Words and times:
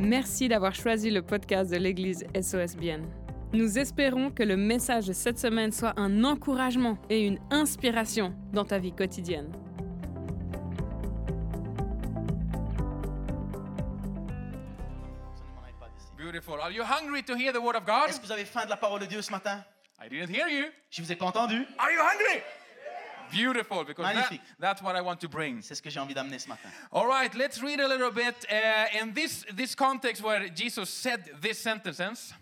Merci 0.00 0.48
d'avoir 0.48 0.74
choisi 0.74 1.10
le 1.10 1.20
podcast 1.20 1.70
de 1.70 1.76
l'Église 1.76 2.24
SOSBN. 2.34 3.02
Nous 3.52 3.78
espérons 3.78 4.30
que 4.30 4.42
le 4.42 4.56
message 4.56 5.06
de 5.06 5.12
cette 5.12 5.38
semaine 5.38 5.72
soit 5.72 5.92
un 5.98 6.24
encouragement 6.24 6.96
et 7.10 7.26
une 7.26 7.38
inspiration 7.50 8.34
dans 8.54 8.64
ta 8.64 8.78
vie 8.78 8.92
quotidienne. 8.92 9.52
Beautiful. 16.16 16.60
Are 16.62 16.70
you 16.70 16.82
hungry 16.82 17.22
to 17.24 17.34
hear 17.34 17.52
the 17.52 17.60
word 17.60 17.76
of 17.76 17.84
God? 17.84 18.08
Est-ce 18.08 18.20
que 18.20 18.26
vous 18.26 18.32
avez 18.32 18.46
faim 18.46 18.64
de 18.64 18.70
la 18.70 18.76
parole 18.76 19.00
de 19.00 19.06
Dieu 19.06 19.20
ce 19.20 19.30
matin? 19.30 19.62
I 20.02 20.08
didn't 20.08 20.30
hear 20.34 20.48
you. 20.48 20.66
Je 20.90 21.02
vous 21.02 21.12
ai 21.12 21.16
pas 21.16 21.26
entendu. 21.26 21.66
Are 21.78 21.90
you 21.92 22.00
hungry? 22.00 22.40
Beautiful, 23.30 23.84
because 23.84 24.04
that- 24.06 24.14
Magnifique. 24.14 24.40
that's 24.58 24.82
what 24.82 24.96
I 24.96 25.00
want 25.00 25.20
to 25.20 25.28
bring. 25.28 25.62
C'est 25.62 25.74
ce 25.74 25.82
que 25.82 25.90
j'ai 25.90 26.00
envie 26.00 26.14
d'amener 26.14 26.38
ce 26.38 26.48
matin. 26.48 26.68
All 26.92 27.06
right, 27.06 27.34
let's 27.34 27.60
read 27.62 27.80
a 27.80 27.88
little 27.88 28.10
bit 28.10 28.34
uh, 28.50 29.00
in 29.02 29.12
this 29.14 29.44
this 29.54 29.74
context 29.74 30.22
where 30.22 30.48
Jesus 30.48 30.88
said 30.90 31.30
this 31.40 31.58
sentences. 31.58 32.32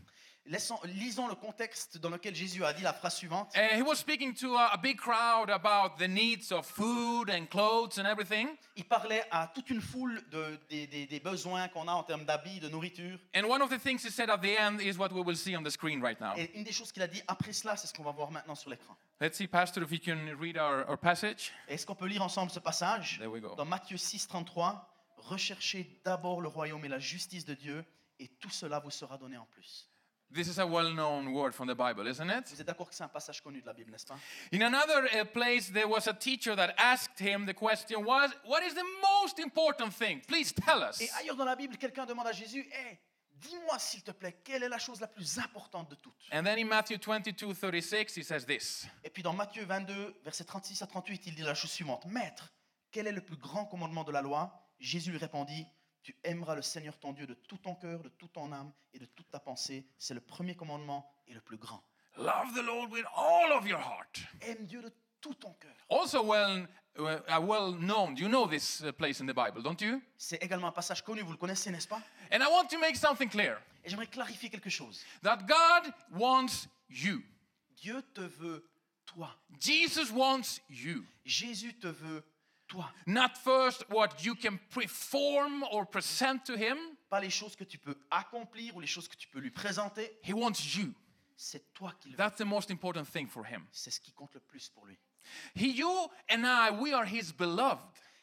Laissons- 0.49 0.81
lisons 0.85 1.29
le 1.29 1.35
contexte 1.35 1.99
dans 1.99 2.09
lequel 2.09 2.35
Jésus 2.35 2.65
a 2.65 2.73
dit 2.73 2.83
la 2.83 2.95
phrase 2.95 3.17
suivante. 3.17 3.53
Uh, 3.55 3.77
he 3.77 3.83
was 3.83 3.97
speaking 3.97 4.33
to 4.35 4.57
a, 4.57 4.69
a 4.73 4.77
big 4.79 4.97
crowd 4.97 5.51
about 5.51 5.97
the 5.99 6.09
needs 6.09 6.51
of 6.53 6.65
food 6.67 7.29
and 7.31 7.47
clothes 7.51 7.99
and 7.99 8.07
everything. 8.07 8.49
Il 8.75 8.85
parlait 8.87 9.25
à 9.31 9.49
toute 9.55 9.69
une 9.69 9.83
foule 9.83 10.23
de- 10.31 10.59
des, 10.71 10.87
des- 10.87 11.07
des 11.07 11.21
besoins 11.21 11.69
qu'on 11.69 11.87
a 11.87 11.93
en 11.93 12.03
termes 12.03 12.25
d'habits, 12.25 12.61
de 12.61 12.69
nourriture. 12.71 13.19
And 13.37 13.45
one 13.45 13.61
of 13.61 13.69
the 13.69 13.79
things 13.79 13.99
he 14.05 14.11
said 14.11 14.31
at 14.31 14.39
the 14.39 14.57
end 14.59 14.81
is 14.81 14.97
what 14.97 15.13
we 15.13 15.23
will 15.23 15.37
see 15.37 15.55
on 15.55 15.63
the 15.63 15.71
screen 15.71 16.03
right 16.03 16.19
now. 16.19 16.33
Et 16.37 16.51
une 16.57 16.65
des 16.65 16.73
choses 16.73 16.93
qu'il 16.93 17.03
a 17.03 17.07
dit 17.09 17.23
après 17.29 17.53
cela, 17.53 17.77
c'est 17.77 17.87
ce 17.87 17.93
qu'on 17.93 18.05
va 18.05 18.13
voir 18.13 18.31
maintenant 18.31 18.55
sur 18.55 18.71
l'écran. 18.71 18.97
Let's 19.21 19.37
see, 19.37 19.49
Pastor, 19.49 19.83
if 19.83 19.91
you 19.93 19.99
can 19.99 20.35
read 20.41 20.57
our, 20.57 20.89
our 20.89 20.97
passage. 20.97 21.53
Est-ce 21.69 21.85
qu'on 21.85 21.95
peut 21.95 22.07
lire 22.07 22.23
ensemble 22.23 22.51
ce 22.51 22.61
passage? 22.61 23.19
There 23.19 23.29
we 23.31 23.43
go. 23.43 23.55
Dans 23.55 23.67
Matthieu 23.67 23.99
6, 23.99 24.27
33, 24.29 24.89
recherchez 25.19 26.01
d'abord 26.07 26.41
le 26.41 26.49
royaume 26.49 26.85
et 26.87 26.89
la 26.89 26.99
justice 26.99 27.45
de 27.45 27.53
Dieu, 27.53 27.85
et 28.19 28.29
tout 28.41 28.49
cela 28.51 28.79
vous 28.79 28.91
sera 28.91 29.19
donné 29.19 29.37
en 29.37 29.45
plus. 29.47 29.91
This 30.31 30.47
is 30.47 30.59
a 30.59 30.67
well-known 30.67 31.33
word 31.33 31.55
from 31.55 31.69
the 31.69 31.75
Bible, 31.75 32.07
isn't 32.07 32.29
it? 32.29 32.45
Vous 32.49 32.61
êtes 32.61 32.67
d'accord 32.67 32.89
que 32.89 32.95
c'est 32.95 33.03
un 33.03 33.09
passage 33.09 33.41
connu 33.41 33.63
de 33.63 33.67
la 33.67 33.73
Bible, 33.73 33.91
n'est-ce 33.91 34.07
pas? 34.07 34.19
In 34.53 34.61
another 34.61 35.09
uh, 35.15 35.25
place, 35.25 35.71
there 35.71 35.89
was 35.89 36.07
a 36.07 36.13
teacher 36.13 36.55
that 36.55 36.75
asked 36.77 37.19
him 37.19 37.47
the 37.47 37.55
question, 37.55 38.05
what, 38.05 38.31
what 38.45 38.63
is 38.63 38.75
the 38.75 38.85
most 39.23 39.39
important 39.39 39.91
thing? 39.91 40.21
Please 40.27 40.53
tell 40.53 40.83
us. 40.83 41.01
Et 41.01 41.09
ailleurs 41.19 41.37
dans 41.37 41.47
la 41.47 41.57
Bible, 41.57 41.79
quelqu'un 41.79 42.05
demande 42.05 42.27
à 42.27 42.33
Jésus, 42.33 42.61
Hé, 42.71 42.99
dis-moi 43.37 43.79
s'il 43.79 44.03
te 44.03 44.11
plaît, 44.11 44.39
quelle 44.45 44.63
est 44.63 44.69
la 44.69 44.79
chose 44.79 45.01
la 45.01 45.09
plus 45.09 45.39
importante 45.39 45.91
de 45.91 45.95
toutes 45.95 46.29
And 46.31 46.45
then 46.45 46.59
in 46.59 46.67
Matthew 46.67 46.99
22, 46.99 47.55
36, 47.55 48.19
he 48.19 48.23
says 48.23 48.45
this. 48.45 48.87
Et 49.05 49.09
puis 49.09 49.23
dans 49.23 49.33
Matthieu 49.33 49.65
22, 49.65 50.21
versets 50.25 50.45
36 50.45 50.83
à 50.83 50.87
38, 50.87 51.27
il 51.27 51.35
dit 51.37 51.43
la 51.43 51.55
chose 51.55 51.71
suivante. 51.71 52.05
Maître, 52.05 52.53
quel 52.91 53.07
est 53.07 53.13
le 53.13 53.23
plus 53.23 53.37
grand 53.39 53.65
commandement 53.65 54.05
de 54.05 54.13
la 54.13 54.21
loi 54.21 54.53
Jésus 54.79 55.11
lui 55.11 55.19
répondit, 55.19 55.67
tu 56.09 56.17
aimeras 56.25 56.55
le 56.55 56.63
Seigneur 56.63 56.99
ton 56.99 57.13
Dieu 57.13 57.27
de 57.27 57.35
tout 57.35 57.59
ton 57.59 57.75
cœur, 57.75 58.03
de 58.03 58.09
toute 58.09 58.33
ton 58.33 58.51
âme 58.51 58.73
et 58.95 58.99
de 58.99 59.05
toute 59.05 59.31
ta 59.31 59.39
pensée. 59.39 59.85
C'est 59.99 60.15
le 60.15 60.23
premier 60.23 60.55
commandement 60.55 61.07
et 61.27 61.35
le 61.35 61.41
plus 61.43 61.59
grand. 61.59 61.85
Love 62.17 62.55
the 62.55 62.65
Lord 62.65 62.91
with 62.91 63.05
all 63.15 63.53
of 63.53 63.69
your 63.69 63.79
heart. 63.79 64.19
Aime 64.41 64.65
Dieu 64.65 64.81
de 64.81 64.91
tout 65.21 65.35
ton 65.35 65.53
cœur. 65.61 65.75
Also 65.91 66.25
well, 66.25 66.67
uh, 66.97 67.39
well 67.39 67.75
known. 67.75 68.17
You 68.17 68.27
know 68.27 68.47
this 68.47 68.81
uh, 68.81 68.91
place 68.91 69.21
in 69.21 69.27
the 69.27 69.35
Bible, 69.35 69.63
don't 69.63 69.79
you? 69.83 70.01
C'est 70.17 70.43
également 70.43 70.69
un 70.69 70.73
passage 70.73 71.05
connu, 71.05 71.21
vous 71.21 71.33
le 71.33 71.37
connaissez, 71.37 71.71
n'est-ce 71.71 71.87
pas? 71.87 72.01
And 72.33 72.39
I 72.39 72.47
want 72.51 72.69
to 72.69 72.79
make 72.79 72.97
something 72.97 73.29
clear. 73.29 73.61
Et 73.85 73.91
j'aimerais 73.91 74.07
clarifier 74.07 74.49
quelque 74.49 74.71
chose. 74.71 75.05
That 75.23 75.41
God 75.47 75.93
wants 76.13 76.69
you. 76.89 77.23
Dieu 77.77 78.03
te 78.15 78.23
veut 78.23 78.67
toi. 79.05 79.37
Jesus 79.61 80.11
wants 80.11 80.63
you. 80.71 81.05
Jésus 81.27 81.79
te 81.79 81.89
veut 81.89 82.25
toi. 82.69 82.91
Not 83.07 83.31
first 83.43 83.85
what 83.91 84.23
you 84.23 84.35
can 84.35 84.59
perform 84.71 85.65
or 85.73 85.87
present 85.87 86.45
to 86.45 86.55
him. 86.55 86.77
Pas 87.09 87.21
les 87.21 87.31
choses 87.31 87.57
que 87.57 87.65
tu 87.65 87.79
peux 87.79 87.97
accomplir 88.11 88.77
ou 88.77 88.81
les 88.81 88.87
choses 88.87 89.09
que 89.09 89.17
tu 89.17 89.29
peux 89.29 89.41
lui 89.41 89.51
présenter. 89.51 90.19
He 90.23 90.33
wants 90.33 90.77
you. 90.77 90.93
C'est 91.37 91.73
toi 91.73 91.93
qu'il 92.01 92.13
veut. 92.13 92.17
That's 92.17 92.37
the 92.37 92.45
most 92.45 92.71
important 92.71 93.05
thing 93.05 93.27
for 93.27 93.45
him. 93.47 93.65
C'est 93.73 93.91
ce 93.91 94.01
qui 94.01 94.13
compte 94.13 94.35
le 94.35 94.41
plus 94.41 94.69
pour 94.69 94.87
lui. 94.87 94.99
He, 95.55 95.77
you 95.77 95.91
and 96.31 96.45
I, 96.45 96.71
we 96.71 96.93
are 96.93 97.07
his 97.07 97.33
beloved. 97.33 97.79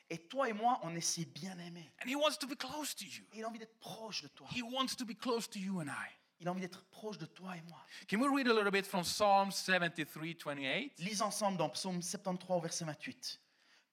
Et 0.09 0.19
toi 0.19 0.47
et 0.49 0.53
moi, 0.53 0.79
on 0.83 0.95
est 0.95 1.01
ses 1.01 1.25
bien-aimés. 1.25 1.91
And 2.03 2.09
he 2.09 2.15
wants 2.15 2.37
to 2.39 2.47
be 2.47 2.55
close 2.55 2.95
to 2.95 3.05
you. 3.05 3.23
Et 3.33 3.39
il 3.39 3.43
a 3.43 3.47
envie 3.47 3.59
d'être 3.59 3.79
proche 3.79 4.21
de 4.21 4.27
toi. 4.27 4.47
He 4.55 4.61
wants 4.61 4.95
to 4.97 5.05
be 5.05 5.15
close 5.17 5.49
to 5.49 5.59
you 5.59 5.81
and 5.81 5.87
I. 5.87 6.11
Il 6.39 6.47
a 6.47 6.51
envie 6.51 6.61
d'être 6.61 6.83
proche 6.91 7.17
de 7.17 7.25
toi 7.25 7.55
et 7.55 7.61
moi. 7.69 7.79
Can 8.09 8.19
we 8.19 8.29
read 8.29 8.47
a 8.47 8.53
little 8.53 8.71
bit 8.71 8.85
from 8.85 9.03
Psalm 9.03 9.51
73, 9.51 10.35
28? 10.35 10.99
Lise 10.99 11.21
ensemble 11.21 11.57
dans 11.57 11.69
Psaume 11.69 12.01
73 12.01 12.57
au 12.57 12.61
verset 12.61 12.85
28. 12.85 13.39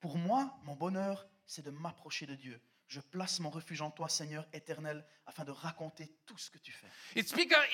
Pour 0.03 0.19
moi, 0.19 0.59
mon 0.65 0.75
bonheur, 0.75 1.29
c'est 1.47 1.65
de 1.65 1.71
m'approcher 1.71 2.27
de 2.27 2.35
Dieu. 2.35 2.61
Je 2.89 3.01
place 3.01 3.39
mon 3.39 3.51
refuge 3.51 3.81
en 3.83 3.93
toi, 3.93 4.09
Seigneur 4.09 4.45
éternel, 4.53 5.07
afin 5.27 5.45
de 5.45 5.53
raconter 5.53 6.11
tout 6.27 6.37
ce 6.37 6.51
que 6.51 6.59
tu 6.59 6.73
fais. 6.73 6.89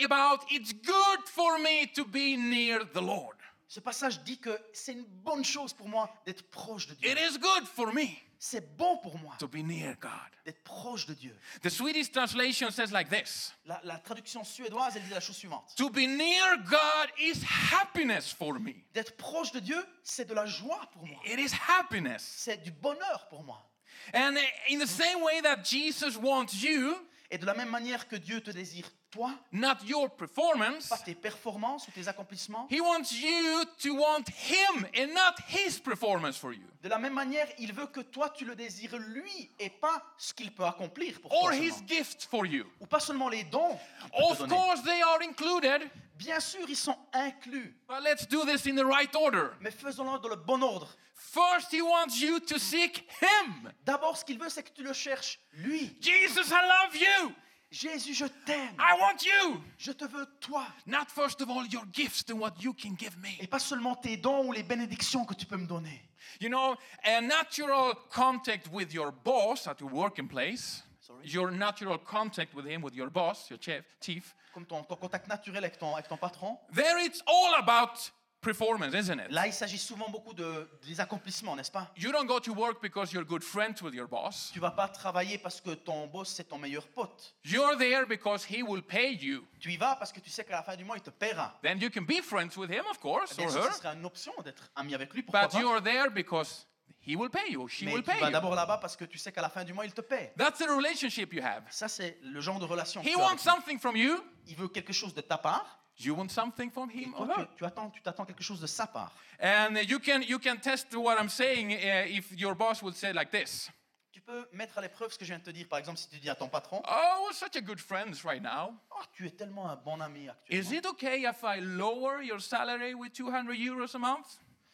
About 0.05 0.44
it's 0.50 0.75
good 0.75 1.27
for 1.27 1.59
me 1.59 1.91
to 1.94 2.05
be 2.05 2.37
near 2.37 2.84
the 2.93 3.00
Lord. 3.00 3.39
Ce 3.66 3.81
passage 3.81 4.22
dit 4.25 4.39
que 4.39 4.56
c'est 4.75 4.93
une 4.93 5.06
bonne 5.06 5.44
chose 5.44 5.72
pour 5.72 5.89
moi 5.89 6.12
d'être 6.27 6.49
proche 6.50 6.87
de 6.87 6.94
Dieu. 6.94 7.11
It 7.11 7.19
is 7.19 7.39
good 7.39 7.66
for 7.66 7.94
me 7.94 8.28
C'est 8.41 8.76
bon 8.76 8.99
pour 8.99 9.19
moi 9.19 9.34
to 9.38 9.49
be 9.49 9.56
near 9.56 9.97
God. 10.00 10.10
d'être 10.44 10.62
proche 10.62 11.06
de 11.06 11.15
Dieu. 11.15 11.37
The 11.62 11.69
Swedish 11.69 12.12
translation 12.12 12.71
says 12.71 12.93
like 12.93 13.09
this 13.10 13.53
La, 13.66 13.81
la 13.82 13.99
traduction 13.99 14.44
suédoise, 14.44 14.97
elle 14.97 15.03
dit 15.03 15.10
la 15.10 15.21
chose 15.21 15.37
suivante. 15.37 15.75
To 15.76 15.91
be 15.91 16.06
near 16.06 16.56
God 16.59 17.10
is 17.19 17.43
happiness 17.43 18.32
for 18.32 18.60
me. 18.60 18.75
D'être 18.94 19.16
proche 19.16 19.50
de 19.50 19.59
Dieu, 19.59 19.84
c'est 20.04 20.28
de 20.28 20.34
la 20.34 20.47
joie 20.47 20.88
pour 20.93 21.04
moi. 21.04 21.19
It 21.27 21.41
is 21.41 21.53
happiness. 21.53 22.22
C'est 22.22 22.62
du 22.62 22.71
bonheur 22.71 23.27
pour 23.28 23.43
moi. 23.43 23.69
And 24.15 24.37
in 24.71 24.78
the 24.78 24.87
same 24.87 25.22
way 25.22 25.41
that 25.43 25.65
Jesus 25.65 26.16
wants 26.16 26.62
you, 26.62 26.97
Et 27.31 27.37
de 27.37 27.44
la 27.44 27.53
même 27.53 27.69
manière 27.69 28.09
que 28.09 28.16
Dieu 28.16 28.41
te 28.41 28.50
désire, 28.50 28.87
toi, 29.11 29.31
not 29.53 29.77
your 29.84 30.09
performance, 30.16 30.89
pas 30.89 30.97
tes 30.99 31.15
performances 31.15 31.87
ou 31.87 31.91
tes 31.91 32.09
accomplissements, 32.09 32.66
He 32.71 32.81
wants 32.81 33.12
you 33.12 33.65
to 33.83 33.94
want 33.94 34.25
Him 34.31 34.87
and 34.97 35.09
not 35.12 35.34
His 35.50 35.78
performance 35.78 36.39
for 36.39 36.55
you. 36.55 36.65
de 36.83 36.89
la 36.89 36.99
même 36.99 37.12
manière, 37.12 37.47
il 37.59 37.75
veut 37.75 37.87
que 37.89 38.00
toi, 38.00 38.31
tu 38.31 38.47
le 38.47 38.55
désires 38.56 38.97
lui 38.99 39.50
et 39.59 39.69
pas 39.69 40.03
ce 40.16 40.33
qu'il 40.33 40.50
peut 40.55 40.65
accomplir 40.65 41.21
pour 41.21 41.31
Or 41.33 41.41
toi 41.50 41.55
His 41.56 41.71
seulement. 41.72 41.87
gifts 41.89 42.25
for 42.31 42.47
you. 42.47 42.65
Ou 42.81 42.87
pas 42.87 43.00
seulement 43.00 43.28
les 43.28 43.45
dons 43.45 43.78
Of 44.15 44.49
course, 44.49 44.83
they 44.84 45.03
are 45.03 45.19
included, 45.22 45.83
Bien 46.16 46.41
sûr, 46.41 46.65
ils 46.69 46.77
sont 46.77 46.97
inclus, 47.12 47.77
but 47.89 48.00
let's 48.03 48.27
do 48.27 48.45
this 48.45 48.66
in 48.66 48.75
the 48.75 48.84
right 48.84 49.15
order. 49.15 49.50
mais 49.60 49.71
faisons-le 49.71 50.19
dans 50.19 50.28
le 50.28 50.37
bon 50.37 50.62
ordre. 50.62 50.97
First, 51.18 51.72
He 51.72 51.82
wants 51.82 52.20
you 52.20 52.40
to 52.40 52.58
seek 52.58 53.06
Him. 53.20 53.72
D'abord, 53.84 54.16
ce 54.16 54.24
qu'il 54.24 54.38
veut, 54.38 54.48
c'est 54.48 54.62
que 54.62 54.72
tu 54.72 54.82
le 54.84 54.92
cherches 54.92 55.38
lui. 55.54 55.96
Jesus, 56.00 56.50
I 56.50 56.62
love 56.62 56.96
you. 56.96 57.34
Jésus, 57.70 58.14
je 58.14 58.24
t'aime. 58.46 58.74
I 58.78 58.96
want 58.98 59.22
you. 59.26 59.60
Je 59.76 59.92
te 59.92 60.04
veux 60.06 60.26
toi. 60.40 60.64
Not 60.86 61.10
first 61.10 61.42
of 61.42 61.50
all 61.50 61.66
your 61.66 61.84
gifts 61.92 62.30
and 62.30 62.38
what 62.40 62.54
you 62.62 62.72
can 62.72 62.94
give 62.96 63.18
me. 63.18 63.36
Et 63.40 63.46
pas 63.46 63.58
seulement 63.58 63.94
tes 63.94 64.16
dons 64.16 64.46
ou 64.46 64.52
les 64.52 64.62
bénédictions 64.62 65.26
que 65.26 65.34
tu 65.34 65.44
peux 65.44 65.58
me 65.58 65.66
donner. 65.66 66.00
You 66.40 66.48
know, 66.48 66.76
a 67.04 67.20
natural 67.20 67.94
contact 68.10 68.68
with 68.72 68.92
your 68.94 69.12
boss 69.12 69.66
at 69.66 69.80
your 69.80 69.90
working 69.90 70.28
place, 70.28 70.82
Sorry? 71.00 71.18
your 71.24 71.50
natural 71.50 71.98
contact 71.98 72.54
with 72.54 72.64
him, 72.66 72.80
with 72.82 72.94
your 72.94 73.10
boss, 73.10 73.50
your 73.50 73.58
chief, 73.58 73.82
chief 74.00 74.34
Comme 74.54 74.64
ton, 74.66 74.82
ton 74.84 74.96
contact 74.96 75.26
naturel 75.28 75.64
avec 75.64 75.78
ton, 75.78 75.92
avec 75.94 76.08
ton 76.08 76.16
patron. 76.16 76.58
there 76.72 76.98
it's 77.04 77.22
all 77.26 77.54
about 77.58 78.10
performance, 78.41 78.94
isn't 78.94 79.19
it? 79.19 79.31
Là, 79.31 79.47
il 79.47 79.53
s'agit 79.53 79.78
souvent 79.78 80.09
beaucoup 80.09 80.32
de, 80.32 80.69
des 80.87 81.00
accomplissements, 81.00 81.56
n'est-ce 81.56 81.71
pas? 81.71 81.91
You 81.97 82.12
don't 82.12 82.26
go 82.26 82.38
to 82.41 82.53
work 82.54 82.81
because 82.81 83.12
you're 83.12 83.25
good 83.25 83.43
friends 83.43 83.82
with 83.82 83.94
your 83.94 84.06
boss. 84.09 84.50
Tu 84.53 84.60
vas 84.60 84.71
pas 84.71 84.88
travailler 84.88 85.38
parce 85.38 85.60
que 85.60 85.71
ton 85.71 86.06
boss, 86.06 86.28
c'est 86.34 86.44
ton 86.44 86.59
meilleur 86.59 86.87
pote. 86.88 87.34
You're 87.44 87.77
there 87.77 88.06
because 88.06 88.44
he 88.48 88.62
will 88.62 88.82
pay 88.82 89.15
you. 89.15 89.44
Tu 89.60 89.72
y 89.72 89.77
vas 89.77 89.97
parce 89.97 90.12
que 90.12 90.21
tu 90.21 90.31
sais 90.31 90.44
qu'à 90.44 90.54
la 90.56 90.62
fin 90.62 90.77
du 90.77 90.84
mois, 90.84 90.97
il 90.97 91.03
te 91.03 91.10
paiera. 91.10 91.59
Then 91.62 91.78
you 91.81 91.91
can 91.91 92.03
be 92.03 92.22
friends 92.22 92.56
with 92.56 92.71
him, 92.71 92.84
of 92.91 92.98
course, 93.00 93.37
Bien 93.37 93.47
or 93.47 93.53
sûr, 93.53 93.65
her. 93.65 93.72
ce 93.72 93.78
serait 93.78 93.94
une 93.94 94.04
option 94.04 94.32
d'être 94.44 94.71
ami 94.77 94.94
avec 94.94 95.12
lui, 95.12 95.22
pourquoi 95.22 95.43
But 95.47 95.53
pas? 95.53 95.60
you're 95.60 95.82
there 95.82 96.10
because 96.10 96.66
he 97.06 97.16
will 97.16 97.31
pay 97.31 97.50
you, 97.50 97.66
she 97.69 97.82
Mais 97.84 97.93
will 97.94 98.03
tu 98.03 98.10
pay 98.10 98.21
vas 98.21 98.27
you. 98.27 98.32
d'abord 98.32 98.54
là-bas 98.54 98.78
parce 98.78 98.97
que 98.97 99.04
tu 99.04 99.19
sais 99.19 99.32
qu'à 99.32 99.43
la 99.43 99.48
fin 99.48 99.65
du 99.65 99.72
mois, 99.72 99.84
il 99.87 99.93
te 99.93 100.01
paie. 100.01 100.33
That's 100.36 100.59
the 100.59 100.68
relationship 100.68 101.33
you 101.33 101.42
have. 101.42 101.65
Ça, 101.71 101.89
c'est 101.89 102.18
le 102.22 102.41
genre 102.41 102.59
de 102.60 102.65
relation. 102.66 103.03
que 103.03 103.07
He 103.09 103.12
tu 103.12 103.18
as 103.18 103.24
avec 103.24 103.30
wants 103.30 103.42
lui. 103.45 103.51
something 103.51 103.78
from 103.80 103.97
you. 103.97 104.22
Il 104.47 104.54
veut 104.57 104.68
quelque 104.68 104.92
chose 104.92 105.12
de 105.15 105.21
ta 105.22 105.39
part. 105.39 105.78
You 106.00 106.15
want 106.15 106.28
something 106.30 106.71
from 106.71 106.91
him 106.91 107.12
toi, 107.12 107.21
or 107.27 107.34
tu, 107.34 107.41
her. 107.41 107.47
tu 107.56 107.65
attends, 107.65 107.91
tu 107.91 108.00
t'attends 108.03 108.24
quelque 108.24 108.42
chose 108.42 108.60
de 108.60 108.66
sa 108.68 108.86
part. 108.86 109.12
And 109.41 109.77
you 109.89 109.98
can 109.98 110.22
you 110.22 110.39
can 110.39 110.56
test 110.56 110.95
what 110.95 111.16
I'm 111.21 111.28
saying 111.28 111.72
uh, 111.72 112.06
if 112.09 112.30
your 112.39 112.54
boss 112.54 112.83
would 112.83 112.95
say 112.95 113.12
like 113.12 113.30
this. 113.30 113.68
Tu 114.12 114.21
peux 114.21 114.48
mettre 114.53 114.78
à 114.78 114.80
l'épreuve 114.80 115.12
ce 115.12 115.18
que 115.18 115.24
je 115.24 115.30
viens 115.30 115.39
de 115.39 115.45
te 115.45 115.50
dire. 115.50 115.66
Par 115.68 115.78
exemple, 115.78 115.98
si 115.98 116.09
tu 116.09 116.18
dis 116.18 116.28
à 116.30 116.34
ton 116.34 116.48
patron, 116.48 116.83
Oh, 116.89 117.24
we're 117.24 117.34
such 117.34 117.56
a 117.56 117.60
good 117.60 117.80
friends 117.80 118.24
right 118.24 118.42
now. 118.42 118.74
oh, 118.91 119.03
tu 119.12 119.27
es 119.27 119.30
tellement 119.30 119.68
un 119.71 119.77
bon 119.77 120.00
ami 120.00 120.24
Is 120.24 120.28
actuellement. 120.28 120.72
it 120.78 120.86
okay 120.86 121.22
if 121.28 121.42
I 121.42 121.60
lower 121.60 122.22
your 122.22 122.41
salary 122.41 122.95
with 122.95 123.12
200 123.12 123.53
euros 123.54 123.95
a 123.95 123.98
month 123.98 124.27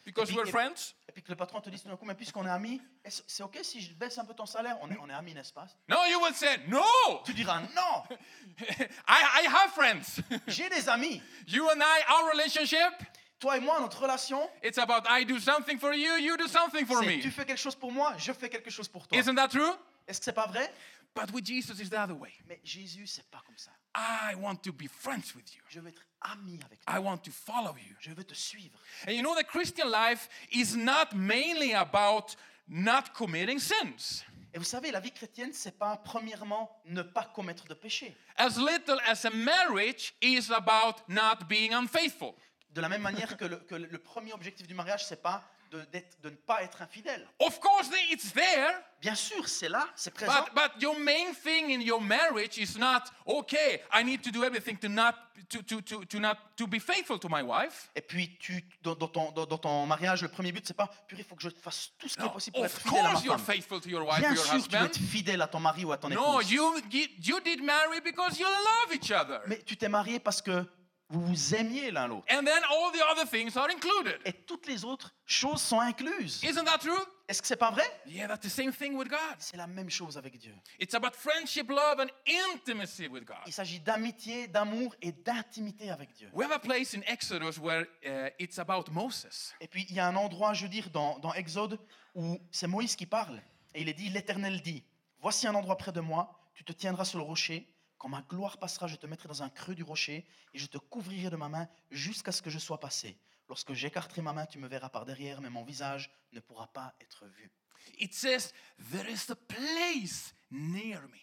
because 0.03 0.27
puis- 0.29 0.37
we're 0.37 0.47
et- 0.47 0.51
friends? 0.51 0.93
Et 1.09 1.11
puis 1.11 1.23
que 1.23 1.29
le 1.31 1.35
patron 1.37 1.61
te 1.61 1.69
dise 1.69 1.81
tout 1.83 1.89
d'un 1.89 1.95
coup, 1.95 2.05
mais 2.05 2.15
puisqu'on 2.15 2.45
est 2.45 2.49
amis, 2.49 2.81
c'est 3.05 3.41
OK 3.43 3.57
si 3.63 3.81
je 3.81 3.93
baisse 3.93 4.17
un 4.17 4.25
peu 4.25 4.33
ton 4.33 4.45
salaire? 4.45 4.77
On 4.81 4.91
est, 4.91 4.97
on 4.99 5.09
est 5.09 5.13
amis, 5.13 5.33
n'est-ce 5.33 5.53
pas? 5.53 5.65
No, 5.87 5.97
you 6.11 6.19
will 6.21 6.33
say 6.35 6.59
no. 6.67 6.81
Tu 7.25 7.33
diras 7.33 7.61
non, 7.61 7.94
I, 9.07 9.41
I 9.41 9.47
have 9.47 9.71
friends. 9.71 10.21
j'ai 10.47 10.69
des 10.69 10.87
amis. 10.89 11.21
you 11.47 11.69
and 11.69 11.81
I, 11.81 12.01
our 12.09 12.29
relationship, 12.31 12.93
Toi 13.39 13.57
et 13.57 13.59
moi, 13.59 13.79
notre 13.81 14.01
relation, 14.01 14.49
it's 14.63 14.77
about 14.77 15.05
I 15.09 15.25
do 15.25 15.39
something 15.39 15.77
for 15.77 15.93
you, 15.93 16.13
you 16.17 16.37
do 16.37 16.47
something 16.47 16.85
for 16.85 17.01
me. 17.01 17.19
tu 17.21 17.29
fais 17.31 17.45
quelque 17.45 17.59
chose 17.59 17.75
pour 17.75 17.91
moi, 17.91 18.15
je 18.17 18.31
fais 18.31 18.49
quelque 18.49 18.69
chose 18.69 18.87
pour 18.87 19.07
toi. 19.07 19.17
Isn't 19.17 19.35
that 19.35 19.49
true? 19.49 19.73
Est-ce 20.07 20.19
que 20.19 20.25
c'est 20.25 20.33
pas 20.33 20.47
vrai 20.47 20.71
But 21.13 21.31
with 21.31 21.45
Jesus, 21.45 21.79
it's 21.79 21.89
the 21.89 21.99
other 21.99 22.15
way. 22.15 22.33
Mais 22.47 22.59
Jésus, 22.63 23.07
c'est 23.07 23.29
pas 23.31 23.41
comme 23.45 23.57
ça. 23.57 23.71
I 23.95 24.35
want 24.35 24.57
to 24.63 24.73
be 24.73 24.87
friends 24.87 25.33
with 25.33 25.55
you. 25.55 25.61
Je 25.69 25.79
veux 25.79 25.87
être 25.87 26.01
ami 26.21 26.59
avec 26.65 26.83
toi. 26.83 26.93
I 26.93 26.99
want 26.99 27.19
to 27.19 27.31
follow 27.31 27.75
you. 27.77 27.95
Je 27.99 28.11
veux 28.11 28.23
te 28.23 28.33
suivre. 28.33 28.77
And 29.07 29.11
you 29.11 29.21
know, 29.21 29.33
the 29.35 29.45
Christian 29.45 29.89
life 29.89 30.27
is 30.51 30.75
not 30.75 31.13
mainly 31.15 31.73
about 31.73 32.35
not 32.67 33.13
committing 33.13 33.59
sins. 33.59 34.23
Et 34.55 34.57
vous 34.57 34.63
savez, 34.63 34.89
la 34.89 35.01
vie 35.01 35.11
chrétienne, 35.11 35.51
c'est 35.51 35.77
pas 35.77 35.97
premièrement 35.97 36.81
ne 36.85 37.01
pas 37.01 37.25
commettre 37.25 37.65
de 37.67 37.73
péché. 37.73 38.15
As 38.37 38.57
little 38.57 38.97
as 39.05 39.25
a 39.25 39.29
marriage 39.29 40.13
is 40.21 40.49
about 40.49 41.01
not 41.09 41.45
being 41.49 41.73
unfaithful. 41.73 42.35
De 42.69 42.79
la 42.79 42.87
même 42.87 43.01
manière 43.01 43.35
que 43.35 43.43
le, 43.43 43.57
que 43.57 43.75
le 43.75 43.97
premier 43.97 44.31
objectif 44.31 44.65
du 44.65 44.73
mariage, 44.73 45.05
c'est 45.05 45.21
pas 45.21 45.43
de, 45.77 45.99
de 46.23 46.29
ne 46.29 46.35
pas 46.35 46.63
être 46.63 46.81
infidèle. 46.81 47.27
Of 47.39 47.59
course, 47.59 47.89
it's 48.11 48.31
there, 48.33 48.73
Bien 49.01 49.15
sûr, 49.15 49.47
c'est 49.47 49.69
là, 49.69 49.87
c'est 49.95 50.11
présent. 50.13 50.31
but, 50.45 50.53
but 50.55 50.81
your 50.81 50.97
main 50.99 51.33
thing 51.33 51.69
in 51.71 51.81
your 51.81 52.01
marriage 52.01 52.57
is 52.57 52.77
not, 52.79 53.03
okay, 53.27 53.81
I 53.93 54.03
need 54.03 54.21
to 54.23 54.31
do 54.31 54.43
everything 54.43 54.77
to 54.79 54.87
not, 54.89 55.13
to, 55.49 55.61
to, 55.61 55.81
to, 55.81 56.05
to 56.05 56.19
not, 56.19 56.37
to 56.57 56.65
be 56.65 56.79
faithful 56.79 57.19
to 57.19 57.29
my 57.29 57.43
wife. 57.43 57.91
Et 57.95 58.01
puis, 58.01 58.35
tu, 58.39 58.63
dans, 58.81 58.95
dans 58.95 59.07
ton, 59.07 59.31
dans, 59.31 59.45
dans 59.45 59.57
ton 59.59 59.85
mariage, 59.85 60.23
le 60.23 60.29
premier 60.29 60.51
but, 60.51 60.65
c'est 60.65 60.73
pas, 60.73 60.87
purée, 61.07 61.21
il 61.21 61.25
faut 61.27 61.35
que 61.35 61.43
je 61.43 61.49
fasse 61.49 61.91
tout 61.99 62.07
ce 62.07 62.15
qui 62.15 62.21
est 62.21 62.25
No, 62.25 62.31
possible 62.31 62.55
pour 62.55 62.65
être 62.65 62.79
fidèle 62.81 62.99
à 62.99 63.03
ma 63.03 63.09
course 63.11 63.25
you're 63.25 63.37
femme. 63.39 63.55
faithful 63.55 63.79
to 63.81 63.89
your 63.89 64.07
wife, 64.07 64.19
Bien 64.19 64.31
or 64.31 64.35
your 64.35 64.43
sûr, 64.45 64.53
tu 64.53 64.57
veux 64.59 64.65
husband. 64.77 64.85
être 64.85 64.99
fidèle 64.99 65.41
à 65.41 65.47
ton 65.47 65.59
mari 65.59 65.85
ou 65.85 65.91
à 65.91 65.97
ton 65.97 66.09
No, 66.09 66.39
épouse. 66.41 66.51
you, 66.51 66.79
you 67.21 67.39
did 67.41 67.61
marry 67.63 68.01
because 68.01 68.39
you 68.39 68.47
love 68.47 68.95
each 68.95 69.11
other. 69.11 69.41
Mais 69.47 69.59
tu 69.63 69.77
t'es 69.77 69.89
marié 69.89 70.19
parce 70.19 70.41
que 70.41 70.65
vous 71.09 71.21
vous 71.25 71.55
aimiez 71.55 71.91
l'un 71.91 72.07
l'autre. 72.07 72.25
And 72.31 72.43
then 72.43 72.63
all 72.69 72.91
the 72.91 73.01
other 73.11 73.29
things 73.29 73.55
are 73.57 73.69
included. 73.69 74.19
Et 74.25 74.33
toutes 74.33 74.65
les 74.67 74.83
autres 74.83 75.13
choses 75.25 75.61
sont 75.61 75.79
incluses. 75.79 76.43
Isn't 76.43 76.65
that 76.65 76.79
true? 76.79 76.97
Est-ce 77.27 77.41
que 77.41 77.47
c'est 77.47 77.57
pas 77.57 77.71
vrai? 77.71 77.83
Yeah, 78.05 78.27
that's 78.27 78.45
the 78.45 78.49
same 78.49 78.71
thing 78.71 78.95
with 78.95 79.07
God. 79.07 79.35
C'est 79.39 79.57
la 79.57 79.67
même 79.67 79.89
chose 79.89 80.17
avec 80.17 80.37
Dieu. 80.37 80.55
It's 80.79 80.93
about 80.93 81.13
friendship, 81.13 81.69
love, 81.69 81.99
and 81.99 82.07
intimacy 82.53 83.07
with 83.07 83.25
God. 83.25 83.37
Il 83.47 83.53
s'agit 83.53 83.79
d'amitié, 83.79 84.47
d'amour 84.47 84.95
et 85.01 85.11
d'intimité 85.11 85.89
avec 85.89 86.13
Dieu. 86.13 86.29
We 86.33 86.45
have 86.45 86.53
a 86.53 86.59
place 86.59 86.93
in 86.95 87.01
Exodus 87.07 87.59
where 87.59 87.85
uh, 88.03 88.29
it's 88.39 88.59
about 88.59 88.91
Moses. 88.91 89.53
Et 89.59 89.67
puis 89.67 89.85
il 89.89 89.95
y 89.95 89.99
a 89.99 90.07
un 90.07 90.15
endroit, 90.15 90.53
je 90.53 90.63
veux 90.63 90.69
dire, 90.69 90.89
dans, 90.91 91.17
dans 91.19 91.33
Exode 91.33 91.79
où 92.13 92.39
c'est 92.51 92.67
Moïse 92.67 92.95
qui 92.95 93.05
parle. 93.05 93.41
Et 93.73 93.81
il 93.81 93.89
est 93.89 93.93
dit, 93.93 94.09
l'Éternel 94.09 94.61
dit, 94.61 94.83
voici 95.19 95.47
un 95.47 95.55
endroit 95.55 95.77
près 95.77 95.91
de 95.91 95.99
moi, 95.99 96.39
tu 96.53 96.63
te 96.63 96.71
tiendras 96.71 97.05
sur 97.05 97.19
le 97.19 97.25
rocher. 97.25 97.67
Quand 98.05 98.09
ma 98.09 98.21
gloire 98.21 98.59
passera, 98.59 98.85
je 98.85 98.97
te 98.97 99.07
mettrai 99.07 99.27
dans 99.27 99.41
un 99.41 99.49
creux 99.49 99.73
du 99.73 99.81
rocher 99.81 100.27
et 100.53 100.59
je 100.59 100.67
te 100.67 100.77
couvrirai 100.77 101.31
de 101.31 101.37
ma 101.37 101.49
main 101.49 101.67
jusqu'à 101.89 102.31
ce 102.31 102.43
que 102.43 102.51
je 102.51 102.59
sois 102.59 102.79
passé. 102.79 103.17
Lorsque 103.49 103.73
j'écarterai 103.73 104.21
ma 104.21 104.31
main, 104.31 104.45
tu 104.45 104.59
me 104.59 104.67
verras 104.67 104.89
par 104.89 105.05
derrière, 105.05 105.41
mais 105.41 105.49
mon 105.49 105.63
visage 105.63 106.11
ne 106.31 106.39
pourra 106.39 106.71
pas 106.71 106.93
être 107.01 107.25
vu. 107.25 107.51
It 107.97 108.13
says, 108.13 108.53
There 108.91 109.09
is 109.09 109.31
a 109.31 109.35
place 109.35 110.35
near 110.51 111.01
me. 111.07 111.17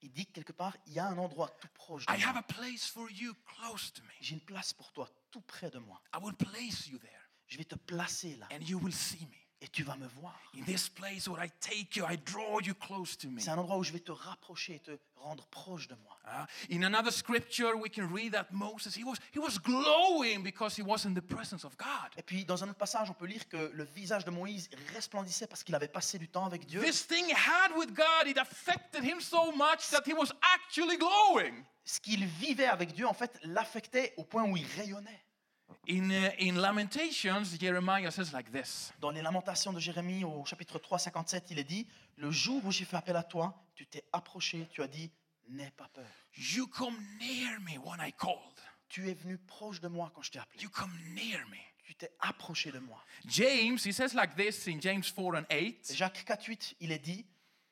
Il 0.00 0.10
dit 0.10 0.24
que 0.24 0.32
quelque 0.32 0.52
part, 0.54 0.74
il 0.86 0.94
y 0.94 0.98
a 0.98 1.06
un 1.06 1.18
endroit 1.18 1.50
tout 1.60 1.68
proche 1.74 2.04
I 2.08 2.16
de 2.16 2.22
have 2.24 2.32
moi. 2.32 2.38
a 2.38 2.42
place 2.44 2.86
for 2.86 3.10
you 3.10 3.34
close 3.44 3.92
to 3.92 4.02
me. 4.04 4.14
J'ai 4.22 4.32
une 4.32 4.40
place 4.40 4.72
pour 4.72 4.90
toi, 4.92 5.10
tout 5.30 5.42
près 5.42 5.68
de 5.68 5.80
moi. 5.80 6.00
I 6.14 6.18
will 6.22 6.34
place 6.34 6.86
you 6.86 6.96
there, 6.96 7.28
Je 7.46 7.58
vais 7.58 7.64
te 7.64 7.74
placer 7.74 8.36
là 8.36 8.48
and 8.50 8.62
you 8.62 8.78
will 8.78 8.94
see 8.94 9.26
me. 9.26 9.41
Et 9.62 9.68
tu 9.68 9.84
vas 9.84 9.96
me 9.96 10.08
voir. 10.08 10.34
In 10.54 10.64
this 10.64 10.88
place 10.88 11.28
where 11.28 11.42
I 11.42 11.48
take 11.60 11.96
you, 11.96 12.04
I 12.04 12.16
draw 12.16 12.60
you 12.60 12.74
close 12.74 13.16
to 13.18 13.28
me. 13.28 13.40
C'est 13.40 13.50
un 13.50 13.58
endroit 13.58 13.78
où 13.78 13.84
je 13.84 13.92
vais 13.92 14.00
te 14.00 14.10
rapprocher 14.10 14.74
et 14.74 14.80
te 14.80 14.90
rendre 15.14 15.46
proche 15.46 15.86
de 15.86 15.94
moi. 16.02 16.18
Uh, 16.24 16.74
in 16.74 16.82
another 16.82 17.12
scripture, 17.12 17.76
we 17.76 17.88
can 17.88 18.08
read 18.12 18.32
that 18.32 18.48
Moses 18.50 18.96
he 18.96 19.04
was 19.04 19.18
he 19.32 19.38
was 19.38 19.58
glowing 19.58 20.42
because 20.42 20.76
he 20.76 20.82
was 20.82 21.06
in 21.06 21.14
the 21.14 21.22
presence 21.22 21.64
of 21.64 21.76
God. 21.76 22.10
Et 22.16 22.22
puis 22.22 22.44
dans 22.44 22.62
un 22.64 22.68
autre 22.68 22.78
passage, 22.78 23.08
on 23.08 23.14
peut 23.14 23.26
lire 23.26 23.48
que 23.48 23.70
le 23.72 23.84
visage 23.84 24.24
de 24.24 24.30
Moïse 24.30 24.68
resplendissait 24.94 25.46
parce 25.46 25.62
qu'il 25.62 25.74
avait 25.76 25.88
passé 25.88 26.18
du 26.18 26.28
temps 26.28 26.44
avec 26.44 26.66
Dieu. 26.66 26.80
This 26.80 27.06
thing 27.06 27.24
he 27.26 27.32
had 27.32 27.72
with 27.76 27.94
God, 27.94 28.26
it 28.26 28.38
affected 28.38 29.04
him 29.04 29.20
so 29.20 29.52
much 29.52 29.88
that 29.90 30.02
he 30.06 30.12
was 30.12 30.32
actually 30.54 30.98
glowing. 30.98 31.64
Ce 31.84 32.00
qu'il 32.00 32.24
vivait 32.26 32.66
avec 32.66 32.92
Dieu, 32.92 33.06
en 33.06 33.14
fait, 33.14 33.38
l'affectait 33.42 34.14
au 34.16 34.24
point 34.24 34.44
où 34.44 34.56
il 34.56 34.66
rayonnait. 34.76 35.22
In 35.88 36.10
uh, 36.10 36.30
in 36.38 36.60
Lamentations, 36.60 37.58
Jeremiah 37.58 38.10
says 38.10 38.32
like 38.32 38.50
this. 38.52 38.92
Dans 39.00 39.10
les 39.10 39.22
lamentations 39.22 39.72
de 39.72 39.80
Jérémie 39.80 40.24
au 40.24 40.44
chapitre 40.44 40.78
3, 40.78 40.98
57, 40.98 41.50
il 41.50 41.58
est 41.58 41.64
dit, 41.64 41.86
Le 42.16 42.30
jour 42.30 42.64
où 42.64 42.70
j'ai 42.70 42.84
fait 42.84 42.96
appel 42.96 43.16
à 43.16 43.22
toi, 43.22 43.64
tu 43.74 43.86
t'es 43.86 44.04
approché, 44.12 44.68
tu 44.72 44.82
as 44.82 44.88
dit, 44.88 45.10
N'aie 45.48 45.72
pas 45.76 45.88
peur. 45.88 46.06
You 46.36 46.66
come 46.66 46.96
near 47.18 47.60
me 47.60 47.78
when 47.78 48.00
I 48.00 48.12
called. 48.12 48.38
Tu 48.88 49.08
es 49.08 49.14
venu 49.14 49.38
proche 49.38 49.80
de 49.80 49.88
moi 49.88 50.10
quand 50.14 50.22
je 50.22 50.30
t'ai 50.30 50.38
appelé. 50.38 50.62
You 50.62 50.70
come 50.70 50.92
near 51.14 51.40
me. 51.48 51.58
Tu 51.84 51.94
t'es 51.94 52.10
approché 52.20 52.70
de 52.70 52.78
moi. 52.78 53.02
James, 53.26 53.78
he 53.84 53.92
says 53.92 54.14
like 54.14 54.36
this 54.36 54.66
in 54.68 54.80
James 54.80 55.02
4 55.02 55.36
and 55.36 55.46
8. 55.50 55.92
Jacques 55.94 56.24
4, 56.24 56.44
8, 56.46 56.76
il 56.80 56.92
est 56.92 56.98
dit, 56.98 57.26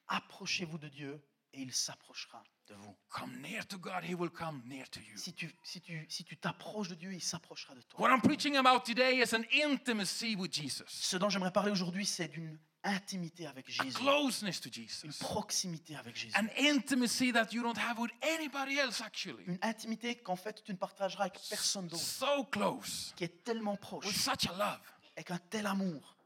Approchez-vous 0.09 0.79
de 0.79 0.89
Dieu 0.89 1.23
et 1.53 1.61
il 1.61 1.73
s'approchera 1.73 2.43
de 2.71 2.75
vous. 2.77 2.97
Come 3.11 3.41
near 3.43 3.65
to 3.67 3.77
God, 3.79 4.05
he 4.09 4.15
will 4.15 4.31
come 4.31 4.63
near 4.67 4.89
to 4.91 5.01
you. 5.01 5.17
Si 5.17 5.33
tu 5.35 5.53
si 5.65 5.81
tu, 5.81 6.07
si 6.09 6.25
tu 6.25 6.37
t'approches 6.37 6.89
de 6.89 6.95
Dieu, 6.95 7.13
il 7.13 7.21
s'approchera 7.21 7.75
de 7.75 7.83
toi. 7.83 8.01
What 8.01 8.11
I'm 8.15 8.23
preaching 8.23 8.57
about 8.57 8.85
today 8.85 9.21
is 9.21 9.35
an 9.35 9.43
intimacy 9.53 10.37
with 10.37 10.53
Jesus, 10.53 10.85
Ce 10.89 11.17
dont 11.17 11.29
j'aimerais 11.29 11.53
parler 11.53 11.73
aujourd'hui, 11.73 12.07
c'est 12.07 12.29
d'une 12.29 12.59
intimité 12.85 13.47
avec 13.47 13.67
a 13.69 13.85
Jésus, 13.85 13.95
closeness 13.99 14.61
to 14.61 14.69
une 14.69 14.75
Jesus, 14.75 15.19
proximité 15.19 15.97
avec 15.97 16.17
Jésus, 16.17 16.35
an 16.39 16.47
intimacy 16.59 17.33
that 17.33 17.49
you 17.53 17.63
don't 17.63 17.77
have 17.77 17.99
with 17.99 18.11
anybody 18.23 18.79
else 18.79 19.01
actually. 19.03 19.45
une 19.47 19.59
intimité 19.63 20.15
qu'en 20.15 20.37
fait 20.37 20.63
tu 20.65 20.73
ne 20.73 20.79
partageras 20.79 21.25
avec 21.25 21.39
personne 21.51 21.89
d'autre, 21.89 22.03
So 22.03 22.45
close, 22.45 23.13
qui 23.17 23.25
est 23.25 23.45
tellement 23.45 23.73
with 23.73 23.81
proche, 23.81 24.07
such 24.15 24.47
a 24.49 24.53
love. 24.57 24.81
avec 25.17 25.31
un 25.31 25.39
tel 25.51 25.67
amour. 25.67 26.17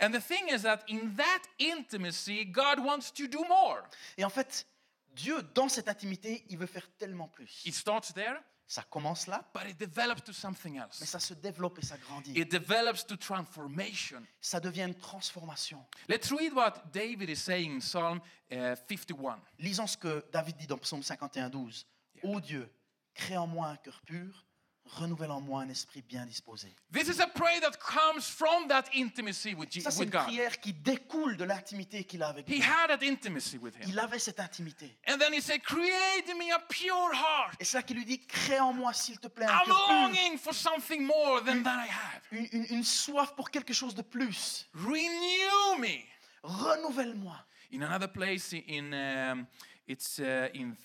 And 0.00 0.10
the 0.10 0.20
thing 0.20 0.48
is 0.48 0.62
that 0.62 0.80
in 0.88 1.14
that 1.16 1.42
intimacy, 1.60 2.44
God 2.46 2.80
wants 2.80 3.12
to 3.12 3.28
do 3.28 3.44
more. 3.48 3.84
Et 4.16 4.24
en 4.24 4.30
fait, 4.30 4.66
Dieu, 5.14 5.42
dans 5.54 5.68
cette 5.68 5.88
intimité, 5.88 6.44
il 6.48 6.58
veut 6.58 6.66
faire 6.66 6.88
tellement 6.96 7.28
plus. 7.28 7.62
It 7.64 7.74
starts 7.74 8.12
there, 8.14 8.36
Ça 8.66 8.82
commence 8.82 9.26
là, 9.26 9.46
but 9.52 9.68
it 9.68 9.78
develops 9.78 10.24
to 10.24 10.32
something 10.32 10.74
mais 10.74 10.80
else. 10.80 11.04
ça 11.04 11.20
se 11.20 11.34
développe 11.34 11.78
et 11.80 11.84
ça 11.84 11.98
grandit. 11.98 12.32
It 12.32 12.50
develops 12.50 13.06
to 13.06 13.16
transformation. 13.16 14.22
Ça 14.40 14.58
devient 14.58 14.84
une 14.84 14.94
transformation. 14.94 15.84
Let's 16.08 16.32
read 16.32 16.54
what 16.54 16.82
David 16.90 17.28
is 17.28 17.36
saying 17.36 17.76
in 17.76 17.80
Psalm 17.80 18.20
uh, 18.50 18.74
51. 18.88 19.38
Lisons 19.58 19.86
ce 19.86 19.98
que 19.98 20.24
David 20.32 20.56
dit 20.56 20.66
dans 20.66 20.78
Psaume 20.78 21.02
51, 21.02 21.50
12. 21.50 21.86
Ô 22.22 22.40
Dieu, 22.40 22.70
crée 23.12 23.36
en 23.36 23.46
moi 23.46 23.68
un 23.68 23.76
cœur 23.76 24.00
pur, 24.06 24.46
renouvelle 24.86 25.30
en 25.30 25.40
moi 25.40 25.62
un 25.62 25.68
esprit 25.70 26.02
bien 26.02 26.24
disposé. 26.26 26.68
This 26.92 27.08
is 27.08 27.20
a 27.20 27.26
prayer 27.26 27.60
that 27.60 27.72
comes 27.78 28.28
from 28.28 28.68
that 28.68 28.84
intimacy 28.94 29.54
with, 29.54 29.70
Ça, 29.72 29.90
c'est 29.90 30.00
with 30.00 30.06
une 30.08 30.10
God. 30.10 30.22
prière 30.24 30.60
qui 30.60 30.72
découle 30.72 31.36
de 31.36 31.44
l'intimité 31.44 32.04
qu'il 32.04 32.22
a 32.22 32.28
avec 32.28 32.46
He 32.48 32.54
Dieu. 32.60 32.62
had 32.64 32.88
that 32.88 33.04
intimacy 33.04 33.56
with 33.58 33.74
him. 33.76 33.88
Il 33.88 33.98
avait 33.98 34.18
cette 34.18 34.38
intimité. 34.40 34.96
And 35.08 35.18
then 35.18 35.32
he 35.32 35.40
said, 35.40 35.62
Create 35.62 36.28
in 36.28 36.34
me 36.38 36.52
a 36.52 36.58
pure 36.68 37.12
heart. 37.14 37.56
Et 37.58 37.64
c'est 37.64 37.78
là 37.78 37.82
qu'il 37.82 37.96
lui 37.96 38.04
dit, 38.04 38.20
crée 38.26 38.60
en 38.60 38.72
moi, 38.72 38.92
s'il 38.92 39.18
te 39.18 39.28
plaît, 39.28 39.46
un 39.46 39.50
I'm 39.60 39.64
cœur 39.66 39.86
pur. 39.86 39.94
longing 39.94 40.38
for 40.38 40.54
something 40.54 41.02
more 41.06 41.42
than 41.44 41.62
that 41.62 41.84
I 41.84 41.88
have. 41.88 42.22
Une, 42.32 42.48
une- 42.52 42.66
une 42.76 42.84
soif 42.84 43.34
pour 43.34 43.50
quelque 43.50 43.72
chose 43.72 43.94
de 43.94 44.02
plus. 44.02 44.68
Renew 44.74 45.78
me. 45.80 46.04
Renouvelle-moi. 46.42 47.36
In 47.72 47.82
another 47.82 48.06
place, 48.08 48.52
in 48.52 48.92
um, 48.92 49.46
it's 49.88 50.18
uh, 50.20 50.48
in, 50.54 50.76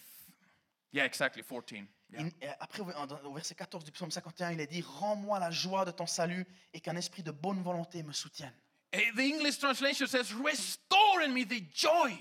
yeah, 0.91 1.03
exactly 1.06 1.44
14. 1.44 1.86
Il- 2.18 2.32
après, 2.60 2.82
au 2.82 3.34
verset 3.34 3.56
14 3.56 3.84
du 3.84 3.92
psaume 3.92 4.10
51, 4.12 4.51
il 4.51 4.60
est 4.60 4.68
dit 4.68 4.82
Rends-moi 4.82 5.38
la 5.39 5.51
joie 5.51 5.86
de 5.86 5.92
ton 5.92 6.08
salut 6.08 6.46
et 6.74 6.80
qu'un 6.80 6.96
esprit 6.96 7.22
de 7.24 7.32
bonne 7.32 7.62
volonté 7.62 8.01
me 8.04 8.13
soutienne. 8.13 8.54
Eh, 8.92 9.12
The 9.16 9.20
English 9.36 9.60
translation 9.60 10.08
says, 10.08 10.34
Restore 10.44 11.20
in 11.24 11.30
me 11.30 11.44
the 11.46 11.62
joy 11.75 12.18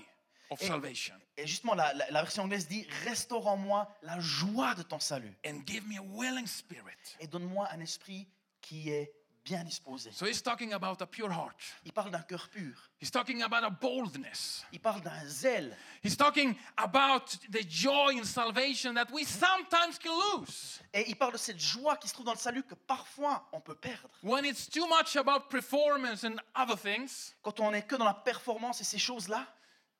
of 0.51 0.61
Et- 0.61 0.67
salvation 0.67 1.15
Et 1.37 1.47
justement, 1.47 1.73
la, 1.73 1.93
la- 1.95 2.09
la 2.11 2.21
version 2.21 2.43
anglaise 2.43 2.67
dit 2.67 2.85
Restaure 3.05 3.47
en 3.47 3.57
moi 3.57 3.91
la 4.03 4.19
joie 4.19 4.75
de 4.75 4.83
ton 4.83 4.99
salut 4.99 5.35
and 5.45 5.61
give 5.65 5.83
me 5.87 5.97
a 5.97 6.01
willing 6.03 6.45
spirit. 6.45 7.15
et 7.19 7.25
donne-moi 7.27 7.67
un 7.71 7.79
esprit 7.79 8.27
qui 8.61 8.89
est 8.91 9.11
bien 9.49 9.63
disposé. 9.63 10.11
So 10.11 10.25
he's 10.27 10.41
talking 10.43 10.73
about 10.73 11.01
a 11.01 11.07
pure 11.07 11.31
heart. 11.31 11.55
Il 11.83 11.91
parle 11.91 12.11
d'un 12.11 12.21
cœur 12.21 12.47
pur, 12.49 12.89
He's 13.01 13.09
talking 13.09 13.41
about 13.41 13.63
a 13.63 13.69
boldness. 13.69 14.63
il 14.71 14.79
parle 14.79 15.01
d'un 15.01 15.25
zèle, 15.25 15.75
He's 16.03 16.15
talking 16.15 16.55
about 16.77 17.25
the 17.51 17.63
joy 17.67 18.11
in 18.19 18.23
salvation 18.23 18.93
that 18.93 19.07
we 19.11 19.25
sometimes 19.25 19.97
can 19.97 20.11
lose. 20.37 20.79
et 20.93 21.09
il 21.09 21.15
parle 21.15 21.33
de 21.33 21.37
cette 21.37 21.59
joie 21.59 21.97
qui 21.97 22.07
se 22.07 22.13
trouve 22.13 22.25
dans 22.27 22.33
le 22.33 22.37
salut 22.39 22.63
que 22.63 22.75
parfois 22.75 23.47
on 23.51 23.59
peut 23.61 23.75
perdre. 23.75 24.09
When 24.23 24.45
it's 24.45 24.69
too 24.69 24.87
much 24.87 25.15
about 25.15 25.49
performance 25.49 26.23
and 26.23 26.35
other 26.55 26.77
things, 26.77 27.33
Quand 27.41 27.59
on 27.59 27.71
n'est 27.71 27.85
que 27.87 27.95
dans 27.95 28.05
la 28.05 28.13
performance 28.13 28.81
et 28.81 28.83
ces 28.83 28.99
choses-là, 28.99 29.47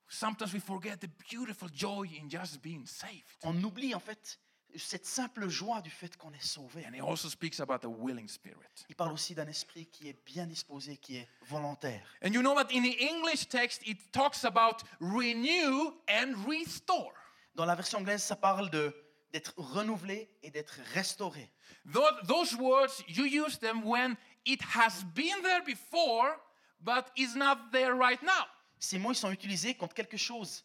sometimes 0.07 0.53
we 0.53 0.61
forget 0.61 0.97
the 0.97 1.09
beautiful 1.31 1.69
joy 1.73 2.05
in 2.21 2.29
just 2.29 2.61
being 2.61 2.85
saved. 2.85 3.23
on 3.43 3.63
oublie 3.63 3.95
en 3.95 3.99
fait 3.99 4.39
cette 4.75 5.05
simple 5.05 5.47
joie 5.49 5.81
du 5.81 5.89
fait 5.89 6.15
qu'on 6.17 6.31
est 6.31 6.43
sauvé. 6.43 6.85
And 6.85 6.93
he 6.95 7.01
also 7.01 7.29
speaks 7.29 7.59
about 7.59 7.85
a 7.85 7.89
willing 7.89 8.27
spirit. 8.27 8.85
Il 8.89 8.95
parle 8.95 9.13
aussi 9.13 9.33
d'un 9.33 9.47
esprit 9.47 9.87
qui 9.87 10.09
est 10.09 10.17
bien 10.25 10.45
disposé, 10.45 10.97
qui 10.97 11.17
est 11.17 11.27
volontaire. 11.47 12.05
And 12.23 12.29
you 12.29 12.41
know 12.41 12.53
what? 12.53 12.71
In 12.71 12.83
the 12.83 12.95
English 13.01 13.47
text, 13.49 13.81
it 13.85 14.11
talks 14.11 14.43
about 14.45 14.83
renew 14.99 15.93
and 16.09 16.33
restore. 16.47 17.13
Dans 17.55 17.65
la 17.65 17.75
version 17.75 17.99
anglaise, 17.99 18.23
ça 18.23 18.35
parle 18.35 18.69
de 18.69 18.93
d'être 19.31 19.53
renouvelé 19.57 20.27
et 20.41 20.49
d'être 20.49 20.79
restauré. 20.93 21.51
Those, 21.85 22.13
those 22.27 22.55
words, 22.55 23.03
you 23.07 23.25
use 23.25 23.59
them 23.59 23.83
when 23.83 24.17
it 24.45 24.61
has 24.75 25.03
been 25.13 25.41
there 25.43 25.61
before, 25.63 26.35
but 26.81 27.11
is 27.15 27.35
not 27.35 27.71
there 27.71 27.93
right 27.93 28.21
now. 28.23 28.47
Ces 28.79 28.97
mots 28.97 29.11
ils 29.11 29.15
sont 29.15 29.31
utilisés 29.31 29.75
quand 29.75 29.93
quelque 29.93 30.17
chose 30.17 30.63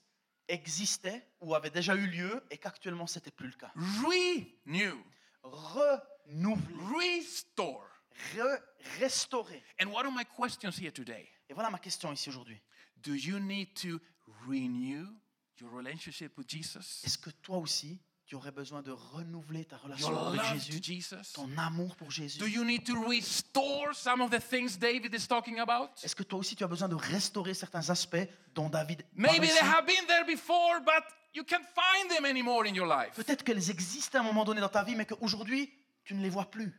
existait 0.49 1.27
ou 1.41 1.55
avait 1.55 1.71
déjà 1.71 1.95
eu 1.95 2.07
lieu 2.07 2.43
et 2.51 2.59
qu'actuellement 2.59 3.07
c'était 3.07 3.31
plus 3.31 3.49
le 3.49 3.55
cas. 3.55 3.73
Renew, 3.77 4.95
Renouveler, 5.43 7.19
restore. 7.19 7.87
re- 8.37 8.61
restaurer. 9.01 9.63
And 9.81 9.87
what 9.93 10.05
are 10.05 10.13
my 10.13 10.25
questions 10.25 10.79
here 10.79 10.93
today? 10.93 11.29
Et 11.49 11.55
voilà 11.55 11.71
ma 11.71 11.79
question 11.79 12.13
ici 12.13 12.29
aujourd'hui. 12.29 12.61
Do 12.97 13.15
you 13.15 13.39
need 13.39 13.75
to 13.83 14.01
renew 14.47 15.07
your 15.61 15.71
relationship 15.71 16.37
with 16.39 16.49
Jesus? 16.49 17.03
Est-ce 17.05 17.19
que 17.19 17.31
toi 17.31 17.59
aussi, 17.59 18.01
tu 18.26 18.37
aurais 18.37 18.50
besoin 18.52 18.83
de 18.83 18.90
renouveler 18.90 19.64
ta 19.66 19.76
Your 19.76 19.85
relation 19.85 20.26
avec 20.28 20.40
love 20.40 20.52
Jésus, 20.54 20.81
to 20.81 20.83
Jesus? 20.83 21.33
ton 21.35 21.50
amour 21.59 21.95
pour 21.97 22.11
Jésus 22.11 22.38
Do 22.38 22.47
you 22.47 22.64
need 22.64 22.85
to 22.85 22.95
restore 23.09 23.95
some 23.95 24.21
of 24.23 24.31
the 24.31 24.40
things 24.40 24.78
David 24.78 25.14
is 25.14 25.26
talking 25.28 25.59
about? 25.61 25.90
Est-ce 26.02 26.16
que 26.16 26.23
toi 26.23 26.38
aussi 26.38 26.57
tu 26.57 26.64
as 26.64 26.69
besoin 26.69 26.88
de 26.88 26.95
restaurer 26.95 27.54
certains 27.54 27.90
aspects 27.90 28.26
dont 28.54 28.69
David 28.71 29.04
Maybe 29.14 29.47
parle 29.47 29.49
they 29.49 29.59
have 29.61 29.87
been 29.87 30.07
there 30.07 30.25
before, 30.26 30.81
but 30.81 31.04
you 31.35 31.45
can't 31.45 31.66
find 31.75 32.11
them 32.11 32.25
anymore 32.25 32.66
in 32.66 32.75
your 32.75 32.87
life. 32.87 33.14
Peut-être 33.14 33.45
qu'elles 33.45 33.71
existaient 33.71 34.19
à 34.19 34.21
un 34.21 34.25
moment 34.25 34.45
donné 34.45 34.61
dans 34.61 34.69
ta 34.69 34.85
vie, 34.85 34.95
mais 34.95 35.04
qu'aujourd'hui, 35.07 35.71
tu 36.04 36.14
ne 36.14 36.23
les 36.23 36.31
vois 36.31 36.50
plus. 36.50 36.73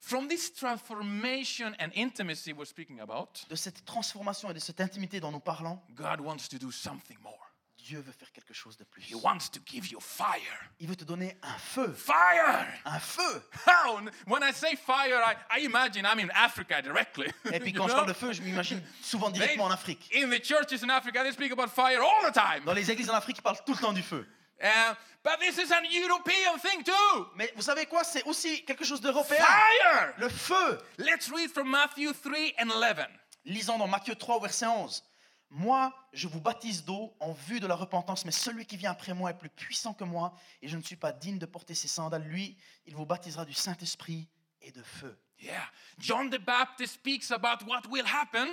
From 0.00 0.28
this 0.28 0.52
transformation 0.52 1.72
and 1.80 1.88
intimacy 1.96 2.52
we're 2.52 2.66
speaking 2.66 3.00
about, 3.00 3.28
De 3.48 3.56
cette 3.56 3.84
transformation 3.84 4.50
et 4.50 4.54
de 4.54 4.58
cette 4.58 4.80
intimité 4.80 5.20
dont 5.20 5.32
nous 5.32 5.40
parlons, 5.40 5.80
God 5.94 6.20
wants 6.20 6.48
to 6.50 6.58
do 6.58 6.70
something 6.70 7.18
more. 7.22 7.52
Dieu 7.86 8.00
veut 8.00 8.12
faire 8.12 8.32
quelque 8.32 8.52
chose 8.52 8.76
de 8.76 8.82
plus. 8.82 9.00
He 9.02 9.14
wants 9.14 9.48
to 9.52 9.60
give 9.64 9.86
you 9.92 10.00
fire. 10.00 10.40
Il 10.80 10.88
veut 10.88 10.96
te 10.96 11.04
donner 11.04 11.36
un 11.40 11.56
feu. 11.56 11.94
Fire! 11.94 12.66
Un 12.84 12.98
feu 12.98 13.42
How? 13.64 14.00
When 14.26 14.42
I 14.42 14.52
say 14.52 14.74
fire, 14.74 15.22
I, 15.22 15.36
I 15.56 15.64
imagine 15.64 16.04
I'm 16.04 16.18
in 16.18 16.28
Africa 16.34 16.82
directly. 16.82 17.28
Et 17.52 17.60
puis 17.60 17.72
quand 17.74 17.86
je 17.86 17.92
parle 17.92 18.08
de 18.08 18.12
feu, 18.12 18.32
je 18.32 18.42
m'imagine 18.42 18.82
souvent 19.00 19.30
directement 19.30 19.66
en 19.66 19.70
Afrique. 19.70 20.10
In 20.12 20.28
the 20.30 20.42
churches 20.42 20.82
in 20.82 20.90
Africa, 20.90 21.22
they 21.22 21.30
speak 21.30 21.52
about 21.52 21.68
fire 21.68 22.02
all 22.02 22.28
the 22.28 22.34
time. 22.34 22.64
Dans 22.64 22.74
les 22.74 22.90
églises 22.90 23.08
en 23.08 23.14
Afrique, 23.14 23.38
ils 23.38 23.42
parlent 23.42 23.62
tout 23.64 23.74
le 23.74 23.78
temps 23.78 23.92
du 23.92 24.02
feu. 24.02 24.26
Uh, 24.60 24.94
but 25.22 25.38
this 25.38 25.56
is 25.56 25.70
an 25.70 25.84
European 25.84 26.58
thing 26.58 26.82
too. 26.82 27.28
Mais 27.36 27.52
vous 27.54 27.62
savez 27.62 27.86
quoi? 27.86 28.02
C'est 28.02 28.24
aussi 28.24 28.64
quelque 28.64 28.84
chose 28.84 29.00
d'européen. 29.00 29.36
Fire! 29.36 30.12
Le 30.18 30.28
feu 30.28 30.80
Let's 30.98 31.30
read 31.30 31.50
from 31.52 31.70
Matthew 31.70 32.12
3 32.12 32.54
and 32.58 32.70
11. 32.70 33.06
Lisons 33.44 33.78
dans 33.78 33.86
Matthieu 33.86 34.16
3, 34.16 34.40
verset 34.40 34.66
11. 34.66 35.04
Moi, 35.50 35.94
je 36.12 36.26
vous 36.28 36.40
baptise 36.40 36.84
d'eau 36.84 37.16
en 37.20 37.32
vue 37.32 37.60
de 37.60 37.66
la 37.66 37.76
repentance, 37.76 38.24
mais 38.24 38.32
celui 38.32 38.66
qui 38.66 38.76
vient 38.76 38.90
après 38.90 39.14
moi 39.14 39.30
est 39.30 39.38
plus 39.38 39.48
puissant 39.48 39.94
que 39.94 40.04
moi, 40.04 40.34
et 40.60 40.68
je 40.68 40.76
ne 40.76 40.82
suis 40.82 40.96
pas 40.96 41.12
digne 41.12 41.38
de 41.38 41.46
porter 41.46 41.74
ses 41.74 41.88
sandales. 41.88 42.24
Lui, 42.24 42.56
il 42.86 42.94
vous 42.94 43.06
baptisera 43.06 43.44
du 43.44 43.54
Saint-Esprit 43.54 44.28
et 44.60 44.72
de 44.72 44.82
feu. 44.82 45.16
Yeah. 45.38 45.62
John 45.98 46.30
the 46.30 46.38
Baptist 46.38 46.94
speaks 46.94 47.30
about 47.30 47.64
what 47.66 47.82
will 47.90 48.06
happen 48.06 48.48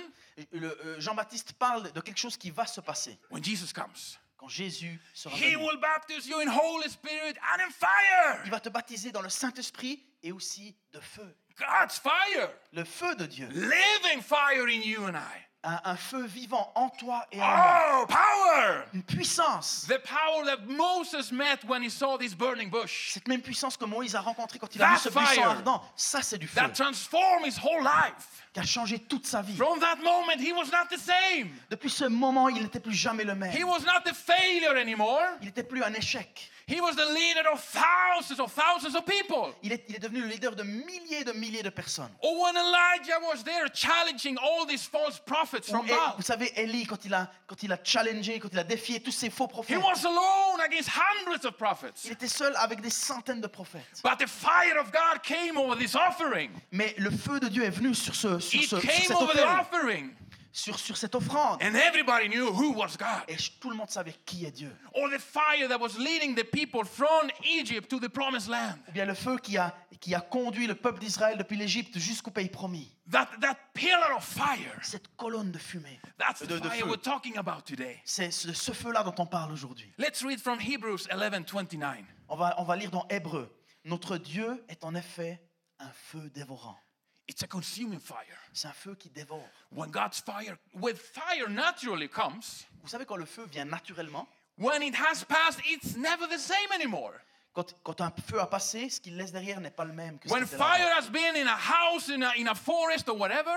Le- 0.52 0.78
euh, 0.84 1.00
Jean-Baptiste 1.00 1.54
parle 1.54 1.90
de 1.92 2.00
quelque 2.00 2.18
chose 2.18 2.36
qui 2.36 2.50
va 2.50 2.66
se 2.66 2.80
passer 2.82 3.18
when 3.30 3.42
Jesus 3.42 3.72
comes. 3.72 4.18
quand 4.36 4.48
Jésus 4.48 5.00
sera 5.14 5.34
He 5.34 5.54
venu. 5.54 5.64
will 5.66 5.78
baptize 5.80 6.26
you 6.26 6.38
in 6.40 6.48
Holy 6.48 6.90
Spirit 6.90 7.38
and 7.38 7.60
in 7.66 7.70
fire. 7.70 8.42
Il 8.44 8.50
va 8.50 8.60
te 8.60 8.68
baptiser 8.68 9.12
dans 9.12 9.22
le 9.22 9.30
Saint-Esprit 9.30 10.04
et 10.22 10.30
aussi 10.30 10.76
de 10.92 11.00
feu. 11.00 11.34
God's 11.56 11.98
fire. 11.98 12.50
Le 12.72 12.84
feu 12.84 13.16
de 13.16 13.24
Dieu. 13.26 13.48
Living 13.48 14.20
fire 14.22 14.66
in 14.68 14.82
you 14.82 15.04
and 15.06 15.14
I. 15.16 15.46
Un, 15.66 15.80
un 15.92 15.96
feu 15.96 16.26
vivant 16.26 16.70
en 16.74 16.90
toi 16.90 17.24
et 17.32 17.40
en 17.40 17.46
moi. 17.46 18.02
Oh, 18.02 18.06
power! 18.06 18.84
Une 18.92 19.02
puissance. 19.02 19.86
The 19.88 19.98
power 20.02 20.44
that 20.44 20.66
Moses 20.68 21.32
met 21.32 21.64
when 21.66 21.82
he 21.82 21.88
saw 21.88 22.18
this 22.18 22.34
burning 22.34 22.68
bush. 22.68 23.12
Cette 23.14 23.26
même 23.28 23.40
puissance 23.40 23.74
que 23.78 23.86
Moïse 23.86 24.14
a 24.14 24.20
rencontrée 24.20 24.58
quand 24.58 24.74
il 24.74 24.82
a 24.82 24.88
vu 24.88 24.92
That 24.94 25.00
ce 25.00 25.08
buisson 25.08 25.42
ardent. 25.42 25.82
Ça, 25.96 26.20
c'est 26.20 26.36
du 26.36 26.46
feu 26.46 26.60
That 26.60 26.70
transformed 26.74 27.46
his 27.46 27.58
whole 27.62 27.82
life. 27.82 28.44
qui 28.52 28.60
a 28.60 28.64
changé 28.64 28.98
toute 28.98 29.26
sa 29.26 29.40
vie. 29.40 29.56
From 29.56 29.80
that 29.80 29.96
moment, 29.96 30.38
he 30.38 30.52
was 30.52 30.66
not 30.70 30.88
the 30.94 30.98
same. 30.98 31.50
Depuis 31.70 31.88
ce 31.90 32.04
moment, 32.04 32.50
il 32.50 32.62
n'était 32.62 32.78
plus 32.80 32.92
jamais 32.94 33.24
le 33.24 33.34
même. 33.34 33.50
He 33.50 33.64
was 33.64 33.80
not 33.80 34.02
the 34.04 34.14
failure 34.14 34.76
anymore. 34.78 35.22
Il 35.40 35.46
n'était 35.46 35.64
plus 35.64 35.82
un 35.82 35.94
échec. 35.94 36.50
He 36.66 36.80
was 36.80 36.96
the 36.96 37.04
leader 37.04 37.46
of 37.52 37.60
thousands 37.60 38.40
of 38.40 38.50
thousands 38.50 38.96
of 38.96 39.04
people. 39.04 39.54
Il 39.62 39.72
est, 39.72 39.84
il 39.88 39.96
est 39.96 39.98
devenu 39.98 40.22
le 40.22 40.28
leader 40.28 40.56
de 40.56 40.62
milliers 40.62 41.22
de 41.24 41.32
milliers 41.32 41.62
de 41.62 41.68
personnes. 41.70 42.10
Or 42.22 42.40
when 42.40 42.56
Elijah 42.56 43.20
was 43.20 43.42
there 43.44 43.68
challenging 43.68 44.38
all 44.38 44.64
these 44.66 44.86
false 44.86 45.18
prophets 45.18 45.68
from 45.68 45.86
Baal. 45.86 46.14
vous 46.16 46.22
savez, 46.22 46.52
Élie, 46.56 46.86
quand 46.86 47.04
il, 47.04 47.12
a, 47.12 47.30
quand 47.46 47.62
il 47.62 47.72
a 47.72 47.78
challengé, 47.84 48.38
quand 48.38 48.48
il 48.52 48.58
a 48.58 48.64
défié 48.64 49.00
tous 49.00 49.12
ces 49.12 49.28
faux 49.28 49.46
prophètes. 49.46 49.76
He 49.76 49.82
was 49.82 50.06
alone 50.06 50.60
against 50.64 50.88
hundreds 50.88 51.44
of 51.44 51.56
prophets. 51.58 52.04
il 52.06 52.12
était 52.12 52.28
seul 52.28 52.54
avec 52.56 52.80
des 52.80 52.90
centaines 52.90 53.42
de 53.42 53.46
prophètes. 53.46 54.00
But 54.02 54.18
the 54.18 54.28
fire 54.28 54.78
of 54.80 54.90
God 54.90 55.22
came 55.22 55.58
over 55.58 55.76
this 55.76 55.94
offering. 55.94 56.50
Mais 56.72 56.94
le 56.96 57.10
feu 57.10 57.40
de 57.40 57.48
Dieu 57.48 57.64
est 57.64 57.70
venu 57.70 57.94
sur, 57.94 58.14
ce, 58.14 58.38
sur, 58.38 58.60
It 58.60 58.68
ce, 58.68 58.80
sur 58.80 58.80
came 58.80 59.02
cet 59.02 59.16
over 59.16 59.44
offering. 59.60 60.14
Sur, 60.54 60.78
sur 60.78 60.96
cette 60.96 61.16
offrande. 61.16 61.60
And 61.62 61.74
everybody 61.74 62.28
knew 62.28 62.46
who 62.46 62.72
was 62.74 62.96
God. 62.96 63.24
Et 63.26 63.36
tout 63.60 63.70
le 63.70 63.76
monde 63.76 63.90
savait 63.90 64.14
qui 64.24 64.44
est 64.46 64.52
Dieu. 64.52 64.70
Or 64.94 65.10
the 65.10 65.18
fire 65.18 65.68
that 65.68 65.78
was 65.78 65.98
leading 65.98 66.36
the 66.36 66.44
people 66.44 66.84
from 66.84 67.28
Egypt 67.44 67.90
to 67.90 67.98
the 67.98 68.08
promised 68.08 68.48
land. 68.48 68.78
Ou 68.88 68.92
bien 68.92 69.04
le 69.04 69.14
feu 69.14 69.36
qui 69.38 69.58
a, 69.58 69.74
qui 70.00 70.14
a 70.14 70.20
conduit 70.20 70.68
le 70.68 70.76
peuple 70.76 71.00
d'Israël 71.00 71.36
depuis 71.36 71.56
l'Égypte 71.56 71.98
jusqu'au 71.98 72.30
pays 72.30 72.48
promis. 72.48 72.94
That, 73.10 73.28
that 73.40 73.56
pillar 73.74 74.16
of 74.16 74.24
fire. 74.24 74.78
Cette 74.82 75.08
colonne 75.16 75.50
de 75.50 75.58
fumée. 75.58 75.98
That's 76.18 76.42
De- 76.42 76.46
the 76.58 76.62
de 76.62 76.68
fire 76.68 76.84
feu. 76.84 76.88
we're 76.88 77.00
talking 77.02 77.36
about 77.36 77.62
today. 77.66 78.00
C'est 78.04 78.30
ce, 78.30 78.52
ce 78.52 78.70
feu-là 78.72 79.02
dont 79.02 79.14
on 79.18 79.26
parle 79.26 79.50
aujourd'hui. 79.52 79.92
Let's 79.98 80.22
read 80.22 80.38
from 80.40 80.60
Hebrews 80.60 81.08
11 81.10 81.44
29. 81.52 81.98
On 82.28 82.36
va, 82.36 82.54
on 82.58 82.64
va 82.64 82.76
lire 82.76 82.92
dans 82.92 83.06
Hébreu. 83.10 83.52
Notre 83.84 84.16
Dieu 84.18 84.64
est 84.68 84.84
en 84.84 84.94
effet 84.94 85.42
un 85.80 85.90
feu 85.92 86.30
dévorant. 86.32 86.78
It's 87.26 87.42
a 87.42 87.46
consuming 87.46 88.00
fire. 88.00 88.38
C'est 88.52 88.68
un 88.68 88.72
feu 88.72 88.94
qui 88.94 89.08
dévore. 89.08 89.48
When 89.70 89.90
God's 89.90 90.20
fire, 90.20 90.56
when 90.74 90.94
fire 90.94 91.48
naturally 91.48 92.08
comes, 92.08 92.66
Vous 92.82 92.88
savez, 92.88 93.06
quand 93.06 93.16
le 93.16 93.24
feu 93.24 93.46
vient 93.46 93.64
naturellement, 93.64 94.28
when 94.58 94.82
it 94.82 94.94
has 94.94 95.24
passed, 95.24 95.60
it's 95.64 95.96
never 95.96 96.26
the 96.28 96.38
same 96.38 96.70
anymore. 96.72 97.14
quand, 97.54 97.72
quand 97.84 98.00
un 98.00 98.12
feu 98.26 98.40
a 98.40 98.46
passé, 98.46 98.90
ce 98.90 99.00
qu'il 99.00 99.16
laisse 99.16 99.32
derrière 99.32 99.60
n'est 99.60 99.70
pas 99.70 99.84
le 99.84 99.92
même 99.92 100.18
que 100.18 100.28
ce 100.28 100.34
When 100.34 100.42
était 100.42 100.56
fire 100.56 100.88
has 100.98 101.08
been 101.08 101.36
in 101.36 101.46
a 101.46 101.56
house, 101.56 102.10
in 102.10 102.22
a, 102.22 102.32
in 102.36 102.48
a 102.48 102.54
forest, 102.54 103.08
or 103.08 103.16
whatever, 103.16 103.56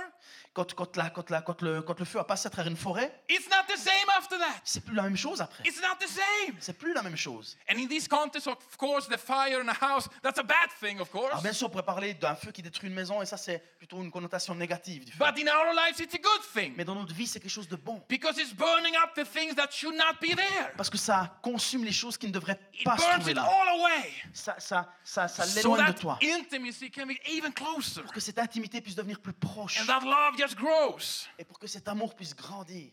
Quand, 0.57 0.73
quand, 0.73 0.97
la- 0.97 1.11
quand, 1.11 1.29
la- 1.29 1.41
quand 1.43 1.61
le, 1.61 1.83
quand 1.83 1.99
le 1.99 2.05
feu 2.05 2.17
a 2.17 2.23
passé 2.23 2.47
à 2.47 2.49
travers 2.49 2.71
une 2.71 2.77
forêt, 2.77 3.21
it's 3.29 3.47
not 3.47 3.71
the 3.71 3.77
same 3.77 4.09
after 4.17 4.39
that. 4.39 4.59
c'est 4.63 4.83
plus 4.83 4.95
la 4.95 5.03
même 5.03 5.15
chose 5.15 5.39
après. 5.39 5.63
It's 5.67 5.79
not 5.79 5.97
the 5.99 6.07
same. 6.09 6.55
C'est 6.59 6.75
plus 6.75 6.93
la 6.95 7.03
même 7.03 7.15
chose. 7.15 7.55
And 7.71 7.77
in 7.77 7.85
this 7.87 8.07
context, 8.07 8.47
of 8.47 8.57
course, 8.75 9.07
the 9.07 9.17
fire 9.17 9.61
in 9.63 9.67
a 9.69 9.73
house, 9.79 10.09
that's 10.23 10.39
a 10.39 10.43
bad 10.43 10.69
thing, 10.81 10.99
of 10.99 11.11
course. 11.11 11.27
Alors 11.29 11.43
bien 11.43 11.53
sûr, 11.53 11.67
on 11.67 11.69
pourrait 11.69 11.83
parler 11.85 12.15
d'un 12.15 12.33
feu 12.33 12.51
qui 12.51 12.63
détruit 12.63 12.89
une 12.89 12.95
maison, 12.95 13.21
et 13.21 13.27
ça 13.27 13.37
c'est 13.37 13.59
plutôt 13.77 14.01
une 14.01 14.09
connotation 14.09 14.55
négative 14.55 15.05
du 15.05 15.11
feu. 15.11 15.19
But 15.19 15.37
in 15.37 15.47
our 15.47 15.75
lives, 15.75 15.99
it's 15.99 16.15
a 16.15 16.17
good 16.17 16.41
thing 16.55 16.73
Mais 16.75 16.83
dans 16.85 16.95
notre 16.95 17.13
vie, 17.13 17.27
c'est 17.27 17.39
quelque 17.39 17.51
chose 17.51 17.67
de 17.67 17.75
bon. 17.75 18.03
because 18.09 18.39
it's 18.39 18.51
burning 18.55 18.95
up 18.95 19.13
the 19.15 19.31
things 19.31 19.53
that 19.53 19.69
should 19.69 19.95
not 19.95 20.15
be 20.19 20.35
there. 20.35 20.71
Parce 20.75 20.89
que 20.89 20.97
ça 20.97 21.37
consume 21.43 21.83
les 21.83 21.91
choses 21.91 22.17
qui 22.17 22.25
ne 22.25 22.31
devraient 22.31 22.59
It 22.73 22.83
pas 22.83 22.97
se 22.97 23.03
burns 23.03 23.13
trouver 23.19 23.31
it 23.33 23.37
là. 23.37 23.43
all 23.43 23.79
away 23.79 24.11
Ça, 24.33 24.55
ça, 24.57 24.91
ça, 25.03 25.27
ça 25.27 25.43
so 25.45 25.55
l'éloigne 25.75 25.85
de 25.87 25.91
that 25.91 25.99
toi. 25.99 26.17
intimacy 26.23 26.89
can 26.89 27.05
be 27.05 27.15
even 27.27 27.53
closer 27.53 28.01
Pour 28.01 28.11
que 28.13 28.19
cette 28.19 28.39
intimité 28.39 28.81
puisse 28.81 28.95
devenir 28.95 29.19
plus 29.19 29.33
proche. 29.33 29.79
and 29.81 29.85
that 29.85 29.99
love 30.03 30.35
just 30.47 30.57
grows. 30.57 31.27
Et 31.37 31.43
pour 31.43 31.59
que 31.59 31.67
cet 31.67 31.87
amour 31.87 32.15
puisse 32.15 32.35
grandir. 32.35 32.91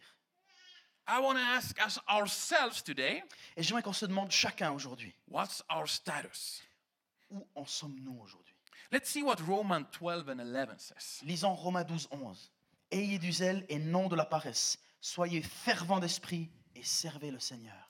I 1.06 1.20
want 1.20 1.34
to 1.34 1.40
ask 1.40 1.78
us 1.84 1.98
ourselves 2.08 2.82
today 2.82 3.22
Et 3.56 3.62
j'aimerais 3.62 3.82
qu'on 3.82 3.92
se 3.92 4.06
demande 4.06 4.30
chacun 4.30 4.72
aujourd'hui, 4.72 5.14
what's 5.28 5.62
our 5.70 5.86
status? 5.86 6.62
où 7.30 7.46
en 7.54 7.66
sommes-nous 7.66 8.18
aujourd'hui? 8.22 8.54
Let's 8.92 9.10
see 9.10 9.22
what 9.22 9.36
Romans 9.46 9.86
12 9.98 10.28
and 10.28 10.40
11 10.40 10.78
says. 10.78 11.20
Lisons 11.24 11.54
Romains 11.54 11.84
12, 11.84 12.08
11. 12.10 12.50
Ayez 12.90 13.18
du 13.18 13.32
zèle 13.32 13.66
et 13.68 13.78
non 13.78 14.08
de 14.08 14.14
la 14.16 14.24
paresse. 14.24 14.78
Soyez 15.00 15.42
fervents 15.42 15.98
d'esprit 15.98 16.50
et 16.74 16.82
servez 16.82 17.30
le 17.30 17.40
Seigneur. 17.40 17.83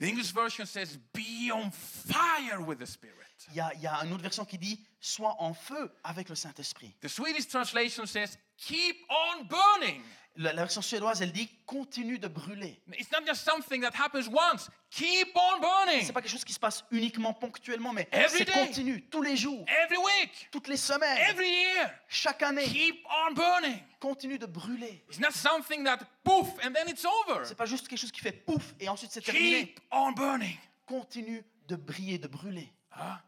The 0.00 0.08
English 0.08 0.32
version 0.32 0.66
says, 0.66 0.98
Be 1.12 1.50
on 1.52 1.70
fire 1.70 2.60
with 2.60 2.78
the 2.78 2.86
Spirit. 2.86 3.14
Il 3.50 3.56
y, 3.56 3.60
a, 3.60 3.72
il 3.74 3.82
y 3.82 3.86
a 3.86 4.04
une 4.04 4.12
autre 4.12 4.22
version 4.22 4.44
qui 4.44 4.58
dit 4.58 4.80
Sois 5.00 5.36
en 5.38 5.54
feu 5.54 5.92
avec 6.02 6.28
le 6.28 6.34
Saint-Esprit. 6.34 6.96
The 7.00 7.08
Swedish 7.08 7.48
translation 7.48 8.06
says, 8.06 8.36
Keep 8.56 8.96
on 9.08 9.46
burning. 9.46 10.02
La, 10.36 10.52
la 10.52 10.62
version 10.62 10.82
suédoise, 10.82 11.22
elle 11.22 11.30
dit 11.30 11.48
Continue 11.64 12.18
de 12.18 12.26
brûler. 12.26 12.80
It's 12.98 13.10
not 13.12 13.24
just 13.26 13.44
something 13.44 13.80
that 13.82 13.92
happens 13.94 14.28
once. 14.28 14.68
Keep 14.90 15.28
on 15.36 15.60
burning. 15.60 16.04
C'est 16.04 16.12
pas 16.12 16.20
quelque 16.20 16.32
chose 16.32 16.44
qui 16.44 16.52
se 16.52 16.58
passe 16.58 16.84
uniquement 16.90 17.32
ponctuellement, 17.32 17.92
mais 17.92 18.08
c'est 18.28 18.50
continu, 18.50 19.02
tous 19.02 19.22
les 19.22 19.36
jours, 19.36 19.64
Every 19.84 19.96
week, 19.96 20.48
toutes 20.50 20.66
les 20.68 20.76
semaines, 20.76 21.18
every 21.30 21.48
year. 21.48 21.90
chaque 22.08 22.42
année. 22.42 22.64
Keep 22.64 23.04
on 23.28 23.32
burning. 23.34 23.78
Continue 24.00 24.38
de 24.38 24.46
brûler. 24.46 25.04
It's 25.08 25.20
not 25.20 25.30
something 25.32 25.84
that 25.84 25.98
poof 26.24 26.48
and 26.64 26.72
then 26.72 26.88
it's 26.88 27.04
over. 27.04 27.44
C'est 27.44 27.54
pas 27.56 27.66
juste 27.66 27.86
quelque 27.86 28.00
chose 28.00 28.12
qui 28.12 28.20
fait 28.20 28.32
pouf 28.32 28.74
et 28.80 28.88
ensuite 28.88 29.12
c'est 29.12 29.20
terminé. 29.20 29.66
Keep 29.68 29.80
on 29.92 30.12
burning. 30.12 30.56
Continue 30.86 31.44
de 31.68 31.76
briller, 31.76 32.18
de 32.18 32.26
brûler. 32.28 32.68
Huh? 32.90 33.18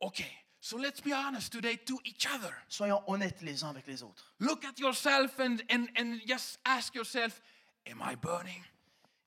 Okay, 0.00 0.26
so 0.66 0.76
let's 0.76 1.00
be 1.00 1.12
honest 1.12 1.52
today 1.52 1.76
to 1.76 2.00
each 2.04 2.26
other. 2.26 2.52
Soyons 2.68 3.00
honnêtes 3.06 3.40
les 3.42 3.62
uns 3.62 3.70
avec 3.70 3.86
les 3.86 4.02
autres. 4.02 4.34
Look 4.40 4.64
at 4.64 4.76
yourself 4.80 5.38
and, 5.38 5.58
and, 5.70 5.86
and 5.96 6.18
just 6.26 6.58
ask 6.64 6.92
yourself, 6.92 7.40
Am 7.86 8.02
I 8.02 8.16
burning? 8.16 8.64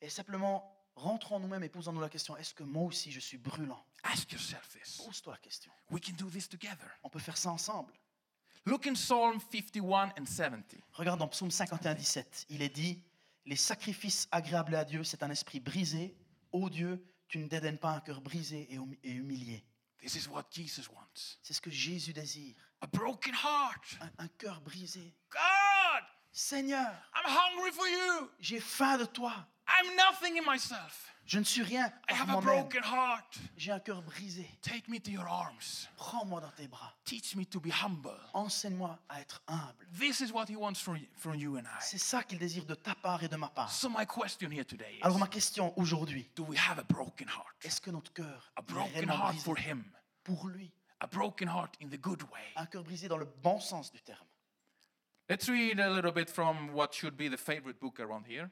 Et 0.01 0.09
simplement, 0.09 0.69
rentrons 0.95 1.37
en 1.37 1.39
nous-mêmes 1.39 1.63
et 1.63 1.69
posons-nous 1.69 2.01
la 2.01 2.09
question 2.09 2.35
est-ce 2.35 2.53
que 2.53 2.63
moi 2.63 2.83
aussi 2.83 3.09
je 3.09 3.21
suis 3.21 3.37
brûlant? 3.37 3.81
Ask 4.03 4.33
yourself 4.33 4.67
this. 4.67 4.97
Pose-toi 4.97 5.33
la 5.33 5.39
question. 5.39 5.71
We 5.89 6.01
can 6.01 6.11
do 6.17 6.29
this 6.29 6.49
together. 6.49 6.89
On 7.03 7.09
peut 7.09 7.19
faire 7.19 7.37
ça 7.37 7.51
ensemble. 7.51 7.93
Look 8.65 8.85
in 8.85 8.95
Psalm 8.95 9.39
51 9.39 10.11
and 10.19 10.25
70. 10.25 10.77
Regarde 10.91 11.19
dans 11.19 11.29
Psaume 11.29 11.51
51, 11.51 11.93
17. 11.93 12.47
Il 12.49 12.61
est 12.61 12.75
dit 12.75 13.01
Les 13.45 13.55
sacrifices 13.55 14.27
agréables 14.31 14.75
à 14.75 14.83
Dieu, 14.83 15.05
c'est 15.05 15.23
un 15.23 15.29
esprit 15.29 15.61
brisé. 15.61 16.17
Ô 16.51 16.69
Dieu, 16.69 17.01
tu 17.29 17.37
ne 17.37 17.47
dédaignes 17.47 17.77
pas 17.77 17.91
un 17.91 18.01
cœur 18.01 18.19
brisé 18.19 18.67
et 18.69 18.79
et 19.03 19.11
humilié. 19.11 19.63
This 20.01 20.15
is 20.15 20.29
what 20.29 20.45
Jesus 20.49 20.89
wants. 20.89 21.37
C'est 21.41 21.53
ce 21.53 21.61
que 21.61 21.69
Jésus 21.69 22.13
désire. 22.13 22.55
A 22.81 22.87
broken 22.87 23.33
heart. 23.33 23.97
Un, 24.01 24.25
un 24.25 24.27
cœur 24.37 24.61
brisé. 24.61 25.13
God, 25.29 26.03
Seigneur, 26.31 26.91
I'm 27.13 27.25
hungry 27.25 27.71
for 27.71 27.87
you. 27.87 28.29
j'ai 28.39 28.59
faim 28.59 28.97
de 28.97 29.05
toi. 29.05 29.33
I'm 29.69 29.95
nothing 29.95 30.37
in 30.37 30.45
myself. 30.45 31.05
Je 31.25 31.37
ne 31.37 31.43
suis 31.43 31.61
rien 31.61 31.91
I 32.09 32.13
have 32.13 32.29
a 32.31 32.41
broken 32.41 32.81
heart. 32.81 33.37
J'ai 33.55 33.71
un 33.71 33.79
cœur 33.79 34.01
brisé. 34.01 34.49
Take 34.63 34.89
me 34.89 34.99
to 34.99 35.11
your 35.11 35.27
arms. 35.27 35.87
Prends-moi 35.95 36.41
dans 36.41 36.49
tes 36.57 36.67
bras. 36.67 36.91
Teach 37.05 37.35
me 37.35 37.45
to 37.45 37.59
be 37.59 37.69
humble. 37.69 38.19
Enseigne-moi 38.33 38.97
à 39.09 39.21
être 39.21 39.43
humble. 39.47 39.85
This 39.99 40.21
is 40.21 40.31
what 40.33 40.45
he 40.49 40.55
wants 40.55 40.81
from, 40.81 40.97
from 41.15 41.35
you 41.35 41.57
and 41.57 41.65
I. 41.67 41.81
C'est 41.81 41.99
ça 41.99 42.23
qu'il 42.23 42.39
désire 42.39 42.65
de 42.65 42.73
ta 42.73 42.95
part 42.95 43.23
et 43.23 43.27
de 43.27 43.35
ma 43.35 43.47
part. 43.49 43.71
So 43.71 43.89
my 43.89 44.05
question 44.07 44.49
here 44.49 44.65
today 44.65 44.95
is, 44.97 45.03
Alors 45.03 45.19
ma 45.19 45.27
question 45.27 45.71
aujourd'hui, 45.77 46.27
do 46.35 46.43
we 46.45 46.57
have 46.57 46.79
a 46.79 46.83
broken 46.83 47.27
heart? 47.27 47.55
est-ce 47.63 47.79
que 47.79 47.91
notre 47.91 48.11
cœur 48.11 48.51
A 48.55 48.61
est 48.61 48.63
broken 48.63 49.09
heart 49.09 49.33
brisé 49.33 49.43
for 49.43 49.57
him. 49.59 49.83
pour 50.23 50.47
lui? 50.47 50.71
A 51.01 51.05
broken 51.07 51.47
heart 51.47 51.75
in 51.79 51.89
the 51.89 52.01
good 52.01 52.23
way. 52.23 52.41
Un 52.55 52.65
cœur 52.65 52.83
brisé 52.83 53.07
dans 53.07 53.17
le 53.17 53.27
bon 53.43 53.59
sens 53.59 53.91
du 53.91 54.01
terme. 54.01 54.25
Let's 55.29 55.47
read 55.47 55.79
a 55.79 55.91
little 55.91 56.11
bit 56.11 56.27
from 56.27 56.73
what 56.73 56.91
should 56.91 57.15
be 57.15 57.29
the 57.29 57.37
favorite 57.37 57.79
book 57.79 57.99
around 57.99 58.25
here, 58.27 58.49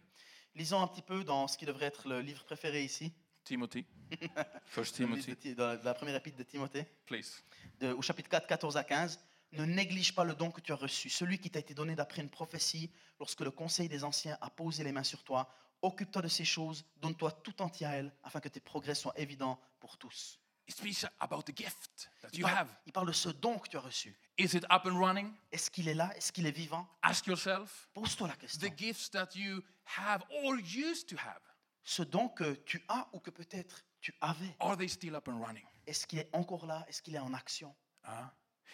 Lisons 0.57 0.81
un 0.81 0.87
petit 0.87 1.01
peu 1.03 1.23
dans 1.23 1.47
ce 1.47 1.57
qui 1.57 1.65
devrait 1.65 1.85
être 1.85 2.07
le 2.07 2.19
livre 2.19 2.43
préféré 2.43 2.83
ici, 2.83 3.13
Timothy. 3.43 3.85
First 4.65 4.93
de 4.99 5.05
Timothy, 5.05 5.35
Ti- 5.35 5.55
dans 5.55 5.79
la 5.83 5.93
première 5.93 6.15
épître 6.15 6.37
de 6.37 6.43
Timothée, 6.43 6.85
please. 7.05 7.43
de- 7.79 7.93
au 7.93 8.01
chapitre 8.01 8.27
4, 8.29 8.47
14 8.47 8.75
à 8.75 8.83
15. 8.83 9.19
Ne 9.53 9.63
néglige 9.65 10.13
pas 10.13 10.23
le 10.25 10.33
don 10.35 10.51
que 10.51 10.59
tu 10.59 10.73
as 10.73 10.75
reçu, 10.75 11.09
celui 11.09 11.39
qui 11.39 11.49
t'a 11.49 11.59
été 11.59 11.73
donné 11.73 11.95
d'après 11.95 12.21
une 12.21 12.29
prophétie, 12.29 12.91
lorsque 13.19 13.39
le 13.41 13.51
conseil 13.51 13.87
des 13.87 14.03
anciens 14.03 14.37
a 14.41 14.49
posé 14.49 14.83
les 14.83 14.91
mains 14.91 15.03
sur 15.03 15.23
toi. 15.23 15.47
Occupe-toi 15.81 16.21
de 16.23 16.27
ces 16.27 16.43
choses, 16.43 16.83
donne-toi 16.97 17.31
tout 17.31 17.61
entier 17.61 17.85
à 17.85 17.91
elles, 17.91 18.11
afin 18.23 18.39
que 18.41 18.49
tes 18.49 18.59
progrès 18.59 18.95
soient 18.95 19.17
évidents 19.17 19.57
pour 19.79 19.97
tous. 19.97 20.39
It 20.67 20.75
speaks 20.75 21.05
about 21.19 21.43
the 21.43 21.55
gift 21.55 22.09
that 22.21 22.29
Il 22.33 22.39
you 22.39 22.45
parle, 22.45 22.57
have. 22.57 22.75
il 22.87 22.91
parle 22.91 23.07
de 23.07 23.13
ce 23.13 23.29
don 23.29 23.57
que 23.59 23.69
tu 23.69 23.77
as 23.77 23.81
reçu. 23.81 24.19
Is 24.37 24.53
it 24.53 24.65
up 24.69 24.85
and 24.85 24.99
running? 24.99 25.33
Est-ce 25.51 25.69
qu'il 25.71 25.87
est 25.87 25.95
là? 25.95 26.11
Est-ce 26.15 26.31
qu'il 26.31 26.45
est 26.45 26.55
vivant? 26.55 26.87
Ask 27.01 27.25
yourself. 27.25 27.89
Pose-toi 27.93 28.27
la 28.27 28.35
question. 28.35 28.67
The 28.67 28.77
gifts 28.77 29.09
that 29.11 29.35
you 29.35 29.63
have 29.97 30.23
or 30.43 30.55
used 30.57 31.07
to 31.09 31.15
have, 31.17 31.41
Ce 31.83 32.03
don 32.03 32.29
que 32.29 32.53
tu 32.65 32.83
as 32.87 33.07
ou 33.13 33.19
que 33.19 33.31
peut-être 33.31 33.83
tu 34.01 34.13
avais, 34.21 34.55
are 34.59 34.77
they 34.77 34.87
still 34.87 35.15
up 35.15 35.27
and 35.27 35.39
running? 35.39 35.65
est-ce 35.87 36.05
qu'il 36.05 36.19
est 36.19 36.29
encore 36.33 36.65
là? 36.67 36.85
Est-ce 36.87 37.01
qu'il 37.01 37.15
est 37.15 37.19
en 37.19 37.33
action? 37.33 37.73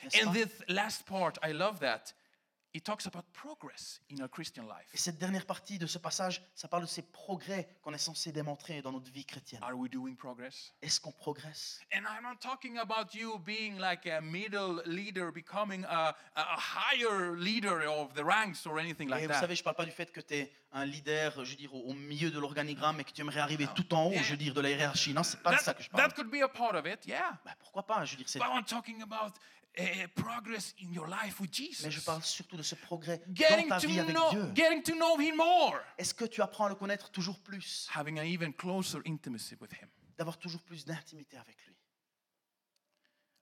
N'est-ce 0.03 0.25
and 0.27 0.33
this 0.33 0.49
last 0.67 1.05
part, 1.05 1.33
I 1.41 1.53
love 1.53 1.79
that. 1.79 2.13
It 2.75 2.83
talks 2.83 3.05
about 3.05 3.21
progress 3.33 4.01
in 4.09 4.19
our 4.23 4.27
Christian 4.29 4.63
Et 4.63 4.67
life. 4.67 4.89
cette 4.95 5.19
dernière 5.19 5.45
partie 5.45 5.77
de 5.77 5.85
ce 5.85 5.99
passage, 5.99 6.41
ça 6.55 6.67
parle 6.67 6.81
de 6.81 6.87
ces 6.87 7.03
progrès 7.03 7.67
qu'on 7.83 7.93
est 7.93 7.99
censé 7.99 8.31
démontrer 8.31 8.81
dans 8.81 8.91
notre 8.91 9.11
vie 9.11 9.25
chrétienne. 9.25 9.61
Are 9.63 9.75
we 9.77 9.91
doing 9.91 10.15
progress? 10.15 10.73
Est-ce 10.81 10.99
qu'on 10.99 11.11
progresse? 11.11 11.79
And 11.93 11.99
I'm 11.99 12.23
not 12.23 12.37
talking 12.41 12.79
about 12.79 13.13
you 13.13 13.37
being 13.37 13.77
like 13.77 14.07
a 14.07 14.21
middle 14.21 14.81
leader, 14.87 15.31
becoming 15.31 15.85
a, 15.85 16.15
a 16.35 16.57
higher 16.57 17.35
leader 17.37 17.87
of 17.87 18.11
the 18.15 18.23
ranks 18.23 18.65
or 18.65 18.79
anything 18.79 19.07
Et 19.07 19.11
like 19.11 19.21
vous 19.21 19.27
that. 19.33 19.39
savez, 19.41 19.55
je 19.55 19.61
ne 19.61 19.65
parle 19.65 19.75
pas 19.75 19.85
du 19.85 19.91
fait 19.91 20.11
que 20.11 20.21
tu 20.21 20.33
es 20.33 20.51
un 20.71 20.85
leader, 20.85 21.45
je 21.45 21.51
veux 21.51 21.55
dire, 21.57 21.75
au 21.75 21.93
milieu 21.93 22.31
de 22.31 22.39
l'organigramme 22.39 22.99
et 22.99 23.03
que 23.03 23.11
tu 23.11 23.21
aimerais 23.21 23.41
arriver 23.41 23.67
tout 23.75 23.93
en 23.93 24.05
haut, 24.07 24.13
je 24.15 24.31
veux 24.31 24.37
dire, 24.37 24.55
de 24.55 24.61
la 24.61 24.71
hiérarchie. 24.71 25.13
Non, 25.13 25.21
c'est 25.21 25.39
pas 25.43 25.51
de 25.53 25.59
ça 25.59 25.65
That, 25.65 25.77
que 25.77 25.83
je 25.83 25.89
parle. 25.91 26.09
that 26.09 26.15
could 26.15 26.31
be 26.31 26.41
a 26.41 26.47
part 26.47 26.73
of 26.73 26.87
it, 26.87 27.05
yeah. 27.05 27.37
Ben, 27.45 27.53
pourquoi 27.59 27.85
pas 27.85 28.03
Je 28.03 28.13
veux 28.13 28.17
dire, 28.17 28.27
c'est... 28.27 28.39
But 28.39 28.47
I'm 28.51 28.63
talking 28.63 29.03
about 29.03 29.33
progress 30.15 30.73
in 30.81 30.91
your 30.93 31.07
life 31.07 31.39
with 31.39 31.49
Mais 31.59 31.71
je 31.73 31.89
Jesus. 31.89 32.05
parle 32.05 32.21
surtout 32.23 32.57
de 32.57 32.63
ce 32.63 32.75
progrès 32.75 33.21
dans 33.27 33.33
Getting 33.35 33.69
ta 33.69 33.79
to, 33.79 33.87
vie 33.87 33.99
avec 33.99 34.15
know, 34.15 34.29
Dieu. 34.31 34.51
getting 34.55 34.83
to 34.83 34.93
know 34.95 35.19
Him 35.19 35.35
more. 35.37 35.79
Est-ce 35.97 36.13
que 36.13 36.25
tu 36.25 36.41
apprends 36.41 36.65
à 36.65 36.69
le 36.69 36.75
connaître 36.75 37.09
toujours 37.11 37.39
plus? 37.39 37.87
Having 37.95 38.19
an 38.19 38.23
even 38.23 38.53
closer 38.53 38.99
intimacy 39.05 39.55
with 39.59 39.71
Him. 39.73 39.87
D'avoir 40.17 40.37
toujours 40.37 40.61
plus 40.61 40.85
d'intimité 40.85 41.37
avec 41.37 41.57
lui 41.65 41.75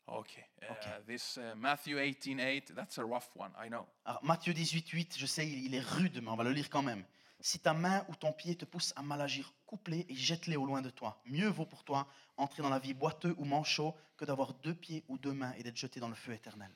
Okay. 0.07 0.43
Uh, 0.61 0.71
Okay. 0.71 0.89
This 1.07 1.37
uh, 1.37 1.55
Matthew 1.55 1.97
18:8. 1.97 2.73
That's 2.75 2.97
a 2.97 3.03
rough 3.03 3.29
one. 3.35 3.51
I 3.57 3.69
know. 3.69 3.85
Alors, 4.05 4.23
Matthieu 4.23 4.53
18, 4.53 4.89
8, 4.89 5.17
je 5.17 5.25
sais, 5.25 5.47
il 5.47 5.73
est 5.73 5.79
rude, 5.79 6.21
mais 6.21 6.29
on 6.29 6.35
va 6.35 6.43
le 6.43 6.51
lire 6.51 6.69
quand 6.69 6.81
même. 6.81 7.05
Si 7.43 7.59
ta 7.59 7.73
main 7.73 8.05
ou 8.07 8.15
ton 8.15 8.31
pied 8.31 8.55
te 8.55 8.65
pousse 8.65 8.93
à 8.95 9.01
mal 9.01 9.19
agir, 9.19 9.51
coupe-les 9.65 10.05
et 10.07 10.15
jette-les 10.15 10.55
au 10.55 10.65
loin 10.65 10.83
de 10.83 10.91
toi. 10.91 11.19
Mieux 11.25 11.47
vaut 11.47 11.65
pour 11.65 11.83
toi 11.83 12.07
entrer 12.37 12.61
dans 12.61 12.69
la 12.69 12.77
vie 12.77 12.93
boiteux 12.93 13.33
ou 13.39 13.45
manchot 13.45 13.95
que 14.15 14.25
d'avoir 14.25 14.53
deux 14.53 14.75
pieds 14.75 15.03
ou 15.07 15.17
deux 15.17 15.33
mains 15.33 15.53
et 15.57 15.63
d'être 15.63 15.77
jeté 15.77 15.99
dans 15.99 16.07
le 16.07 16.15
feu 16.15 16.33
éternel. 16.33 16.71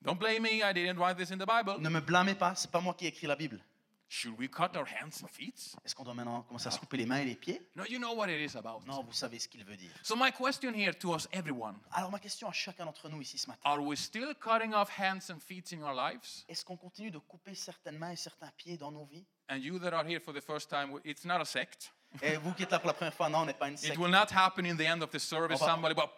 Don't 0.00 0.16
blame 0.16 0.42
me. 0.42 0.62
I 0.62 0.72
didn't 0.72 0.98
write 0.98 1.18
this 1.18 1.30
in 1.30 1.36
the 1.36 1.46
Bible. 1.46 1.78
Ne 1.80 1.90
me 1.90 2.00
blâmez 2.00 2.34
pas, 2.34 2.54
c'est 2.54 2.70
pas 2.70 2.80
moi 2.80 2.94
qui 2.94 3.04
ai 3.04 3.08
écrit 3.08 3.26
la 3.26 3.36
Bible. 3.36 3.62
Should 4.12 4.36
we 4.40 4.48
cut 4.48 4.76
our 4.76 4.84
hands 4.86 5.22
and 5.22 5.28
feet? 5.28 5.76
Est-ce 5.84 5.94
qu'on 5.94 6.02
doit 6.02 6.14
maintenant 6.14 6.42
commencer 6.42 6.66
à 6.66 6.72
se 6.72 6.80
couper 6.80 6.96
les 6.96 7.06
mains 7.06 7.18
et 7.18 7.24
les 7.24 7.36
pieds? 7.36 7.62
No, 7.76 7.84
you 7.88 7.96
know 8.00 8.12
what 8.12 8.26
it 8.28 8.40
is 8.40 8.56
about. 8.56 8.80
Non, 8.84 9.04
vous 9.04 9.12
savez 9.12 9.38
ce 9.38 9.46
qu'il 9.46 9.64
veut 9.64 9.76
dire. 9.76 9.92
So 10.02 10.16
my 10.16 10.32
question 10.32 10.74
here 10.74 10.92
to 10.98 11.14
us, 11.14 11.28
everyone: 11.32 11.76
Alors 11.92 12.10
ma 12.10 12.18
question 12.18 12.48
à 12.48 12.52
chacun 12.52 12.86
d'entre 12.86 13.08
nous 13.08 13.20
ici 13.22 13.38
ce 13.38 13.46
matin, 13.46 13.60
Are 13.64 13.80
we 13.80 13.96
still 13.96 14.34
cutting 14.34 14.74
off 14.74 14.90
hands 14.98 15.30
and 15.30 15.38
feet 15.38 15.72
in 15.72 15.82
our 15.82 15.94
lives? 15.94 16.44
est-ce 16.48 16.64
qu'on 16.64 16.76
continue 16.76 17.12
de 17.12 17.18
couper 17.18 17.54
certaines 17.54 17.98
mains 17.98 18.10
et 18.10 18.16
certains 18.16 18.50
pieds 18.56 18.76
dans 18.76 18.90
nos 18.90 19.04
vies? 19.06 19.24
And 19.48 19.58
you 19.58 19.78
that 19.78 19.92
are 19.94 20.04
here 20.04 20.18
for 20.18 20.34
the 20.34 20.40
first 20.44 20.68
time, 20.68 20.98
it's 21.04 21.24
not 21.24 21.40
a 21.40 21.44
sect. 21.44 21.92
Et 22.20 22.36
vous 22.38 22.52
qui 22.54 22.64
êtes 22.64 22.72
là 22.72 22.80
pour 22.80 22.88
la 22.88 22.94
première 22.94 23.14
fois, 23.14 23.28
non, 23.28 23.42
on 23.42 23.46
n'est 23.46 23.54
pas 23.54 23.68
une 23.68 23.74
It 23.74 23.78
secte. 23.80 23.96
will 23.98 24.10
not 24.10 24.26
happen 24.32 24.66
in 24.66 24.74
the 24.76 24.80
end 24.88 25.02
of 25.02 25.10
the 25.10 25.20
service. 25.20 25.60
On 25.62 25.66
va- 25.66 25.72
Somebody, 25.74 25.94
but 25.94 26.10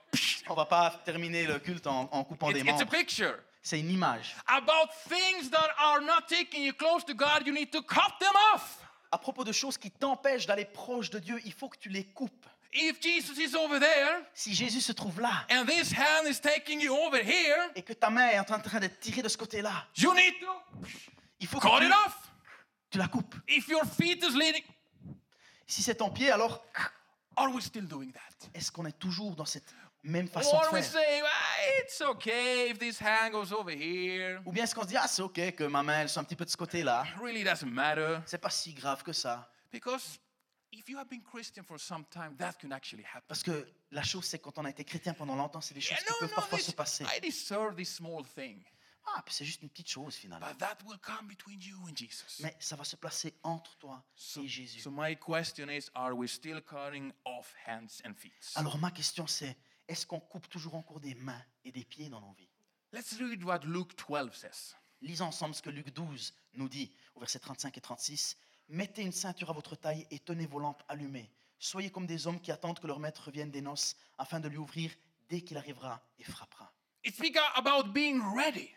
On 0.48 0.54
va 0.54 0.64
pas 0.64 0.98
terminer 1.04 1.46
le 1.46 1.58
culte 1.58 1.86
en, 1.86 2.08
en 2.10 2.24
coupant 2.24 2.48
it's, 2.48 2.54
des 2.54 2.60
it's 2.70 2.80
a 2.80 2.84
membres. 2.86 2.90
picture 2.90 3.38
C'est 3.62 3.78
une 3.80 3.90
image. 3.90 4.34
about 4.48 4.90
things 5.08 5.48
that 5.50 5.70
are 5.78 6.00
not 6.00 6.26
taking 6.28 6.62
you 6.64 6.72
close 6.72 7.04
to 7.04 7.14
God. 7.14 7.46
You 7.46 7.52
need 7.52 7.70
to 7.70 7.80
cut 7.82 8.18
them 8.18 8.32
off. 8.54 8.78
À 9.12 9.18
propos 9.18 9.44
de 9.44 9.52
choses 9.52 9.78
qui 9.78 9.90
t'empêchent 9.90 10.46
d'aller 10.46 10.64
proche 10.64 11.10
de 11.10 11.18
Dieu, 11.18 11.40
il 11.44 11.52
faut 11.52 11.68
que 11.68 11.78
tu 11.78 11.88
les 11.88 12.04
coupes. 12.04 12.46
If 12.74 13.00
Jesus 13.02 13.34
is 13.38 13.54
over 13.54 13.78
there 13.78 14.22
Si 14.32 14.54
Jésus 14.54 14.80
se 14.80 14.92
trouve 14.92 15.20
là 15.20 15.44
and 15.50 15.66
this 15.66 15.92
hand 15.92 16.26
is 16.26 16.40
taking 16.40 16.80
you 16.80 16.94
over 16.96 17.22
here, 17.22 17.70
et 17.76 17.82
que 17.82 17.92
ta 17.92 18.08
main 18.08 18.28
est 18.30 18.38
en 18.38 18.44
train 18.44 18.80
d'être 18.80 18.98
tirée 18.98 19.20
de 19.20 19.28
ce 19.28 19.36
côté-là, 19.36 19.86
you 19.98 20.12
need 20.14 20.32
to 20.40 20.46
il 21.38 21.46
faut 21.46 21.60
que 21.60 21.68
cut 21.68 21.78
tu, 21.80 21.84
it 21.86 21.92
off. 22.06 22.16
tu 22.90 22.96
la 22.98 23.08
coupes. 23.08 23.34
If 23.46 23.68
your 23.68 23.84
feet 23.84 24.24
is 24.24 24.36
leading, 24.36 24.64
Si 25.66 25.82
c'est 25.82 25.96
ton 25.96 26.08
pied, 26.10 26.30
alors 26.30 26.64
are 27.36 27.50
we 27.52 27.62
still 27.62 27.86
doing 27.86 28.12
that? 28.12 28.48
est-ce 28.54 28.70
qu'on 28.72 28.86
est 28.86 28.98
toujours 28.98 29.34
dans 29.36 29.44
cette 29.44 29.74
même 30.04 30.28
façon 30.28 30.56
Or 30.56 30.68
de 30.70 30.74
we 30.76 30.84
faire? 30.84 31.00
say, 31.00 31.22
"Ah, 31.24 31.80
it's 31.82 32.00
okay 32.00 32.70
if 32.70 32.78
this 32.78 33.00
hand 33.00 33.30
goes 33.32 33.52
over 33.52 33.72
here. 33.72 34.40
Ou 34.44 34.52
bien 34.52 34.64
est-ce 34.64 34.74
qu'on 34.74 34.82
se 34.82 34.88
dit, 34.88 34.96
ah 34.96 35.06
c'est 35.06 35.22
ok 35.22 35.54
que 35.54 35.64
ma 35.64 35.82
main 35.82 36.00
elle 36.00 36.08
soit 36.08 36.20
un 36.22 36.24
petit 36.24 36.34
peu 36.36 36.44
de 36.44 36.50
ce 36.50 36.56
côté-là, 36.56 37.04
Really 37.20 37.44
doesn't 37.44 37.70
matter. 37.70 38.18
c'est 38.26 38.38
pas 38.38 38.50
si 38.50 38.74
grave 38.74 39.02
que 39.04 39.12
ça. 39.12 39.48
Because 39.70 40.18
if 40.72 40.88
you 40.88 40.98
have 40.98 41.08
been 41.08 41.22
Christian 41.22 41.62
for 41.62 41.78
some 41.78 42.04
time, 42.10 42.34
that 42.38 42.54
can 42.60 42.72
actually 42.72 43.04
happen. 43.04 43.22
Parce 43.28 43.42
que 43.42 43.66
la 43.92 44.02
chose 44.02 44.24
c'est 44.24 44.38
quand 44.40 44.58
on 44.58 44.64
a 44.64 44.70
été 44.70 44.84
chrétien 44.84 45.14
pendant 45.14 45.36
longtemps, 45.36 45.60
c'est 45.60 45.74
des 45.74 45.80
choses 45.80 45.96
Yeah, 45.98 46.12
qui 46.14 46.18
peuvent 46.20 46.34
parfois 46.34 46.58
this- 46.58 46.66
se 46.66 46.72
passer. 46.72 47.04
I 47.16 47.20
deserve 47.20 47.76
this 47.76 47.94
small 47.94 48.24
thing. 48.24 48.60
Ah, 49.04 49.22
puis 49.24 49.34
c'est 49.34 49.44
juste 49.44 49.62
une 49.62 49.68
petite 49.68 49.88
chose 49.90 50.14
finalement. 50.14 50.46
But 50.46 50.58
that 50.58 50.78
will 50.86 50.98
come 50.98 51.26
between 51.26 51.60
you 51.60 51.76
and 51.88 51.96
Jesus. 51.96 52.40
Mais 52.42 52.56
ça 52.60 52.76
va 52.76 52.84
se 52.84 52.96
placer 52.96 53.34
entre 53.42 53.76
toi 53.76 54.04
So, 54.14 54.42
et 54.42 54.48
Jésus. 54.48 54.80
so 54.80 54.90
my 54.90 55.16
question 55.16 55.68
is, 55.68 55.90
are 55.94 56.14
we 56.14 56.28
still 56.30 56.60
cutting 56.62 57.12
off 57.24 57.52
hands 57.66 58.00
and 58.04 58.14
feet? 58.14 58.32
Alors 58.54 58.78
ma 58.78 58.90
question 58.90 59.26
c'est, 59.26 59.56
est-ce 59.88 60.06
qu'on 60.06 60.20
coupe 60.20 60.48
toujours 60.48 60.74
encore 60.76 61.00
des 61.00 61.14
mains 61.16 61.42
et 61.64 61.72
des 61.72 61.84
pieds 61.84 62.08
dans 62.08 62.20
nos 62.20 62.32
vies? 62.32 62.48
Let's 62.92 63.16
read 63.18 63.42
what 63.42 63.60
Luke 63.64 63.94
12 63.96 64.32
says. 64.34 64.74
Lisons 65.00 65.26
ensemble 65.26 65.54
ce 65.54 65.62
que 65.62 65.70
Luc 65.70 65.92
12 65.92 66.32
nous 66.54 66.68
dit 66.68 66.94
au 67.14 67.20
verset 67.20 67.40
35 67.40 67.76
et 67.76 67.80
36. 67.80 68.36
Mettez 68.68 69.02
une 69.02 69.12
ceinture 69.12 69.50
à 69.50 69.52
votre 69.52 69.74
taille 69.74 70.06
et 70.10 70.20
tenez 70.20 70.46
vos 70.46 70.60
lampes 70.60 70.82
allumées. 70.88 71.30
Soyez 71.58 71.90
comme 71.90 72.06
des 72.06 72.26
hommes 72.26 72.40
qui 72.40 72.52
attendent 72.52 72.78
que 72.78 72.86
leur 72.86 73.00
maître 73.00 73.24
revienne 73.26 73.50
des 73.50 73.60
noces 73.62 73.96
afin 74.18 74.38
de 74.40 74.48
lui 74.48 74.58
ouvrir 74.58 74.94
dès 75.28 75.40
qu'il 75.40 75.56
arrivera 75.56 76.00
et 76.18 76.24
frappera. 76.24 76.72
It 77.04 77.14
speaks 77.16 77.36
about 77.56 77.92
being 77.92 78.20
ready. 78.36 78.70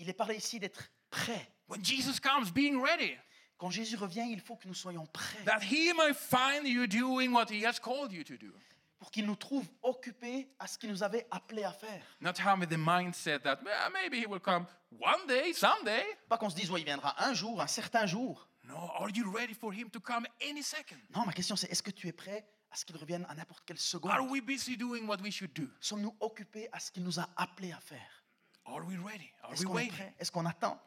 Il 0.00 0.08
est 0.08 0.14
parlé 0.14 0.34
ici 0.36 0.58
d'être 0.58 0.90
prêt. 1.10 1.52
When 1.68 1.84
Jesus 1.84 2.18
comes, 2.20 2.50
being 2.52 2.80
ready. 2.82 3.14
Quand 3.58 3.70
Jésus 3.70 3.96
revient, 3.96 4.26
il 4.30 4.40
faut 4.40 4.56
que 4.56 4.66
nous 4.66 4.74
soyons 4.74 5.06
prêts 5.06 5.44
That 5.44 5.60
he 5.60 5.92
may 5.94 6.14
find 6.14 6.66
you 6.66 6.86
doing 6.86 7.30
what 7.32 7.46
he 7.50 7.64
has 7.66 7.78
called 7.78 8.10
you 8.12 8.24
to 8.24 8.36
do. 8.36 8.52
pour 8.98 9.10
qu'il 9.10 9.24
nous 9.26 9.36
trouve 9.36 9.66
occupés 9.82 10.48
à 10.58 10.66
ce 10.66 10.76
qu'il 10.78 10.90
nous 10.90 11.02
avait 11.02 11.26
appelé 11.30 11.64
à 11.64 11.72
faire. 11.72 12.02
Not 12.20 12.32
having 12.38 12.66
the 12.66 12.76
mindset 12.78 13.40
that 13.40 13.60
"Well, 13.64 13.90
maybe 13.92 14.14
he 14.22 14.26
will 14.26 14.40
come 14.40 14.66
one 14.98 15.26
day, 15.26 15.52
someday. 15.54 16.04
Pas 16.28 16.36
qu'on 16.38 16.50
se 16.50 16.56
dise, 16.56 16.70
ouais, 16.70 16.80
il 16.80 16.84
viendra 16.84 17.14
un 17.22 17.32
jour, 17.34 17.60
un 17.60 17.66
certain 17.66 18.06
jour. 18.06 18.46
No, 18.64 18.76
are 18.76 19.08
you 19.14 19.30
ready 19.30 19.54
for 19.54 19.72
him 19.72 19.90
to 19.90 20.00
come 20.00 20.26
any 20.42 20.62
second? 20.62 20.98
Non, 21.14 21.24
ma 21.26 21.32
question 21.32 21.56
c'est, 21.56 21.70
est-ce 21.70 21.82
que 21.82 21.90
tu 21.90 22.08
es 22.08 22.12
prêt 22.12 22.46
à 22.70 22.76
ce 22.76 22.84
qu'il 22.84 22.96
revienne 22.96 23.26
à 23.28 23.34
n'importe 23.34 23.64
quelle 23.66 23.76
Are 23.78 23.82
seconde? 23.82 24.30
we 24.30 24.40
busy 24.42 24.76
doing 24.76 25.06
what 25.06 25.18
we 25.22 25.32
should 25.32 25.52
do? 25.54 25.66
Sommes-nous 25.80 26.14
occupés 26.20 26.68
à 26.72 26.78
ce 26.80 26.90
qu'il 26.92 27.02
nous 27.02 27.18
a 27.18 27.28
appelés 27.36 27.72
à 27.72 27.80
faire? 27.80 28.19
Are 28.66 28.84
we 28.84 28.96
ready? 28.96 29.32
Are 29.42 29.52
Est-ce 29.52 29.60
we 29.62 29.66
qu'on 29.66 29.78
est 29.78 29.82
waiting? 29.90 29.96
prêt? 29.96 30.14
Est-ce 30.18 30.30
qu'on 30.30 30.46
attend? 30.46 30.78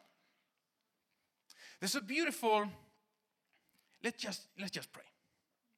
There's 1.80 1.96
a 1.96 2.00
beautiful. 2.00 2.68
Let's 4.02 4.18
just 4.18 4.48
let's 4.58 4.72
just 4.72 4.90
pray. 4.92 5.04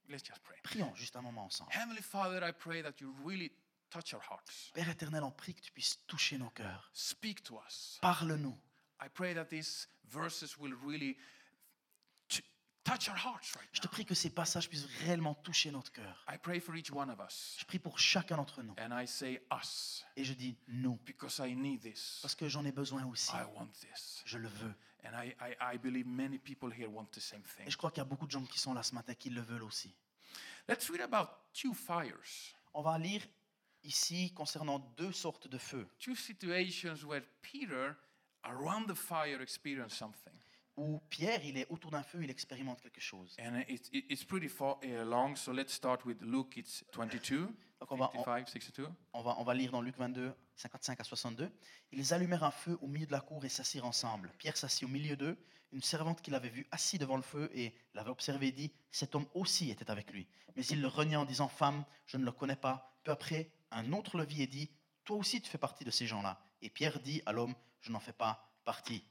Let's 0.08 0.22
just 0.22 0.42
pray. 0.44 0.56
Prions 0.62 0.94
juste 0.94 1.16
un 1.16 1.22
moment 1.22 1.44
ensemble. 1.46 1.72
Heavenly 1.72 2.02
Father, 2.02 2.42
I 2.44 2.52
pray 2.52 2.82
that 2.82 3.00
you 3.00 3.12
really 3.24 3.50
touch 3.90 4.14
our 4.14 4.20
hearts. 4.22 4.70
Père 4.74 4.88
éternel, 4.88 5.22
on 5.24 5.30
prie 5.32 5.54
que 5.54 5.60
tu 5.60 5.72
puisses 5.72 5.98
toucher 6.06 6.38
nos 6.38 6.50
cœurs. 6.50 6.90
Speak 6.92 7.42
to 7.44 7.56
us. 7.58 7.98
Parle-nous. 8.02 8.56
I 9.00 9.08
pray 9.08 9.34
that 9.34 9.46
these 9.48 9.88
verses 10.08 10.56
will 10.58 10.72
really 10.84 11.16
ch- 12.28 12.42
touch 12.42 12.42
our 12.42 12.42
hearts 12.42 12.42
right 12.42 12.75
Je 13.72 13.80
te 13.80 13.88
prie 13.88 14.04
que 14.04 14.14
ces 14.14 14.30
passages 14.30 14.68
puissent 14.68 14.86
réellement 15.04 15.34
toucher 15.34 15.70
notre 15.70 15.90
cœur. 15.92 16.24
I 16.32 16.38
pray 16.38 16.60
for 16.60 16.76
each 16.76 16.90
one 16.92 17.10
of 17.10 17.18
us. 17.20 17.56
Je 17.58 17.64
prie 17.64 17.78
pour 17.78 17.98
chacun 17.98 18.36
d'entre 18.36 18.62
nous. 18.62 18.74
And 18.78 18.98
I 18.98 19.06
say 19.06 19.42
us 19.52 20.04
Et 20.16 20.24
je 20.24 20.32
dis 20.32 20.56
nous, 20.68 20.98
because 21.04 21.40
I 21.44 21.54
need 21.54 21.80
this. 21.80 22.20
parce 22.22 22.34
que 22.34 22.48
j'en 22.48 22.64
ai 22.64 22.72
besoin 22.72 23.04
aussi. 23.06 23.32
I 23.32 23.44
want 23.54 23.68
this. 23.80 24.22
Je 24.24 24.38
le 24.38 24.48
veux. 24.48 24.74
And 25.04 25.10
I, 25.22 25.34
I, 25.40 25.74
I 25.74 25.78
believe 25.78 26.06
many 26.06 26.38
people 26.38 26.70
here 26.72 26.88
want 26.88 27.06
the 27.12 27.20
same 27.20 27.42
thing. 27.42 27.66
Et 27.66 27.70
je 27.70 27.76
crois 27.76 27.90
qu'il 27.90 27.98
y 27.98 28.06
a 28.06 28.08
beaucoup 28.08 28.26
de 28.26 28.32
gens 28.32 28.44
qui 28.44 28.58
sont 28.58 28.74
là 28.74 28.82
ce 28.82 28.94
matin 28.94 29.14
qui 29.14 29.30
le 29.30 29.40
veulent 29.40 29.64
aussi. 29.64 29.94
Let's 30.68 30.88
read 30.90 31.00
about 31.00 31.28
two 31.52 31.74
fires, 31.74 32.54
On 32.74 32.82
va 32.82 32.98
lire 32.98 33.22
ici 33.84 34.32
concernant 34.34 34.80
deux 34.96 35.12
sortes 35.12 35.48
de 35.48 35.58
feux, 35.58 35.88
two 35.98 36.16
situations 36.16 37.04
where 37.04 37.22
Peter, 37.40 37.94
around 38.44 38.86
the 38.88 38.94
fire, 38.94 39.40
experienced 39.40 39.96
something. 39.96 40.32
Où 40.76 41.00
Pierre, 41.08 41.44
il 41.44 41.56
est 41.56 41.66
autour 41.70 41.90
d'un 41.90 42.02
feu, 42.02 42.22
il 42.22 42.30
expérimente 42.30 42.80
quelque 42.80 43.00
chose. 43.00 43.36
And 43.40 43.60
it, 43.68 43.88
it, 43.92 44.04
it's 44.10 44.24
pretty 44.24 44.48
far, 44.48 44.78
uh, 44.84 45.04
long, 45.04 45.36
so 45.36 45.52
let's 45.52 45.72
start 45.72 46.04
with 46.04 46.20
Luke, 46.22 46.56
it's 46.56 46.84
22, 46.92 47.48
Donc 47.80 47.92
on 47.92 47.96
va, 47.96 48.10
on, 48.14 48.24
55, 48.24 48.48
62. 48.48 48.88
on 49.12 49.22
va, 49.22 49.36
on 49.38 49.44
va 49.44 49.54
lire 49.54 49.70
dans 49.70 49.82
Luc 49.82 49.96
22, 49.98 50.34
55 50.56 51.00
à 51.00 51.04
62. 51.04 51.50
Ils 51.92 52.14
allumèrent 52.14 52.44
un 52.44 52.50
feu 52.50 52.78
au 52.80 52.86
milieu 52.86 53.06
de 53.06 53.12
la 53.12 53.20
cour 53.20 53.44
et 53.44 53.48
s'assirent 53.48 53.84
ensemble. 53.86 54.32
Pierre 54.38 54.56
s'assit 54.56 54.84
au 54.84 54.88
milieu 54.88 55.16
d'eux. 55.16 55.36
Une 55.72 55.82
servante 55.82 56.22
qui 56.22 56.30
l'avait 56.30 56.48
vu 56.48 56.66
assis 56.70 56.96
devant 56.96 57.16
le 57.16 57.22
feu 57.22 57.50
et 57.52 57.74
l'avait 57.94 58.10
observé 58.10 58.52
dit 58.52 58.72
Cet 58.90 59.14
homme 59.14 59.26
aussi 59.34 59.70
était 59.70 59.90
avec 59.90 60.10
lui. 60.12 60.26
Mais 60.54 60.64
il 60.66 60.80
le 60.80 60.88
renia 60.88 61.20
en 61.20 61.24
disant 61.24 61.48
Femme, 61.48 61.84
je 62.06 62.16
ne 62.16 62.24
le 62.24 62.32
connais 62.32 62.56
pas. 62.56 62.96
Peu 63.04 63.10
après, 63.10 63.50
un 63.70 63.92
autre 63.92 64.16
le 64.16 64.24
vit 64.24 64.42
et 64.42 64.46
dit 64.46 64.70
Toi 65.04 65.16
aussi 65.16 65.42
tu 65.42 65.50
fais 65.50 65.58
partie 65.58 65.84
de 65.84 65.90
ces 65.90 66.06
gens-là. 66.06 66.40
Et 66.62 66.70
Pierre 66.70 67.00
dit 67.00 67.20
à 67.26 67.32
l'homme 67.32 67.54
Je 67.80 67.92
n'en 67.92 68.00
fais 68.00 68.12
pas 68.12 68.48
partie. 68.64 69.04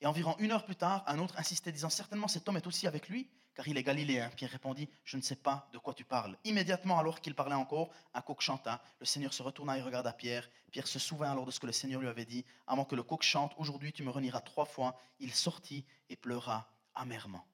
Et 0.00 0.06
environ 0.06 0.36
une 0.38 0.52
heure 0.52 0.64
plus 0.64 0.76
tard, 0.76 1.02
un 1.06 1.18
autre 1.18 1.38
insistait, 1.38 1.72
disant 1.72 1.88
Certainement 1.90 2.28
cet 2.28 2.48
homme 2.48 2.56
est 2.56 2.66
aussi 2.66 2.86
avec 2.86 3.08
lui, 3.08 3.30
car 3.54 3.66
il 3.66 3.78
est 3.78 3.82
galiléen. 3.82 4.28
Pierre 4.36 4.50
répondit 4.50 4.88
Je 5.04 5.16
ne 5.16 5.22
sais 5.22 5.36
pas 5.36 5.68
de 5.72 5.78
quoi 5.78 5.94
tu 5.94 6.04
parles. 6.04 6.36
Immédiatement, 6.44 6.98
alors 6.98 7.20
qu'il 7.20 7.34
parlait 7.34 7.54
encore, 7.54 7.90
un 8.12 8.20
coq 8.20 8.40
chanta. 8.42 8.82
Le 9.00 9.06
Seigneur 9.06 9.32
se 9.32 9.42
retourna 9.42 9.78
et 9.78 9.82
regarda 9.82 10.12
Pierre. 10.12 10.48
Pierre 10.70 10.86
se 10.86 10.98
souvint 10.98 11.30
alors 11.30 11.46
de 11.46 11.50
ce 11.50 11.60
que 11.60 11.66
le 11.66 11.72
Seigneur 11.72 12.00
lui 12.00 12.08
avait 12.08 12.26
dit 12.26 12.44
Avant 12.66 12.84
que 12.84 12.94
le 12.94 13.02
coq 13.02 13.22
chante, 13.22 13.54
aujourd'hui 13.56 13.92
tu 13.92 14.02
me 14.02 14.10
renieras 14.10 14.40
trois 14.42 14.66
fois. 14.66 14.98
Il 15.18 15.32
sortit 15.32 15.86
et 16.10 16.16
pleura 16.16 16.68
amèrement. 16.94 17.46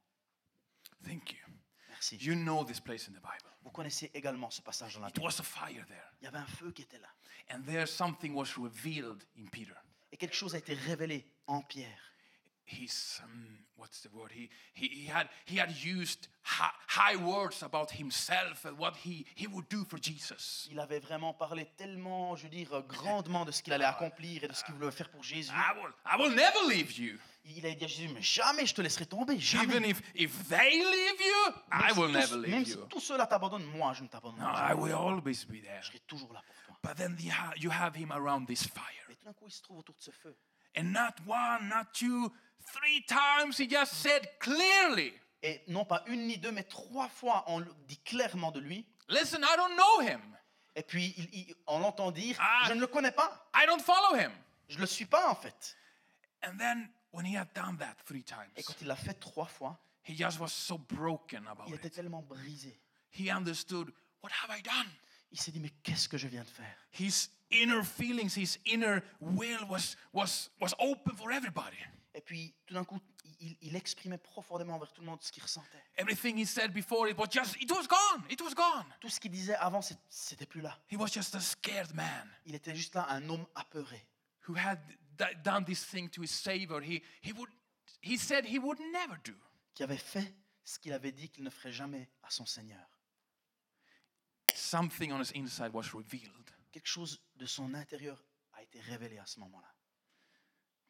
Thank 1.05 1.33
you. 1.33 1.39
Merci. 1.89 2.17
You 2.17 2.35
know 2.35 2.65
this 2.65 2.81
place 2.81 3.09
in 3.09 3.13
the 3.13 3.23
Bible. 3.23 3.51
Vous 3.63 3.71
connaissez 3.71 4.11
également 4.15 4.51
ce 4.51 4.61
passage 4.63 4.95
dans 4.95 5.01
la 5.03 5.09
It 5.09 5.15
Bible. 5.15 5.27
was 5.27 5.41
a 5.41 5.45
fire 5.45 5.87
there. 5.87 6.03
Il 6.21 6.25
y 6.25 6.27
avait 6.27 6.39
un 6.39 6.47
feu 6.47 6.73
qui 6.73 6.83
était 6.83 6.99
là. 6.99 7.09
And 7.53 7.63
there 7.63 7.87
something 7.87 8.35
was 8.35 8.57
revealed 8.61 9.25
in 9.39 9.47
Peter. 9.47 9.75
Et 10.11 10.17
quelque 10.17 10.35
chose 10.35 10.55
a 10.55 10.59
été 10.59 10.75
révélé 10.75 11.25
en 11.47 11.63
Pierre. 11.63 12.12
He's, 12.73 13.21
um, 13.23 13.59
what's 13.77 14.01
the 14.03 14.09
word? 14.15 14.33
He, 14.33 14.49
he, 14.75 14.89
he, 14.89 15.07
had, 15.07 15.29
he 15.45 15.57
had 15.59 15.71
used 15.85 16.29
high, 16.43 16.71
high 16.89 17.17
words 17.17 17.63
about 17.63 17.91
himself 17.91 18.65
and 18.65 18.79
what 18.79 18.97
he, 18.97 19.27
he 19.35 19.47
would 19.47 19.69
do 19.69 19.85
for 19.85 19.99
Jesus. 19.99 20.69
Il 20.71 20.79
avait 20.81 21.01
vraiment 21.01 21.35
parlé 21.35 21.67
tellement, 21.77 22.35
je 22.37 22.45
veux 22.45 22.49
dire, 22.49 22.83
grandement 22.89 23.45
de 23.45 23.53
ce 23.53 23.63
qu'il 23.63 23.73
allait 23.73 23.85
accomplir 23.85 24.45
et 24.45 24.49
de 24.49 24.53
ce 24.55 24.65
qu'il 24.65 24.75
voulait 24.75 24.91
faire 24.91 25.11
pour 25.11 25.23
Jésus. 25.23 25.53
I 25.53 25.73
will, 25.79 25.93
I 26.07 26.17
will 26.19 26.35
never 26.35 26.67
leave 26.69 26.99
you. 26.99 27.19
Il 27.45 27.67
a 27.67 27.75
dit 27.75 27.85
à 27.85 27.89
Jésus, 27.89 28.09
mais 28.15 28.23
jamais 28.23 28.65
je 28.67 28.73
te 28.75 28.81
laisserai 28.81 29.05
tomber, 29.05 29.39
jamais. 29.39 29.65
Even 29.77 29.85
if, 29.85 30.01
if 30.15 30.49
they 30.49 30.79
leave 30.79 31.21
you, 31.21 31.53
Même 31.73 31.83
I 31.83 32.23
si 32.23 32.29
tous- 32.29 32.37
Même 32.47 32.65
si 32.65 32.77
ceux-là 33.01 33.27
t'abandonnent, 33.27 33.65
moi 33.65 33.93
je 33.95 34.05
ne 34.05 34.09
t'abandonne 34.09 34.41
No, 34.41 34.53
jamais. 34.55 34.71
I 34.71 34.75
will 34.75 34.93
always 34.95 35.45
be 35.45 35.61
there. 35.61 35.83
Je 35.83 35.89
serai 35.89 35.99
toujours 36.07 36.33
là 36.33 36.41
pour 36.47 36.55
toi. 36.67 36.79
But 36.83 36.97
then 36.97 37.17
the, 37.17 37.33
you 37.61 37.71
have 37.71 37.97
him 37.97 38.13
around 38.13 38.47
this 38.47 38.65
fire. 38.67 38.85
Mais 39.09 39.17
tout 39.17 39.25
d'un 39.25 39.33
coup, 39.33 39.47
il 39.49 39.53
se 39.53 39.61
trouve 39.61 39.79
autour 39.79 39.97
de 39.97 40.03
ce 40.03 40.13
feu. 40.13 40.37
And 40.77 40.93
not 40.93 41.15
one, 41.27 41.69
not 41.69 41.93
two, 41.93 42.33
three 42.73 43.03
times 43.07 43.59
he 43.59 43.69
just 43.69 43.95
said 43.95 44.39
clearly, 44.41 45.13
Et 45.45 45.63
non 45.69 45.85
pas 45.85 46.03
une 46.07 46.27
ni 46.29 46.39
deux, 46.39 46.53
mais 46.53 46.63
trois 46.63 47.09
fois, 47.09 47.45
on 47.49 47.61
dit 47.89 47.99
clairement 48.05 48.53
de 48.53 48.61
lui. 48.61 48.87
Listen, 49.09 49.43
I 49.43 49.57
don't 49.57 49.75
know 49.77 50.01
him. 50.01 50.21
Et 50.77 50.83
puis, 50.85 51.13
il- 51.19 51.29
il- 51.35 51.55
on 51.67 51.81
l'entend 51.81 52.13
dire, 52.13 52.37
Ah. 52.41 52.63
je 52.69 52.73
ne 52.75 52.81
le 52.81 52.87
connais 52.87 53.11
pas. 53.11 53.51
I 53.55 53.67
don't 53.67 53.81
follow 53.83 54.17
him. 54.17 54.31
Je 54.69 54.77
ne 54.77 54.81
le 54.83 54.87
suis 54.87 55.05
pas, 55.05 55.29
en 55.29 55.35
fait. 55.35 55.77
And 56.45 56.57
then 56.59 56.89
when 57.13 57.27
he 57.27 57.37
had 57.37 57.53
done 57.55 57.77
that 57.79 57.97
three 58.07 58.21
Et 58.21 58.23
times, 58.25 58.65
quand 58.65 58.81
il 58.81 58.87
l'a 58.87 58.97
fait 58.97 59.19
trois 59.21 59.47
fois, 59.47 59.79
he 60.09 60.15
just 60.17 60.39
was 60.39 60.49
so 60.49 60.79
broken 60.79 61.47
about 61.49 61.65
il 61.69 61.75
était 61.75 61.89
it. 61.89 61.95
tellement 61.95 62.23
brisé. 62.23 62.81
He 63.11 63.29
understood, 63.31 63.93
what 64.23 64.31
have 64.45 64.57
I 64.57 64.63
done? 64.63 64.89
Il 65.33 65.41
s'est 65.41 65.51
dit, 65.51 65.61
mais 65.61 65.71
qu'est-ce 65.83 66.09
que 66.09 66.17
je 66.17 66.29
viens 66.29 66.45
de 66.45 66.49
faire? 66.49 66.77
His 66.99 67.29
inner 67.53 67.83
feelings, 67.85 68.35
his 68.35 68.59
inner 68.65 69.03
will 69.21 69.67
was, 69.69 69.97
was, 70.13 70.51
was 70.61 70.75
open 70.79 71.17
for 71.17 71.31
everybody. 71.33 71.77
Et 72.15 72.21
puis, 72.21 72.55
tout 72.67 72.75
d'un 72.75 72.85
coup, 72.85 72.99
il, 73.41 73.57
il 73.63 73.77
exprimait 73.77 74.19
profondément 74.19 74.75
envers 74.75 74.93
tout 74.93 75.01
le 75.01 75.07
monde 75.07 75.23
ce 75.23 75.33
qu'il 75.33 75.43
ressentait. 75.43 75.83
Everything 75.97 76.37
he 76.39 76.47
said 76.47 76.73
before, 76.73 77.09
it 77.09 77.17
was 77.17 77.29
just, 77.31 77.57
it 77.61 77.71
was 77.71 77.87
gone. 77.87 78.23
It 78.29 78.41
was 78.43 78.55
gone. 78.55 78.85
Tout 79.01 79.09
ce 79.09 79.19
qu'il 79.19 79.31
disait 79.31 79.55
avant, 79.57 79.81
c'était 80.11 80.47
plus 80.47 80.61
là. 80.61 80.79
He 80.91 80.97
was 80.97 81.09
just 81.09 81.35
a 81.35 81.41
scared 81.41 81.95
man 81.95 82.29
Il 82.45 82.55
était 82.55 82.75
juste 82.75 82.95
là, 82.95 83.07
un 83.11 83.29
homme 83.29 83.47
apeuré. 83.55 84.07
who 84.49 84.55
had 84.55 84.79
done 85.45 85.65
this 85.65 85.85
thing 85.85 86.09
to 86.11 86.21
his 86.23 86.31
savior. 86.31 86.81
He, 86.81 87.03
he, 87.23 87.33
would, 87.33 87.49
he 88.01 88.17
said 88.17 88.45
he 88.45 88.59
would 88.59 88.79
never 88.93 89.17
do. 89.25 89.35
qui 89.75 89.83
avait 89.83 89.97
fait 89.97 90.35
ce 90.65 90.79
qu'il 90.79 90.93
avait 90.93 91.13
dit 91.13 91.29
qu'il 91.29 91.45
ne 91.45 91.51
ferait 91.51 91.73
jamais 91.73 92.09
à 92.23 92.31
son 92.31 92.45
Seigneur. 92.45 92.87
Something 94.55 95.13
on 95.13 95.21
his 95.21 95.33
inside 95.35 95.73
was 95.73 95.95
revealed. 95.95 96.51
Quelque 96.73 96.89
chose 96.89 97.23
de 97.37 97.47
son 97.47 97.75
intérieur 97.75 98.25
a 98.55 98.63
été 98.63 98.81
révélé 98.81 99.19
à 99.19 99.27
ce 99.27 99.39
moment-là. 99.41 99.73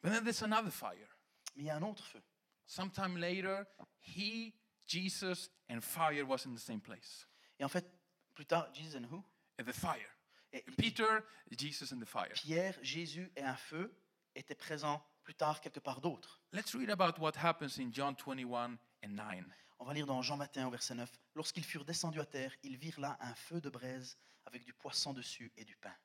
But 0.01 0.11
then 0.11 0.23
there's 0.23 0.41
another 0.41 0.71
fire. 0.71 1.17
Mais 1.55 1.63
il 1.63 1.65
y 1.67 1.69
a 1.69 1.77
un 1.77 1.81
autre 1.83 2.05
feu. 2.05 2.21
Sometime 2.65 3.17
later, 3.17 3.63
he, 4.01 4.53
Jesus, 4.87 5.49
and 5.69 5.81
fire 5.81 6.25
was 6.25 6.45
in 6.45 6.53
the 6.53 6.59
same 6.59 6.81
place. 6.81 7.27
Et 7.59 7.63
en 7.63 7.69
fait, 7.69 7.85
plus 8.33 8.45
tard, 8.45 8.73
Jesus 8.73 8.97
and 8.97 9.05
who? 9.11 9.23
The 9.57 9.71
fire. 9.71 10.09
Et 10.51 10.63
Peter, 10.77 11.19
Jesus, 11.51 11.93
and 11.93 11.99
the 11.99 12.05
fire. 12.05 12.33
Pierre, 12.33 12.77
Jésus 12.81 13.31
et 13.35 13.43
un 13.43 13.55
feu 13.55 13.95
étaient 14.35 14.55
présents 14.55 15.03
plus 15.23 15.35
tard 15.35 15.61
quelque 15.61 15.79
part 15.79 16.01
d'autre. 16.01 16.41
Let's 16.51 16.73
read 16.75 16.89
about 16.89 17.19
what 17.19 17.33
happens 17.37 17.79
in 17.79 17.91
John 17.91 18.15
21 18.15 18.77
and 19.03 19.09
9. 19.09 19.45
On 19.79 19.85
va 19.85 19.93
lire 19.93 20.05
dans 20.05 20.21
Jean 20.21 20.37
21 20.37 20.67
au 20.67 20.71
verset 20.71 20.95
9. 20.95 21.11
Lorsqu'ils 21.35 21.63
furent 21.63 21.85
descendus 21.85 22.19
à 22.19 22.25
terre, 22.25 22.53
ils 22.63 22.77
virent 22.77 22.99
là 22.99 23.17
un 23.19 23.33
feu 23.35 23.59
de 23.59 23.69
braise 23.69 24.17
avec 24.53 24.65
du 24.65 24.73
poisson 24.73 25.13
dessus 25.13 25.51
et 25.57 25.65
du 25.65 25.75
pain. 25.75 25.95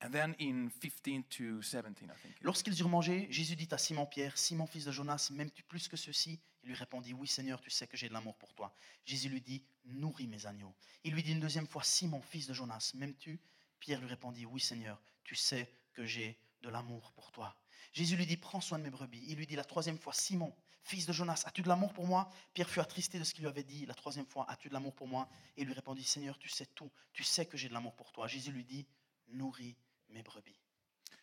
And 0.00 0.10
then 0.10 0.36
in 0.40 0.68
15 0.80 1.24
to 1.30 1.60
17, 1.60 1.86
I 2.02 2.06
think. 2.22 2.36
Lorsqu'ils 2.40 2.80
eurent 2.80 2.88
mangé, 2.88 3.26
Jésus 3.30 3.56
dit 3.56 3.66
à 3.72 3.78
Simon-Pierre, 3.78 4.38
Simon 4.38 4.66
fils 4.66 4.84
de 4.84 4.92
Jonas, 4.92 5.30
m'aimes-tu 5.32 5.64
plus 5.64 5.88
que 5.88 5.96
ceux-ci 5.96 6.40
Il 6.62 6.68
lui 6.68 6.76
répondit, 6.76 7.12
Oui 7.14 7.26
Seigneur, 7.26 7.60
tu 7.60 7.70
sais 7.70 7.88
que 7.88 7.96
j'ai 7.96 8.08
de 8.08 8.12
l'amour 8.12 8.36
pour 8.36 8.54
toi. 8.54 8.72
Jésus 9.04 9.28
lui 9.28 9.40
dit, 9.40 9.64
Nourris 9.86 10.28
mes 10.28 10.46
agneaux. 10.46 10.72
Il 11.02 11.14
lui 11.14 11.24
dit 11.24 11.32
une 11.32 11.40
deuxième 11.40 11.66
fois, 11.66 11.82
Simon 11.82 12.22
fils 12.22 12.46
de 12.46 12.54
Jonas, 12.54 12.92
m'aimes-tu? 12.94 13.40
Pierre 13.80 14.00
lui 14.00 14.06
répondit, 14.08 14.46
Oui 14.46 14.60
Seigneur, 14.60 15.02
tu 15.24 15.34
sais 15.34 15.68
que 15.94 16.06
j'ai 16.06 16.38
de 16.62 16.68
l'amour 16.68 17.10
pour 17.12 17.32
toi. 17.32 17.56
Jésus 17.92 18.14
lui 18.14 18.26
dit, 18.26 18.36
Prends 18.36 18.60
soin 18.60 18.78
de 18.78 18.84
mes 18.84 18.90
brebis. 18.90 19.24
Il 19.26 19.36
lui 19.36 19.48
dit 19.48 19.56
la 19.56 19.64
troisième 19.64 19.98
fois, 19.98 20.12
Simon 20.12 20.54
fils 20.88 21.06
de 21.06 21.12
Jonas, 21.12 21.42
as-tu 21.46 21.62
de 21.62 21.68
l'amour 21.68 21.92
pour 21.92 22.06
moi? 22.06 22.30
Pierre 22.54 22.68
fut 22.68 22.80
attristé 22.80 23.18
de 23.18 23.24
ce 23.24 23.34
qu'il 23.34 23.42
lui 23.42 23.48
avait 23.48 23.62
dit. 23.62 23.84
La 23.86 23.94
troisième 23.94 24.26
fois, 24.26 24.46
as-tu 24.48 24.68
de 24.68 24.72
l'amour 24.74 24.94
pour 24.94 25.06
moi? 25.06 25.28
Et 25.56 25.62
il 25.62 25.66
lui 25.66 25.74
répondit, 25.74 26.02
Seigneur, 26.04 26.38
tu 26.38 26.48
sais 26.48 26.66
tout, 26.66 26.90
tu 27.12 27.22
sais 27.24 27.46
que 27.46 27.56
j'ai 27.56 27.68
de 27.68 27.74
l'amour 27.74 27.94
pour 27.94 28.10
toi. 28.12 28.26
Jésus 28.26 28.50
lui 28.52 28.64
dit, 28.64 28.86
Nourris 29.28 29.76
mes 30.08 30.22
brebis. 30.22 30.58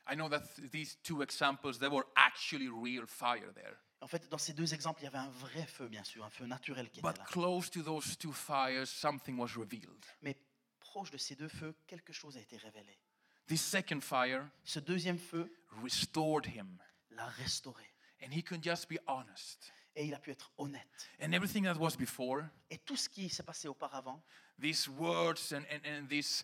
I 0.07 0.15
know 0.15 0.29
that 0.29 0.41
th- 0.55 0.69
these 0.69 0.97
two 1.01 1.23
examples, 1.23 1.79
there 1.79 1.89
were 1.91 2.05
actually 2.15 2.67
real 2.69 3.07
fire 3.07 3.51
there. 3.55 3.75
En 4.01 4.07
fait, 4.07 4.29
dans 4.29 4.37
ces 4.37 4.53
deux 4.53 4.71
exemples, 4.75 5.01
il 5.01 5.05
y 5.05 5.07
avait 5.07 5.17
un 5.17 5.29
vrai 5.29 5.65
feu, 5.65 5.87
bien 5.87 6.03
sûr, 6.03 6.23
un 6.23 6.29
feu 6.29 6.45
naturel 6.45 6.91
qui 6.91 6.99
était 6.99 7.07
But 7.09 7.17
là. 7.17 7.23
close 7.25 7.71
to 7.71 7.81
those 7.81 8.15
two 8.19 8.31
fires, 8.31 8.85
something 8.87 9.35
was 9.39 9.57
revealed. 9.57 10.05
Mais 10.21 10.37
proche 10.79 11.09
de 11.09 11.17
ces 11.17 11.35
deux 11.35 11.47
feux, 11.47 11.75
quelque 11.87 12.13
chose 12.13 12.37
a 12.37 12.39
été 12.41 12.57
révélé. 12.57 12.99
This 13.47 13.63
second 13.65 14.01
fire 14.01 14.47
Ce 14.63 14.79
deuxième 14.79 15.17
feu 15.17 15.51
restored 15.81 16.45
him, 16.45 16.77
l'a 17.09 17.25
restauré. 17.25 17.83
And 18.21 18.31
he 18.33 18.41
could 18.43 18.63
just 18.63 18.87
be 18.89 18.97
honest. 19.07 19.71
Et 19.95 20.05
il 20.07 20.13
a 20.13 20.19
pu 20.19 20.31
être 20.31 20.51
honnête. 20.57 21.09
And 21.21 21.31
everything 21.33 21.63
that 21.63 21.75
was 21.77 21.95
before, 21.97 22.43
Et 22.69 22.77
tout 22.79 22.97
ce 22.97 23.07
qui 23.07 23.29
s'est 23.29 23.43
passé 23.43 23.67
auparavant, 23.67 24.21
these 24.59 24.87
words 24.89 25.53
and, 25.53 25.63
and, 25.71 25.85
and 25.85 26.07
this 26.09 26.43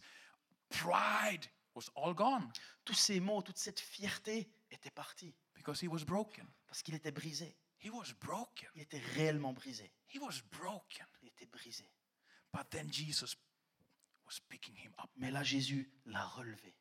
pride 0.69 1.47
was 1.75 1.89
all 1.95 2.13
gone 2.13 2.51
tous 2.85 2.93
ces 2.95 3.19
mots, 3.19 3.41
toute 3.41 3.57
cette 3.57 3.79
fierté 3.79 4.49
était 4.71 4.89
partie. 4.91 5.33
because 5.55 5.79
he 5.81 5.87
was 5.87 6.03
broken. 6.05 6.45
Parce 6.67 6.81
qu'il 6.81 6.95
était 6.95 7.11
brisé. 7.11 7.55
He 7.83 7.89
was 7.89 8.13
broken. 8.19 8.69
Il 8.75 8.81
était 8.83 9.01
réellement 9.15 9.53
brisé. 9.53 9.91
He 10.07 10.19
was 10.19 10.41
broken. 10.51 11.05
Il 11.21 11.27
était 11.29 11.45
brisé. 11.47 11.85
But 12.53 12.69
then 12.69 12.91
Jesus 12.91 13.35
was 14.25 14.39
picking 14.49 14.75
him 14.75 14.93
up, 15.03 15.09
Mais 15.17 15.31
là, 15.31 15.43
Jésus 15.43 15.89
l'a 16.05 16.25
relevé. 16.25 16.73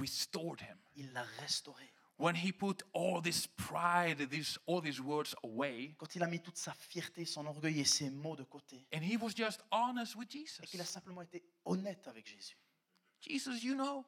restored 0.00 0.60
him. 0.60 0.78
Il 0.94 1.12
l'a 1.12 1.22
restauré. 1.40 1.92
When 2.18 2.34
he 2.34 2.50
put 2.50 2.82
all 2.94 3.20
this 3.20 3.46
pride, 3.46 4.28
this, 4.30 4.58
all 4.66 4.80
these 4.80 5.00
words 5.00 5.34
away, 5.44 5.94
Quand 5.98 6.14
il 6.16 6.22
a 6.22 6.26
mis 6.26 6.40
toute 6.40 6.56
sa 6.56 6.72
fierté, 6.72 7.26
son 7.26 7.44
orgueil 7.46 7.80
et 7.80 7.84
ses 7.84 8.08
mots 8.08 8.36
de 8.36 8.44
côté, 8.44 8.86
and 8.94 9.02
he 9.02 9.16
was 9.18 9.32
just 9.36 9.60
honest 9.70 10.16
with 10.16 10.28
et 10.34 10.38
Jesus. 10.38 10.62
qu'il 10.66 10.80
a 10.80 10.86
simplement 10.86 11.22
été 11.22 11.44
honnête 11.64 12.08
avec 12.08 12.26
Jésus. 12.26 12.56
Jesus, 13.20 13.62
you 13.62 13.74
know, 13.74 14.04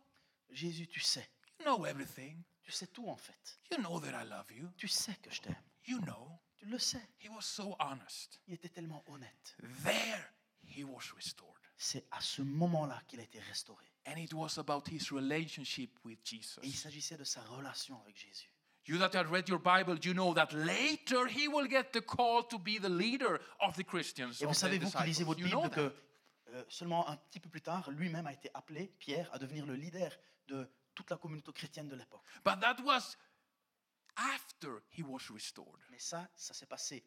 Jésus, 0.51 0.87
tu 0.87 1.01
sais. 1.01 1.29
you 1.59 1.65
know 1.65 1.85
everything. 1.85 2.43
Tu 2.63 2.73
sais 2.73 2.87
tout 2.87 3.09
en 3.09 3.17
fait. 3.17 3.59
You 3.71 3.79
know 3.79 4.01
that 4.01 4.13
I 4.13 4.27
love 4.29 4.51
you. 4.53 4.71
Tu 4.77 4.89
sais 4.89 5.15
que 5.23 5.31
je 5.31 5.41
t'aime. 5.41 5.57
You 5.87 6.01
know. 6.01 6.31
Tu 6.57 6.67
le 6.67 6.79
sais. 6.79 7.03
He 7.19 7.29
was 7.29 7.43
so 7.43 7.77
honest. 7.79 8.41
Il 8.47 8.55
était 8.55 8.69
tellement 8.69 9.03
honnête. 9.07 9.57
There, 9.85 10.33
he 10.63 10.83
was 10.85 11.13
restored. 11.15 11.48
C'est 11.81 12.07
à 12.11 12.21
ce 12.21 12.43
moment-là 12.43 13.01
qu'il 13.07 13.21
a 13.21 13.23
été 13.23 13.39
restauré. 13.39 13.87
And 14.07 14.17
it 14.17 14.35
was 14.35 14.59
about 14.59 14.83
his 14.91 15.13
relationship 15.13 15.99
with 16.05 16.19
Et 16.33 16.37
il 16.37 16.43
Jesus. 16.43 16.73
s'agissait 16.73 17.17
de 17.17 17.25
sa 17.25 17.41
relation 17.43 18.01
avec 18.03 18.17
Jésus. 18.17 18.53
You 18.87 18.99
that 18.99 19.15
have 19.15 19.31
read 19.31 19.49
your 19.49 19.61
Bible, 19.61 19.99
you 20.03 20.13
know 20.13 20.33
that 20.35 20.49
later 20.53 21.27
he 21.29 21.47
will 21.47 21.69
get 21.69 21.93
the 21.93 22.01
call 22.01 22.43
to 22.49 22.59
be 22.59 22.81
the 22.81 22.89
leader 22.89 23.39
of 23.61 23.77
the 23.77 23.85
Christians. 23.85 24.41
Et 24.41 24.47
vous 24.47 24.55
savez, 24.55 24.79
vous 24.79 24.91
qui 24.91 25.05
lisez 25.05 25.25
votre 25.25 25.41
You 25.41 25.49
know 25.49 25.63
Bible, 25.63 25.75
que 25.75 25.95
euh, 26.55 26.65
seulement 26.69 27.07
un 27.07 27.17
petit 27.17 27.39
peu 27.39 27.51
plus 27.51 27.61
tard, 27.61 27.91
lui-même 27.91 28.27
a 28.27 28.33
été 28.33 28.51
appelé, 28.55 28.91
Pierre, 28.99 29.29
à 29.33 29.39
devenir 29.39 29.67
le 29.67 29.75
leader 29.75 30.11
de 30.47 30.67
toute 30.95 31.11
la 31.11 31.19
communauté 31.19 31.53
chrétienne 31.53 31.89
de 31.89 31.97
l'époque. 31.97 32.23
But 32.45 32.61
that 32.61 32.83
was 32.83 33.17
after 34.17 34.83
he 34.91 35.03
was 35.03 35.31
restored. 35.31 35.81
Mais 35.91 35.99
ça, 35.99 36.27
ça 36.35 36.55
s'est 36.55 36.67
passé 36.67 37.05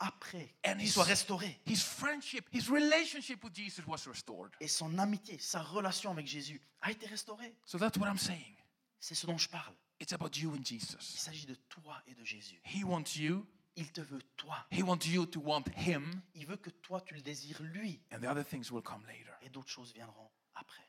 après 0.00 0.54
And 0.66 0.74
qu'il 0.78 0.82
his- 0.86 0.92
soit 0.92 1.04
restauré. 1.04 1.60
His 1.66 1.76
friendship, 1.82 2.48
his 2.52 2.68
relationship 2.70 3.42
with 3.44 3.54
Jesus 3.54 3.82
was 3.86 4.06
restored. 4.06 4.52
Et 4.60 4.68
son 4.68 4.98
amitié, 4.98 5.38
sa 5.38 5.62
relation 5.62 6.10
avec 6.10 6.26
Jésus 6.26 6.60
a 6.80 6.90
été 6.90 7.06
restaurée. 7.06 7.54
So 7.64 7.78
that's 7.78 7.96
what 7.98 8.06
I'm 8.08 8.18
saying. 8.18 8.56
C'est 9.00 9.14
ce 9.14 9.26
dont 9.26 9.38
je 9.38 9.48
parle. 9.48 9.74
It's 10.00 10.12
about 10.12 10.30
you 10.36 10.50
and 10.52 10.58
Il 10.58 10.64
Jesus. 10.80 10.98
s'agit 11.00 11.46
de 11.46 11.54
toi 11.68 12.00
et 12.06 12.14
de 12.14 12.24
Jésus. 12.24 12.60
He 12.64 12.84
wants 12.84 13.16
you. 13.16 13.46
Il 13.76 13.90
te 13.92 14.00
veut 14.00 14.22
toi. 14.36 14.66
He 14.72 14.82
wants 14.82 15.06
you 15.06 15.24
to 15.26 15.40
want 15.40 15.64
him, 15.76 16.20
Il 16.34 16.46
veut 16.46 16.56
que 16.56 16.70
toi, 16.70 17.00
tu 17.00 17.14
le 17.14 17.20
désires 17.20 17.62
lui. 17.62 18.00
and 18.12 18.18
the 18.20 18.26
other 18.26 18.44
things 18.44 18.70
will 18.72 18.82
come 18.82 19.04
later. 19.06 19.30
Et 19.42 19.48
d'autres 19.50 19.70
choses 19.70 19.92
viendront 19.92 20.28
après. 20.56 20.82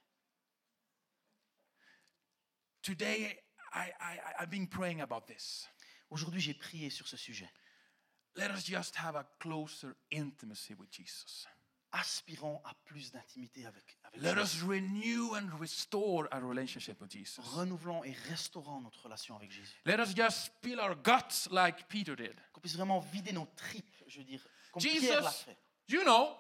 Today, 2.82 3.38
I, 3.74 3.92
I, 4.00 4.20
I've 4.40 4.50
been 4.50 4.68
praying 4.68 5.02
about 5.02 5.26
this. 5.28 5.68
Aujourd'hui, 6.10 6.42
j'ai 6.42 6.54
prié 6.56 6.90
sur 6.90 7.08
ce 7.08 7.18
sujet. 7.18 7.50
Let 8.36 8.52
us 8.52 8.64
just 8.66 8.96
have 8.96 9.16
a 9.16 9.26
closer 9.40 9.96
intimacy 10.12 10.74
with 10.76 10.90
Jesus. 10.92 11.46
Aspirons 11.92 12.62
à 12.66 12.74
plus 12.86 13.12
d'intimité 13.12 13.66
avec, 13.66 13.98
avec 14.04 14.22
Let 14.22 14.36
Jésus. 14.36 14.58
us 14.58 14.64
renew 14.64 15.34
and 15.36 15.50
restore 15.60 16.28
our 16.32 16.42
relationship 16.48 17.02
with 17.02 17.12
Jesus. 17.12 17.42
Renouvelons 17.42 18.04
et 18.04 18.12
restaurons 18.30 18.80
notre 18.82 19.02
relation 19.04 19.36
avec 19.36 19.52
Jésus. 19.52 19.82
Let 19.86 20.00
us 20.00 20.14
just 20.16 20.46
spill 20.46 20.80
our 20.80 20.96
guts 20.96 21.50
like 21.52 21.88
Peter 21.90 22.16
did. 22.16 22.36
Qu'on 22.54 22.62
puisse 22.62 22.76
vraiment 22.76 23.00
vider 23.00 23.32
nos 23.34 23.48
tripes, 23.56 24.04
je 24.08 24.20
veux 24.20 24.24
dire, 24.24 24.46
comme 24.72 24.84
Pierre 24.84 25.24
l'a 25.24 25.32
fait. 25.32 25.58
you 25.88 26.04
know, 26.04 26.36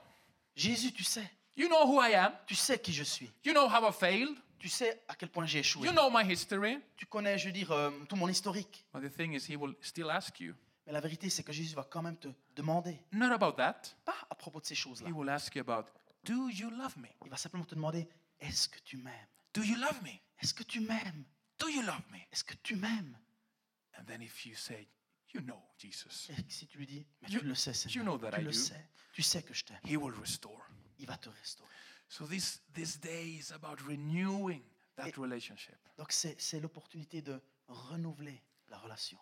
Jésus, 0.55 0.91
tu 0.91 1.03
sais, 1.03 1.27
you 1.57 1.67
know 1.67 1.83
who 1.87 1.99
I 1.99 2.13
am. 2.13 2.33
tu 2.45 2.53
sais 2.53 2.77
qui 2.77 2.93
je 2.93 3.03
suis. 3.03 3.31
You 3.43 3.53
know 3.53 3.67
how 3.67 3.89
I 3.89 3.91
failed. 3.91 4.37
Tu 4.59 4.69
sais 4.69 5.01
à 5.07 5.15
quel 5.15 5.29
point 5.29 5.47
j'ai 5.47 5.59
échoué. 5.59 5.87
You 5.87 5.93
know 5.93 6.11
my 6.11 6.31
history. 6.31 6.77
Tu 6.95 7.07
connais, 7.07 7.39
je 7.39 7.47
veux 7.47 7.53
dire, 7.53 7.71
euh, 7.71 7.89
tout 8.07 8.15
mon 8.15 8.27
historique. 8.27 8.85
But 8.93 9.01
the 9.01 9.11
thing 9.15 9.33
is, 9.33 9.51
he 9.51 9.55
will 9.55 9.73
still 9.81 10.11
ask 10.11 10.39
you, 10.39 10.53
Mais 10.89 10.93
la 10.93 11.01
vérité, 11.01 11.29
c'est 11.29 11.43
que 11.43 11.51
Jésus 11.53 11.75
va 11.75 11.83
quand 11.83 12.01
même 12.01 12.17
te 12.17 12.29
demander, 12.55 12.99
not 13.11 13.31
about 13.31 13.51
that. 13.57 13.79
pas 14.03 14.15
à 14.27 14.33
propos 14.33 14.59
de 14.59 14.65
ces 14.65 14.73
choses-là. 14.73 15.07
He 15.07 15.11
will 15.13 15.29
ask 15.29 15.53
you 15.53 15.61
about, 15.61 15.87
do 16.23 16.49
you 16.49 16.71
love 16.71 16.97
me? 16.97 17.07
Il 17.23 17.29
va 17.29 17.37
simplement 17.37 17.63
te 17.63 17.75
demander, 17.75 18.09
est-ce 18.39 18.67
que 18.67 18.79
tu 18.79 18.97
m'aimes? 18.97 19.27
Do 19.53 19.61
you 19.61 19.75
love 19.75 20.01
me? 20.01 20.09
Est-ce 20.41 20.51
que 20.51 20.63
tu 20.63 20.79
m'aimes? 20.79 21.25
Do 21.59 21.69
you 21.69 21.83
love 21.83 22.01
me? 22.11 22.17
Est-ce 22.31 22.43
que 22.43 22.55
tu 22.63 22.75
m'aimes? 22.75 23.15
And 23.99 24.03
then 24.05 24.23
if 24.23 24.47
you 24.47 24.55
say, 24.55 24.87
you 25.31 25.41
know, 25.41 25.61
Jesus, 25.77 26.31
Et 26.31 26.43
si 26.49 26.65
tu 26.65 26.79
lui 26.79 26.87
dis, 26.87 27.05
mais 27.21 27.29
You- 27.29 27.41
tu 27.41 27.45
le 27.45 27.53
sais, 27.53 27.75
Seigneur, 27.75 28.03
know 28.05 28.17
that 28.17 28.31
tu 28.31 28.41
I 28.41 28.43
le 28.45 28.51
do. 28.51 28.57
sais, 28.57 28.89
tu 29.13 29.21
sais 29.21 29.43
que 29.43 29.53
je 29.53 29.65
t'aime, 29.65 29.79
he 29.85 29.95
will 29.95 30.15
restore. 30.19 30.65
il 30.97 31.05
va 31.05 31.17
te 31.19 31.29
restaurer. 31.29 31.69
So 32.07 32.25
this, 32.25 32.63
this 32.73 32.99
day 32.99 33.27
is 33.37 33.51
about 33.53 33.75
renewing 33.87 34.63
that 34.95 35.07
Et- 35.09 35.13
relationship. 35.19 35.77
Donc 35.99 36.11
c'est 36.11 36.59
l'opportunité 36.59 37.21
de 37.21 37.39
renouveler 37.67 38.41
la 38.69 38.79
relation. 38.79 39.19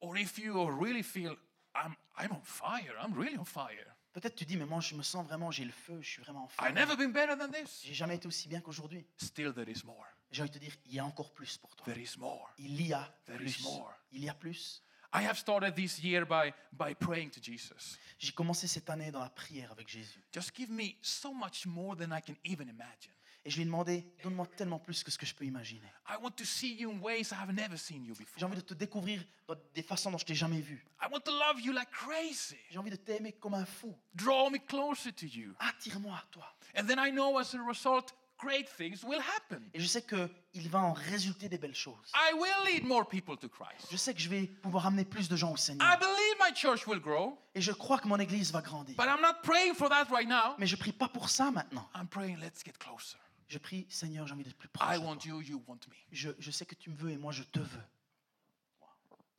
Or 0.00 0.16
if 0.16 0.38
you 0.38 0.52
really 0.70 1.02
feel, 1.02 1.36
I'm, 1.74 1.94
I'm 2.16 2.32
on 2.32 2.42
fire, 2.42 2.94
I'm 3.02 3.12
really 3.14 3.36
on 3.38 3.44
fire. 3.44 3.94
Peut-être 4.12 4.34
tu 4.36 4.44
dis, 4.44 4.56
mais 4.56 4.64
moi 4.66 4.80
je 4.80 4.94
me 4.94 5.02
sens 5.02 5.24
vraiment, 5.26 5.50
j'ai 5.50 5.64
le 5.64 5.72
feu, 5.72 5.98
je 6.00 6.08
suis 6.08 6.22
vraiment 6.22 6.44
en 6.44 6.64
I've 6.64 6.68
feu. 6.68 6.74
never 6.74 6.96
been 6.96 7.12
better 7.12 7.36
than 7.36 7.50
this. 7.50 7.82
J'ai 7.84 7.94
jamais 7.94 8.16
été 8.16 8.26
aussi 8.26 8.48
bien 8.48 8.60
qu'aujourd'hui. 8.60 9.04
Still, 9.16 9.52
there 9.52 9.68
is 9.68 9.82
more. 9.84 10.04
J'ai 10.30 10.42
envie 10.42 10.50
de 10.50 10.58
te 10.58 10.64
dire, 10.64 10.74
il 10.86 10.94
y 10.94 10.98
a 10.98 11.04
encore 11.04 11.32
plus 11.32 11.56
pour 11.58 11.74
toi. 11.76 11.84
There 11.92 12.00
is 12.02 12.16
more. 12.18 12.50
Il 12.58 12.80
y 12.86 12.92
a 12.92 13.08
There 13.26 13.42
is 13.42 13.54
plus. 13.54 13.62
more. 13.64 13.92
Il 14.12 14.24
y 14.24 14.28
a 14.28 14.34
plus. 14.34 14.82
I 15.14 15.24
have 15.24 15.38
started 15.38 15.74
this 15.74 16.02
year 16.02 16.26
by, 16.26 16.52
by 16.72 16.94
praying 16.94 17.30
to 17.30 17.40
Jesus. 17.42 17.96
J'ai 18.18 18.32
commencé 18.32 18.66
cette 18.66 18.90
année 18.90 19.10
dans 19.10 19.20
la 19.22 19.30
prière 19.30 19.72
avec 19.72 19.88
Jésus. 19.88 20.22
Just 20.32 20.54
give 20.54 20.70
me 20.70 20.96
so 21.00 21.32
much 21.32 21.64
more 21.66 21.96
than 21.96 22.12
I 22.16 22.20
can 22.20 22.34
even 22.44 22.68
imagine. 22.68 23.12
Et 23.48 23.50
je 23.50 23.56
lui 23.56 23.62
ai 23.62 23.64
demandé, 23.64 24.04
donne-moi 24.22 24.46
tellement 24.58 24.78
plus 24.78 25.02
que 25.02 25.10
ce 25.10 25.16
que 25.16 25.24
je 25.24 25.34
peux 25.34 25.46
imaginer. 25.46 25.86
I 26.06 26.16
want 26.22 26.32
to 26.32 26.44
see 26.44 26.74
you 26.74 26.90
in 26.90 26.98
ways 27.00 27.30
I 27.32 27.34
have 27.34 27.50
never 27.50 27.78
seen 27.78 28.04
you 28.04 28.14
J'ai 28.14 28.24
before. 28.24 28.44
envie 28.44 28.56
de 28.56 28.60
te 28.60 28.74
découvrir 28.74 29.24
dans 29.46 29.54
des 29.74 29.82
façons 29.82 30.10
dont 30.10 30.18
je 30.18 30.26
t'ai 30.26 30.34
jamais 30.34 30.60
vu. 30.60 30.84
I 31.02 31.06
want 31.10 31.20
to 31.20 31.30
love 31.32 31.58
you 31.58 31.72
like 31.72 31.88
crazy. 31.90 32.58
J'ai 32.70 32.76
envie 32.76 32.90
de 32.90 32.96
t'aimer 32.96 33.32
comme 33.32 33.54
un 33.54 33.64
fou. 33.64 33.96
Draw 34.14 34.50
me 34.50 34.58
closer 34.58 35.12
to 35.14 35.24
you. 35.24 35.54
Attire-moi 35.60 36.14
à 36.14 36.24
toi. 36.30 36.44
And 36.78 36.84
then 36.84 36.98
I 36.98 37.10
know 37.10 37.38
as 37.38 37.54
a 37.54 37.62
result, 37.66 38.12
great 38.38 38.68
things 38.76 39.02
will 39.02 39.22
happen. 39.36 39.62
Et 39.72 39.80
je 39.80 39.86
sais 39.86 40.02
qu'il 40.02 40.68
va 40.68 40.80
en 40.80 40.92
résulter 40.92 41.48
des 41.48 41.56
belles 41.56 41.74
choses. 41.74 42.12
I 42.14 42.34
will 42.34 42.66
lead 42.74 42.84
more 42.84 43.08
people 43.08 43.38
to 43.38 43.48
Christ. 43.48 43.88
Je 43.90 43.96
sais 43.96 44.12
que 44.12 44.20
je 44.20 44.28
vais 44.28 44.42
pouvoir 44.46 44.86
amener 44.88 45.06
plus 45.06 45.26
de 45.30 45.36
gens 45.36 45.52
au 45.52 45.56
I 45.56 45.58
Seigneur. 45.58 45.98
believe 45.98 46.36
my 46.46 46.54
church 46.54 46.86
will 46.86 47.00
grow, 47.00 47.38
Et 47.54 47.62
je 47.62 47.72
crois 47.72 47.98
que 47.98 48.08
mon 48.08 48.18
église 48.18 48.52
va 48.52 48.60
grandir. 48.60 48.94
but 48.94 49.06
I'm 49.06 49.22
not 49.22 49.40
praying 49.42 49.72
for 49.74 49.88
that 49.88 50.04
right 50.10 50.28
now. 50.28 50.54
Mais 50.58 50.66
je 50.66 50.76
prie 50.76 50.92
pas 50.92 51.08
pour 51.08 51.30
ça 51.30 51.50
maintenant. 51.50 51.88
I'm 51.94 52.08
praying, 52.08 52.36
let's 52.40 52.62
get 52.62 52.74
closer. 52.78 53.16
Je 53.48 53.58
prie, 53.58 53.86
Seigneur, 53.88 54.26
j'ai 54.26 54.34
envie 54.34 54.44
d'être 54.44 54.56
plus 54.56 54.68
proche. 54.68 54.96
I 54.96 55.00
de 55.00 55.04
want 55.04 55.16
toi. 55.16 55.28
you, 55.30 55.40
you 55.40 55.64
want 55.66 55.80
me. 55.88 55.94
Je, 56.12 56.30
je 56.38 56.50
sais 56.50 56.66
que 56.66 56.74
tu 56.74 56.90
me 56.90 56.96
veux 56.96 57.10
et 57.10 57.16
moi 57.16 57.32
je 57.32 57.42
te 57.44 57.58
veux. 57.60 57.84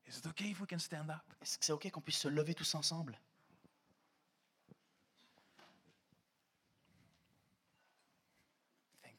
Is 0.08 0.18
it 0.18 0.26
okay 0.26 0.50
if 0.50 0.60
we 0.60 0.68
can 0.68 0.80
stand 0.80 1.12
up? 1.12 1.22
Est-ce 1.42 1.60
que 1.60 1.66
c'est 1.66 1.72
OK 1.72 1.90
qu'on 1.92 2.02
puisse 2.02 2.18
se 2.18 2.28
lever 2.28 2.56
tous 2.56 2.74
ensemble? 2.74 3.20
Thank 9.04 9.14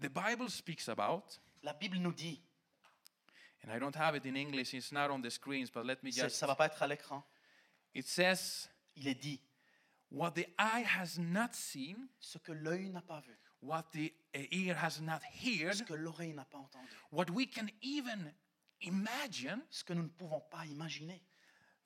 you. 0.00 0.08
The 0.08 0.10
Bible 0.12 0.50
speaks 0.50 0.88
about, 0.88 1.38
La 1.62 1.72
Bible 1.72 1.96
nous 1.98 2.12
dit, 2.12 2.42
and 3.64 3.72
I 3.72 3.78
don't 3.78 3.96
have 3.96 4.14
it 4.14 4.26
in 4.26 4.36
English, 4.36 4.74
it's 4.74 4.92
not 4.92 5.10
on 5.10 5.22
the 5.22 5.30
screens, 5.30 5.70
but 5.70 5.86
let 5.86 6.02
me 6.02 6.10
just. 6.10 6.36
ça 6.36 6.46
va 6.46 6.54
pas 6.54 6.66
être 6.66 6.82
à 6.82 6.86
l'écran, 6.86 7.24
It 7.94 8.06
says, 8.06 8.68
il 8.96 9.06
est 9.08 9.14
dit, 9.14 9.40
What 10.12 10.32
the 10.34 10.46
eye 10.58 10.84
has 10.84 11.18
not 11.18 11.54
seen, 11.54 12.08
ce 12.20 12.38
que 12.38 12.52
l'œil 12.52 12.90
n'a 12.90 13.00
pas 13.00 13.20
vu, 13.20 13.34
what 13.62 13.84
the 13.92 14.12
ear 14.34 14.74
has 14.74 15.00
not 15.00 15.22
heard, 15.42 15.74
ce 15.74 15.82
que 15.84 15.94
l'oreille 15.94 16.34
n'a 16.34 16.44
pas 16.44 16.58
entendu, 16.58 16.86
what 17.10 17.30
we 17.30 17.46
can 17.46 17.66
even 17.80 18.32
imagine, 18.82 19.62
ce 19.70 19.82
que 19.84 19.94
nous 19.94 20.02
ne 20.02 20.08
pouvons 20.08 20.42
pas 20.50 20.66
imaginer, 20.66 21.22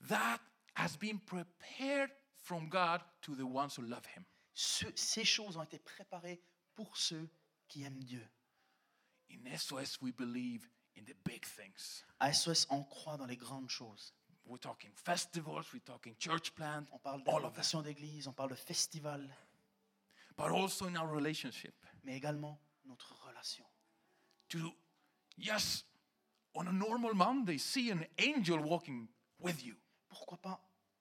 that 0.09 0.41
has 0.75 0.97
been 0.97 1.21
prepared 1.21 2.11
from 2.43 2.69
God 2.69 3.01
to 3.23 3.35
the 3.37 3.45
ones 3.47 3.77
who 3.77 3.83
love 3.83 4.05
Him. 4.07 4.25
Ce- 4.55 4.91
ces 4.97 5.25
choses 5.25 5.57
ont 5.57 5.63
été 5.63 5.79
préparées 5.79 6.41
pour 6.75 6.97
ceux 6.97 7.29
qui 7.69 7.85
aiment 7.85 8.03
Dieu. 8.03 8.27
In 9.31 9.47
SOS, 9.57 10.01
we 10.01 10.13
believe 10.13 10.69
in 10.97 11.05
the 11.05 11.15
big 11.25 11.45
things. 11.45 12.03
À 12.21 12.33
SOS, 12.33 12.67
on 12.71 12.83
croit 12.85 13.17
dans 13.17 13.27
les 13.27 13.37
grandes 13.37 13.69
choses. 13.71 14.15
We're 14.47 14.59
talking 14.59 14.91
festivals, 14.95 15.67
we're 15.73 15.81
talking 15.81 16.15
church 16.19 16.55
plant, 16.55 16.87
On 16.93 16.99
parle 16.99 17.23
d'implantation 17.25 17.83
d'église, 17.83 18.29
on 18.29 18.33
parle 18.33 18.51
de 18.51 18.55
festival, 18.55 19.21
but 20.37 20.51
also 20.53 20.87
in 20.87 20.97
our 20.97 21.09
relationship. 21.09 21.75
mais 22.05 22.17
également 22.17 22.61
notre 22.85 23.15
relation. 23.27 23.65
To, 24.51 24.73
yes, 25.37 25.85
on 26.55 26.67
a 26.69 26.73
normal 26.73 27.15
Monday, 27.15 27.59
see 27.59 27.91
an 27.91 28.07
angel 28.19 28.61
walking 28.61 29.09
with 29.41 29.65
you. 29.65 29.75
Pourquoi 30.09 30.39
pas 30.39 30.61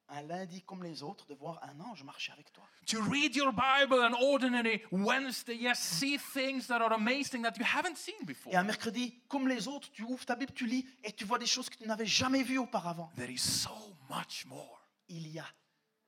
un 0.09 0.21
lundi 0.23 0.61
comme 0.61 0.83
les 0.83 1.03
autres 1.03 1.25
de 1.27 1.33
voir 1.33 1.59
un 1.63 1.79
ange 1.79 2.03
marcher 2.03 2.31
avec 2.31 2.51
toi 2.53 2.63
To 2.87 3.01
read 3.01 3.35
your 3.35 3.51
Bible 3.51 3.99
an 4.03 4.13
ordinary 4.13 4.83
Wednesday, 4.91 5.55
yes, 5.55 5.79
see 5.79 6.17
things 6.17 6.67
that 6.67 6.81
are 6.81 6.93
amazing 6.93 7.41
that 7.41 7.57
you 7.57 7.65
haven't 7.65 7.97
seen 7.97 8.25
before. 8.25 8.53
Et 8.53 8.55
un 8.55 8.63
mercredi 8.63 9.21
comme 9.27 9.47
les 9.47 9.67
autres, 9.67 9.89
tu 9.91 10.03
ouvres 10.03 10.25
ta 10.25 10.35
Bible, 10.35 10.53
tu 10.53 10.67
lis 10.67 10.85
et 11.03 11.11
tu 11.11 11.25
vois 11.25 11.39
des 11.39 11.47
choses 11.47 11.69
que 11.69 11.77
tu 11.77 11.87
n'avais 11.87 12.05
jamais 12.05 12.43
vues 12.43 12.59
auparavant. 12.59 13.11
There 13.15 13.31
is 13.31 13.39
so 13.39 13.95
much 14.09 14.45
more. 14.45 14.81
Il 15.09 15.27
y 15.27 15.39
a 15.39 15.47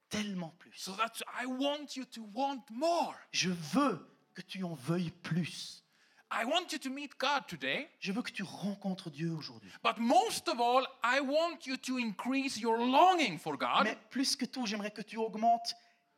tellement 0.09 0.53
plus. 0.59 0.73
So 0.75 0.93
that's 0.93 1.23
I 1.41 1.45
want 1.45 1.95
you 1.95 2.05
to 2.05 2.29
want 2.33 2.63
more. 2.69 3.15
Je 3.31 3.49
veux 3.49 4.07
que 4.33 4.41
tu 4.41 4.63
en 4.63 4.75
veuilles 4.75 5.11
plus. 5.23 5.83
I 6.29 6.43
want 6.45 6.71
you 6.73 6.77
to 6.79 6.89
meet 6.89 7.11
God 7.17 7.47
today, 7.47 7.87
Je 7.99 8.11
veux 8.11 8.21
que 8.21 8.31
tu 8.31 8.43
rencontres 8.43 9.09
Dieu 9.09 9.31
aujourd'hui. 9.31 9.71
but 9.83 9.97
most 9.97 10.47
of 10.49 10.59
all, 10.59 10.85
I 11.03 11.21
want 11.21 11.65
you 11.65 11.77
to 11.77 11.97
increase 11.97 12.57
your 12.57 12.77
longing 12.77 13.37
for 13.39 13.57
God. 13.57 13.83
Mais 13.85 13.97
plus 14.09 14.35
que 14.35 14.45
tout, 14.45 14.65
j'aimerais 14.65 14.91
que 14.91 15.01
tu 15.01 15.17
augmentes 15.17 15.73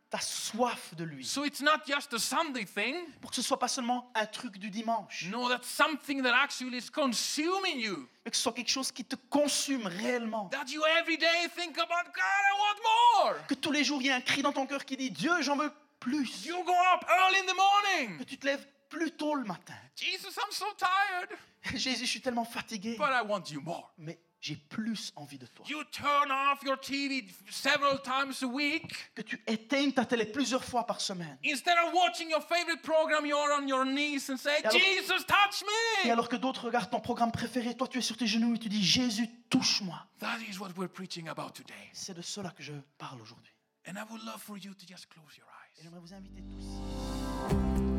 ta 0.10 0.20
soif 0.20 0.96
de 0.96 1.04
lui. 1.04 1.24
So 1.24 1.46
it's 1.46 1.62
not 1.62 1.86
just 1.86 2.12
a 2.16 2.18
Sunday 2.18 2.66
thing. 2.66 2.96
Pour 3.22 3.30
que 3.30 3.36
ce 3.36 3.44
soit 3.44 3.60
pas 3.60 3.68
seulement 3.68 4.12
un 4.16 4.26
truc 4.26 4.58
du 4.58 4.72
dimanche, 4.72 5.28
No, 5.30 5.48
that's 5.48 5.68
something 5.70 6.24
that 6.24 6.34
actually 6.34 6.76
is 6.78 6.90
consuming 6.90 7.80
you. 7.80 8.10
mais 8.26 8.32
que 8.32 8.38
ce 8.38 8.42
soit 8.42 8.54
quelque 8.54 8.72
chose 8.72 8.92
qui 8.92 9.06
te 9.06 9.16
consume 9.30 9.86
réellement. 9.86 10.50
That 10.50 10.66
you 10.72 10.82
every 11.00 11.20
day 11.20 11.48
think 11.56 11.78
about 11.78 12.06
God, 12.06 12.16
I 12.16 12.58
want 12.58 13.26
more. 13.36 13.48
Que 13.48 13.54
tous 13.54 13.72
les 13.72 13.84
jours, 13.84 14.02
il 14.02 14.08
y 14.08 14.10
a 14.10 14.16
un 14.16 14.22
cri 14.22 14.42
dans 14.42 14.54
ton 14.54 14.66
cœur 14.66 14.84
qui 14.86 14.98
dit 14.98 15.12
Dieu, 15.12 15.40
j'en 15.42 15.56
veux 15.56 15.72
plus. 16.00 16.46
You 16.48 16.56
go 16.64 16.74
up 16.96 17.06
early 17.08 17.38
in 17.42 17.46
the 17.46 17.56
morning. 17.56 18.18
Que 18.18 18.24
tu 18.24 18.38
te 18.40 18.48
lèves 18.48 18.66
plus 18.90 19.12
tôt 19.12 19.36
le 19.36 19.46
matin. 19.46 19.76
Jesus, 19.96 20.30
I'm 20.38 20.52
so 20.52 20.66
tired, 20.78 21.30
Jésus, 21.76 22.06
je 22.06 22.10
suis 22.12 22.22
tellement 22.22 22.46
fatigué. 22.46 22.96
but 22.98 23.10
I 23.12 23.22
want 23.28 23.44
you 23.52 23.62
more. 23.62 23.94
Mais 23.98 24.20
j'ai 24.42 24.56
plus 24.56 25.12
envie 25.18 25.38
de 25.38 25.46
toi. 25.48 25.66
You 25.68 25.84
turn 25.92 26.32
off 26.32 26.64
your 26.64 26.80
TV 26.80 27.28
several 27.52 28.02
times 28.02 28.42
a 28.42 28.46
week. 28.48 29.14
Que 29.14 29.22
tu 29.22 29.42
éteignes 29.46 29.92
ta 29.92 30.06
télé 30.06 30.26
plusieurs 30.26 30.64
fois 30.64 30.86
par 30.86 31.02
semaine. 31.02 31.38
Instead 31.46 31.76
of 31.86 31.94
watching 31.94 32.30
your 32.30 32.42
favorite 32.42 32.82
program, 32.82 33.26
you're 33.26 33.52
on 33.62 33.68
your 33.68 33.84
knees 33.86 34.30
and 34.32 34.38
say, 34.38 34.58
alors- 34.64 34.72
Jesus, 34.72 35.26
touch 35.28 35.62
Et 36.04 36.08
me. 36.08 36.12
alors 36.14 36.30
que 36.30 36.38
d'autres 36.38 36.66
regardent 36.66 36.90
ton 36.90 37.02
programme 37.02 37.32
préféré, 37.34 37.76
toi 37.76 37.88
tu 37.90 37.98
es 37.98 38.02
sur 38.02 38.16
tes 38.16 38.28
genoux 38.28 38.56
et 38.56 38.60
tu 38.60 38.70
dis 38.70 38.82
Jésus, 38.84 39.28
touche-moi. 39.50 40.08
That 40.20 40.38
is 40.50 40.58
what 40.58 40.70
we're 40.78 40.90
preaching 40.90 41.28
about 41.28 41.52
today. 41.52 41.90
C'est 41.92 42.14
de 42.16 42.22
cela 42.22 42.52
que 42.52 42.64
je 42.64 42.74
parle 42.98 43.22
aujourd'hui. 43.22 43.54
And 43.88 43.94
I 43.98 44.04
would 44.10 44.24
love 44.24 44.42
for 44.42 44.58
you 44.58 44.74
to 44.74 44.86
just 44.88 45.08
close 45.10 45.36
your 45.38 45.48
Et 45.48 45.80
eyes. 45.80 45.84
j'aimerais 45.84 46.00
vous 46.00 46.14
inviter 46.14 46.42
tous. 46.42 47.79